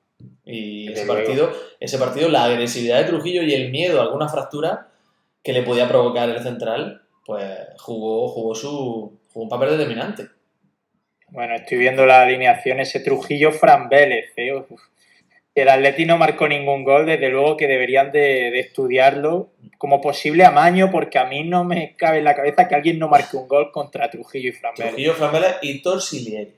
Y 0.46 0.89
ese 0.89 1.06
partido, 1.06 1.52
ese 1.82 1.98
partido, 1.98 2.30
la 2.30 2.46
agresividad 2.46 3.00
de 3.00 3.10
Trujillo 3.10 3.42
y 3.44 3.54
el 3.54 3.72
miedo 3.72 4.00
a 4.00 4.04
alguna 4.04 4.30
fractura 4.30 4.88
que 5.44 5.52
le 5.52 5.64
podía 5.64 5.89
provocar 5.89 6.30
el 6.30 6.42
central, 6.42 7.02
pues 7.26 7.46
jugó, 7.78 8.30
jugó 8.30 8.56
su 8.56 9.20
jugó 9.32 9.43
un 9.43 9.49
papel 9.49 9.71
determinante. 9.71 10.27
Bueno, 11.29 11.55
estoy 11.55 11.77
viendo 11.77 12.05
la 12.05 12.21
alineación, 12.23 12.79
ese 12.79 12.99
Trujillo 12.99 13.51
Fran 13.51 13.88
Vélez. 13.89 14.32
eh. 14.36 14.53
El 15.53 15.67
Atleti 15.67 16.05
no 16.05 16.17
marcó 16.17 16.47
ningún 16.47 16.84
gol, 16.84 17.05
desde 17.05 17.29
luego 17.29 17.57
que 17.57 17.67
deberían 17.67 18.11
de, 18.11 18.51
de 18.51 18.59
estudiarlo 18.59 19.51
como 19.77 19.99
posible 19.99 20.45
amaño, 20.45 20.89
porque 20.91 21.19
a 21.19 21.25
mí 21.25 21.43
no 21.43 21.63
me 21.65 21.95
cabe 21.95 22.19
en 22.19 22.25
la 22.25 22.36
cabeza 22.36 22.67
que 22.67 22.75
alguien 22.75 22.99
no 22.99 23.09
marque 23.09 23.36
un 23.36 23.47
gol 23.47 23.71
contra 23.71 24.09
Trujillo 24.09 24.49
y 24.49 24.53
Fran 24.53 24.73
Vélez. 24.77 24.91
Trujillo, 24.93 25.13
Fran 25.13 25.34
Vélez 25.34 25.55
y 25.61 25.82
Torsilieri. 25.82 26.55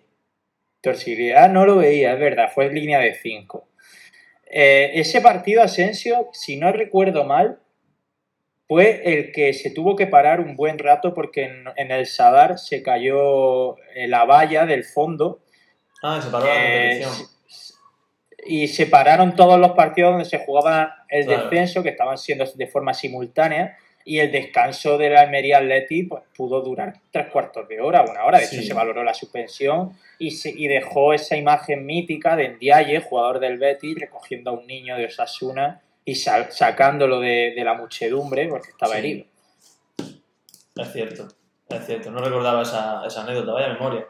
Torsividad 0.81 1.49
no 1.49 1.65
lo 1.65 1.77
veía, 1.77 2.13
es 2.13 2.19
verdad, 2.19 2.51
fue 2.53 2.65
en 2.65 2.75
línea 2.75 2.99
de 2.99 3.15
5. 3.15 3.69
ese 4.51 5.21
partido, 5.21 5.63
Asensio, 5.63 6.27
si 6.33 6.57
no 6.57 6.71
recuerdo 6.71 7.23
mal, 7.23 7.59
fue 8.67 9.01
el 9.05 9.31
que 9.31 9.53
se 9.53 9.69
tuvo 9.71 9.95
que 9.95 10.07
parar 10.07 10.39
un 10.39 10.55
buen 10.55 10.79
rato 10.79 11.13
porque 11.13 11.43
en, 11.43 11.65
en 11.75 11.91
el 11.91 12.05
Sadar 12.05 12.57
se 12.57 12.81
cayó 12.81 13.77
eh, 13.95 14.07
la 14.07 14.25
valla 14.25 14.65
del 14.65 14.83
fondo 14.83 15.39
Ah, 16.01 16.19
se 16.21 16.29
paró 16.29 16.45
la 16.45 16.53
eh, 16.55 17.01
competición. 17.03 17.29
y 18.45 18.67
se 18.67 18.85
pararon 18.87 19.35
todos 19.35 19.59
los 19.59 19.71
partidos 19.71 20.11
donde 20.13 20.25
se 20.25 20.39
jugaba 20.39 21.05
el 21.09 21.25
Claro. 21.25 21.43
descenso, 21.49 21.81
que 21.83 21.89
estaban 21.89 22.17
siendo 22.17 22.45
de 22.45 22.67
forma 22.67 22.93
simultánea, 22.93 23.77
y 24.05 24.19
el 24.19 24.33
descanso 24.33 24.97
de 24.97 25.09
la 25.11 25.21
Almería 25.21 25.59
Atleti 25.59 26.03
pues, 26.03 26.23
pudo 26.35 26.59
durar 26.61 26.93
tres 27.09 27.27
cuartos 27.27 27.69
de 27.69 27.79
hora, 27.79 28.01
una 28.03 28.25
hora. 28.25 28.39
De 28.39 28.47
Sí. 28.47 28.57
hecho, 28.57 28.65
se 28.67 28.73
valoró 28.73 29.01
la 29.01 29.13
suspensión 29.13 29.97
y, 30.19 30.31
se- 30.31 30.49
y 30.49 30.67
dejó 30.67 31.13
esa 31.13 31.37
imagen 31.37 31.85
mítica 31.85 32.35
de 32.35 32.49
Ndiaye, 32.49 32.99
jugador 32.99 33.39
del 33.39 33.57
Betis, 33.57 33.95
recogiendo 33.97 34.51
a 34.51 34.53
un 34.55 34.67
niño 34.67 34.97
de 34.97 35.05
Osasuna 35.05 35.79
y 36.05 36.15
sa- 36.15 36.51
sacándolo 36.51 37.19
de, 37.19 37.53
de 37.55 37.63
la 37.63 37.73
muchedumbre 37.73 38.47
porque 38.47 38.69
estaba 38.71 38.93
Sí. 38.93 38.99
herido. 38.99 39.25
Es 40.75 40.91
cierto, 40.91 41.27
es 41.69 41.85
cierto. 41.85 42.11
No 42.11 42.19
recordaba 42.19 42.61
esa, 42.63 43.03
esa 43.05 43.23
anécdota, 43.23 43.51
vaya 43.53 43.69
memoria. 43.73 44.05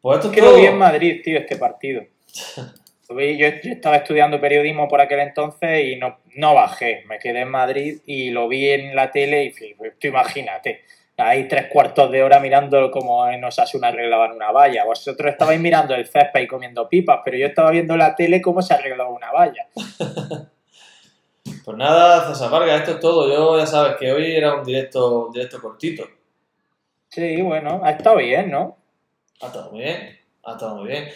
Pues 0.00 0.18
esto 0.18 0.28
es 0.28 0.34
que 0.34 0.40
lo 0.42 0.48
todo. 0.48 0.58
vi 0.58 0.66
en 0.66 0.76
Madrid, 0.78 1.20
tío, 1.24 1.38
este 1.38 1.56
partido. 1.56 2.02
Yo, 3.06 3.20
yo 3.20 3.46
estaba 3.46 3.96
estudiando 3.96 4.40
periodismo 4.40 4.88
por 4.88 4.98
aquel 5.00 5.20
entonces 5.20 5.84
y 5.84 5.96
no, 5.96 6.18
no 6.36 6.54
bajé. 6.54 7.04
Me 7.06 7.18
quedé 7.18 7.40
en 7.42 7.50
Madrid 7.50 7.98
y 8.06 8.30
lo 8.30 8.48
vi 8.48 8.70
en 8.70 8.96
la 8.96 9.10
tele 9.12 9.44
y 9.44 9.74
pues, 9.74 9.92
tú 10.00 10.08
imagínate. 10.08 10.84
Ahí 11.16 11.46
tres 11.46 11.68
cuartos 11.70 12.10
de 12.10 12.22
hora 12.24 12.40
mirando 12.40 12.90
cómo 12.90 13.28
en 13.28 13.44
Osasuna 13.44 13.88
arreglaban 13.88 14.32
una 14.32 14.50
valla. 14.50 14.84
Vosotros 14.84 15.30
estabais 15.30 15.60
mirando 15.60 15.94
el 15.94 16.06
césped 16.06 16.40
y 16.40 16.48
comiendo 16.48 16.88
pipas, 16.88 17.20
pero 17.24 17.36
yo 17.36 17.46
estaba 17.46 17.70
viendo 17.70 17.94
en 17.94 18.00
la 18.00 18.16
tele 18.16 18.42
cómo 18.42 18.62
se 18.62 18.74
arreglaba 18.74 19.10
una 19.10 19.30
valla. 19.30 19.68
Pues 21.64 21.76
nada, 21.76 22.26
César 22.26 22.50
Vargas, 22.50 22.80
esto 22.80 22.92
es 22.92 23.00
todo. 23.00 23.28
Yo 23.28 23.58
ya 23.58 23.66
sabes 23.66 23.96
que 23.96 24.12
hoy 24.12 24.34
era 24.34 24.54
un 24.54 24.64
directo, 24.64 25.26
un 25.26 25.32
directo 25.32 25.60
cortito. 25.60 26.04
Sí, 27.08 27.40
bueno, 27.42 27.80
ha 27.84 27.90
estado 27.92 28.16
bien, 28.16 28.50
¿no? 28.50 28.76
Ha 29.40 29.46
estado 29.46 29.70
muy 29.70 29.80
bien, 29.80 30.18
ha 30.42 30.52
estado 30.52 30.76
muy 30.76 30.88
bien. 30.88 31.08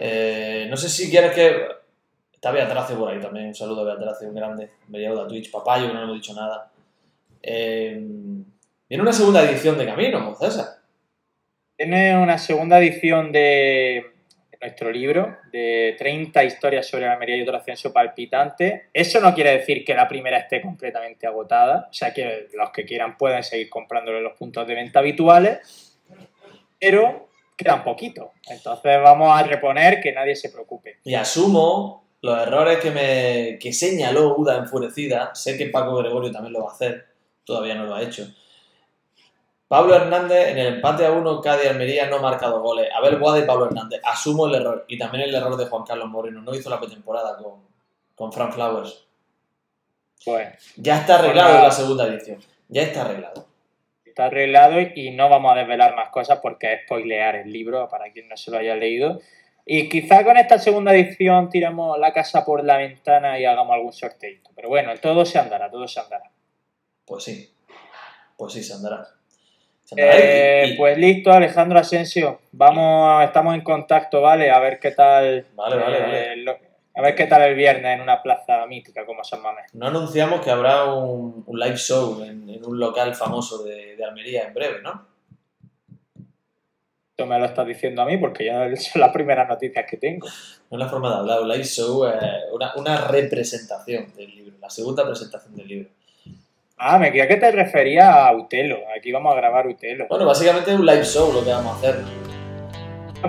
Eh, 0.00 0.66
no 0.68 0.76
sé 0.76 0.88
si 0.88 1.10
quieres 1.10 1.32
que... 1.32 1.68
Está 2.32 2.50
Beatrace 2.50 2.94
por 2.94 3.10
ahí 3.10 3.20
también, 3.20 3.46
un 3.46 3.54
saludo 3.54 3.82
a 3.82 3.94
Beatrace, 3.94 4.26
un 4.26 4.34
grande. 4.34 4.72
Me 4.88 4.98
llevo 4.98 5.22
de 5.22 5.28
Twitch, 5.28 5.50
papayo, 5.50 5.86
que 5.86 5.94
no 5.94 6.00
le 6.00 6.04
hemos 6.04 6.16
dicho 6.16 6.34
nada. 6.34 6.70
Eh, 7.40 8.02
viene 8.88 9.02
una 9.02 9.12
segunda 9.12 9.42
edición 9.42 9.78
de 9.78 9.86
Camino, 9.86 10.34
César. 10.34 10.66
Tiene 11.76 12.16
una 12.16 12.38
segunda 12.38 12.78
edición 12.78 13.32
de 13.32 14.14
de 14.54 14.66
nuestro 14.68 14.90
libro 14.90 15.36
de 15.52 15.94
30 15.98 16.44
historias 16.44 16.86
sobre 16.86 17.06
la 17.06 17.12
Almería 17.12 17.36
y 17.36 17.42
otro 17.42 17.56
ascenso 17.56 17.92
palpitante. 17.92 18.88
Eso 18.92 19.20
no 19.20 19.34
quiere 19.34 19.58
decir 19.58 19.84
que 19.84 19.94
la 19.94 20.08
primera 20.08 20.38
esté 20.38 20.60
completamente 20.60 21.26
agotada, 21.26 21.88
o 21.90 21.92
sea 21.92 22.14
que 22.14 22.48
los 22.54 22.70
que 22.70 22.84
quieran 22.84 23.16
pueden 23.16 23.42
seguir 23.42 23.68
comprándolo 23.68 24.18
en 24.18 24.24
los 24.24 24.34
puntos 24.34 24.66
de 24.66 24.74
venta 24.74 25.00
habituales, 25.00 25.98
pero 26.80 27.28
quedan 27.56 27.84
poquito. 27.84 28.32
Entonces 28.48 29.00
vamos 29.02 29.38
a 29.38 29.42
reponer 29.42 30.00
que 30.00 30.12
nadie 30.12 30.36
se 30.36 30.50
preocupe. 30.50 30.98
Y 31.04 31.14
asumo 31.14 32.04
los 32.22 32.40
errores 32.40 32.78
que 32.78 32.90
me 32.90 33.58
que 33.58 33.72
señaló 33.72 34.34
Uda 34.36 34.56
enfurecida. 34.56 35.34
Sé 35.34 35.58
que 35.58 35.66
Paco 35.66 35.96
Gregorio 35.96 36.30
también 36.30 36.54
lo 36.54 36.64
va 36.64 36.70
a 36.70 36.74
hacer. 36.74 37.06
Todavía 37.44 37.74
no 37.74 37.84
lo 37.84 37.94
ha 37.94 38.02
hecho. 38.02 38.26
Pablo 39.74 39.96
Hernández 39.96 40.50
en 40.50 40.58
el 40.58 40.66
empate 40.74 41.04
a 41.04 41.10
uno, 41.10 41.40
Cádiz 41.40 41.68
Almería 41.68 42.06
no 42.06 42.18
ha 42.18 42.22
marcado 42.22 42.62
goles. 42.62 42.88
Abel 42.94 43.18
Guada 43.18 43.40
y 43.40 43.42
Pablo 43.42 43.66
Hernández. 43.66 44.00
Asumo 44.04 44.46
el 44.46 44.54
error. 44.54 44.84
Y 44.86 44.96
también 44.96 45.24
el 45.24 45.34
error 45.34 45.56
de 45.56 45.66
Juan 45.66 45.82
Carlos 45.82 46.08
Moreno. 46.08 46.42
No 46.42 46.54
hizo 46.54 46.70
la 46.70 46.78
pretemporada 46.78 47.36
con, 47.38 47.54
con 48.14 48.32
Frank 48.32 48.52
Flowers. 48.52 49.04
Bueno, 50.26 50.52
Ya 50.76 50.98
está 50.98 51.18
arreglado 51.18 51.48
Hola. 51.48 51.58
en 51.58 51.64
la 51.64 51.70
segunda 51.72 52.06
edición. 52.06 52.38
Ya 52.68 52.82
está 52.82 53.00
arreglado. 53.02 53.46
está 54.04 54.26
arreglado 54.26 54.80
y 54.94 55.10
no 55.10 55.28
vamos 55.28 55.50
a 55.50 55.56
desvelar 55.56 55.96
más 55.96 56.10
cosas 56.10 56.38
porque 56.40 56.72
es 56.72 56.82
spoilear 56.84 57.34
el 57.34 57.52
libro 57.52 57.88
para 57.88 58.12
quien 58.12 58.28
no 58.28 58.36
se 58.36 58.52
lo 58.52 58.58
haya 58.58 58.76
leído. 58.76 59.18
Y 59.66 59.88
quizá 59.88 60.22
con 60.22 60.36
esta 60.36 60.56
segunda 60.60 60.94
edición 60.94 61.50
tiremos 61.50 61.98
la 61.98 62.12
casa 62.12 62.44
por 62.44 62.62
la 62.64 62.76
ventana 62.76 63.40
y 63.40 63.44
hagamos 63.44 63.74
algún 63.74 63.92
sorteito. 63.92 64.50
Pero 64.54 64.68
bueno, 64.68 64.92
todo 65.02 65.24
se 65.24 65.40
andará, 65.40 65.68
todo 65.68 65.88
se 65.88 65.98
andará. 65.98 66.30
Pues 67.04 67.24
sí. 67.24 67.52
Pues 68.36 68.52
sí, 68.52 68.62
se 68.62 68.74
andará. 68.74 69.04
Eh, 69.96 70.64
Y- 70.72 70.76
pues 70.76 70.96
listo, 70.98 71.30
Alejandro 71.32 71.78
Asensio. 71.78 72.40
Vamos, 72.52 73.22
estamos 73.24 73.54
en 73.54 73.60
contacto, 73.62 74.20
¿vale? 74.22 74.50
A 74.50 74.58
ver 74.58 74.78
qué 74.80 74.90
tal. 74.92 75.46
Vale, 75.54 75.76
vale, 75.76 75.96
eh, 75.98 76.00
vale. 76.02 76.36
lo- 76.38 76.58
a 76.96 77.02
ver 77.02 77.14
qué 77.16 77.26
tal 77.26 77.42
el 77.42 77.54
viernes 77.56 77.96
en 77.96 78.00
una 78.00 78.22
plaza 78.22 78.64
mítica 78.66 79.04
como 79.04 79.24
San 79.24 79.42
Mamés. 79.42 79.74
No 79.74 79.88
anunciamos 79.88 80.40
que 80.40 80.50
habrá 80.50 80.84
un, 80.84 81.42
un 81.46 81.58
live 81.58 81.76
show 81.76 82.22
en, 82.22 82.48
en 82.48 82.64
un 82.64 82.78
local 82.78 83.14
famoso 83.14 83.64
de, 83.64 83.96
de 83.96 84.04
Almería 84.04 84.44
en 84.44 84.54
breve, 84.54 84.80
¿no? 84.80 85.04
Esto 87.10 87.26
me 87.26 87.38
lo 87.38 87.44
estás 87.44 87.66
diciendo 87.66 88.02
a 88.02 88.06
mí 88.06 88.16
porque 88.18 88.44
ya 88.46 88.74
son 88.76 89.00
las 89.00 89.12
primeras 89.12 89.48
noticias 89.48 89.84
que 89.88 89.96
tengo. 89.96 90.26
No 90.70 90.78
es 90.78 90.84
la 90.84 90.88
forma 90.88 91.10
de 91.10 91.16
hablar, 91.16 91.40
un 91.42 91.48
live 91.48 91.64
show 91.64 92.06
es 92.06 92.14
una, 92.52 92.72
una 92.76 93.08
representación 93.08 94.12
del 94.16 94.34
libro, 94.34 94.56
la 94.60 94.70
segunda 94.70 95.04
presentación 95.06 95.54
del 95.56 95.68
libro. 95.68 95.90
Ah, 96.76 96.98
me 96.98 97.10
creía 97.10 97.28
que 97.28 97.36
te 97.36 97.50
refería 97.52 98.26
a 98.26 98.34
Utelo. 98.34 98.78
Aquí 98.96 99.12
vamos 99.12 99.32
a 99.32 99.36
grabar 99.36 99.66
Utelo. 99.66 100.06
Bueno, 100.08 100.26
básicamente 100.26 100.72
es 100.72 100.78
un 100.78 100.84
live 100.84 101.04
show 101.04 101.32
lo 101.32 101.44
que 101.44 101.50
vamos 101.50 101.76
a 101.76 101.78
hacer. 101.78 102.02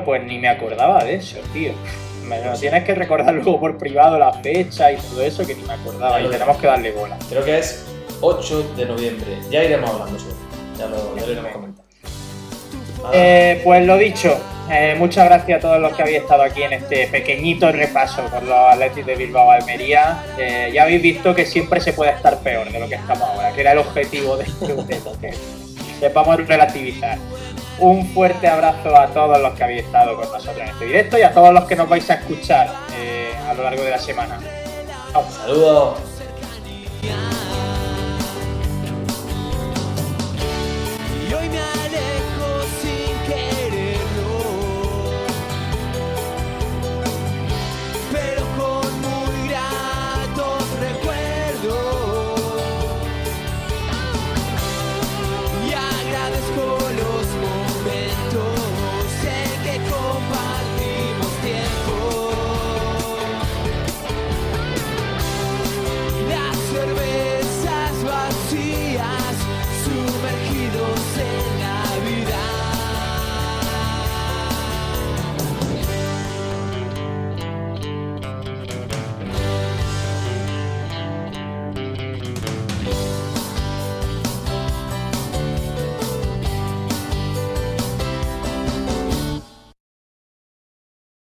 Pues 0.03 0.23
ni 0.23 0.39
me 0.39 0.47
acordaba 0.49 1.03
de 1.03 1.15
eso, 1.15 1.37
tío. 1.53 1.71
Me 2.27 2.43
lo 2.43 2.57
tienes 2.57 2.83
que 2.83 2.95
recordar 2.95 3.33
luego 3.35 3.59
por 3.59 3.77
privado 3.77 4.17
la 4.17 4.33
fecha 4.33 4.91
y 4.91 4.97
todo 4.97 5.21
eso 5.21 5.45
que 5.45 5.53
ni 5.53 5.61
me 5.61 5.73
acordaba. 5.73 6.19
Y 6.19 6.27
tenemos 6.27 6.57
que 6.57 6.67
darle 6.67 6.91
bola. 6.91 7.17
Creo 7.29 7.45
que 7.45 7.59
es 7.59 7.85
8 8.21 8.73
de 8.75 8.85
noviembre. 8.85 9.37
Ya 9.51 9.63
iremos 9.63 9.91
hablando 9.91 10.19
sobre. 10.19 10.35
Ya 10.79 10.87
lo, 10.87 11.15
ya 11.15 11.25
lo 11.25 11.31
iremos 11.31 11.51
comentando. 11.51 11.83
Eh, 13.13 13.61
pues 13.63 13.85
lo 13.85 13.97
dicho, 13.97 14.35
eh, 14.70 14.95
muchas 14.97 15.26
gracias 15.26 15.59
a 15.59 15.61
todos 15.61 15.80
los 15.80 15.95
que 15.95 16.01
habéis 16.01 16.18
estado 16.20 16.43
aquí 16.43 16.63
en 16.63 16.74
este 16.74 17.07
pequeñito 17.07 17.72
repaso 17.72 18.24
por 18.24 18.43
los 18.43 18.74
Atletis 18.74 19.05
de 19.05 19.16
Bilbao 19.16 19.51
Almería. 19.51 20.24
Eh, 20.38 20.72
ya 20.74 20.84
habéis 20.84 21.01
visto 21.01 21.36
que 21.36 21.45
siempre 21.45 21.80
se 21.80 21.93
puede 21.93 22.11
estar 22.11 22.39
peor 22.39 22.72
de 22.72 22.80
lo 22.80 22.88
que 22.88 22.95
estamos 22.95 23.22
ahora, 23.30 23.51
que 23.51 23.61
era 23.61 23.74
el 23.74 23.78
objetivo 23.80 24.38
de 24.38 24.45
este 24.45 24.76
que 25.22 25.34
sepamos 25.99 26.47
relativizar. 26.47 27.18
Un 27.78 28.07
fuerte 28.07 28.47
abrazo 28.47 28.95
a 28.97 29.07
todos 29.07 29.39
los 29.39 29.53
que 29.53 29.63
habéis 29.63 29.84
estado 29.84 30.16
con 30.16 30.32
nosotros 30.32 30.57
en 30.57 30.70
este 30.70 30.86
directo 30.86 31.18
y 31.18 31.22
a 31.22 31.32
todos 31.32 31.53
los 31.53 31.66
que 31.66 31.76
nos 31.76 31.89
vais 31.89 32.09
a 32.09 32.16
escuchar 32.16 32.74
eh, 32.97 33.34
a 33.47 33.53
lo 33.53 33.63
largo 33.63 33.84
de 33.84 33.91
la 33.91 33.99
semana. 33.99 34.39
Saludos. 35.41 35.97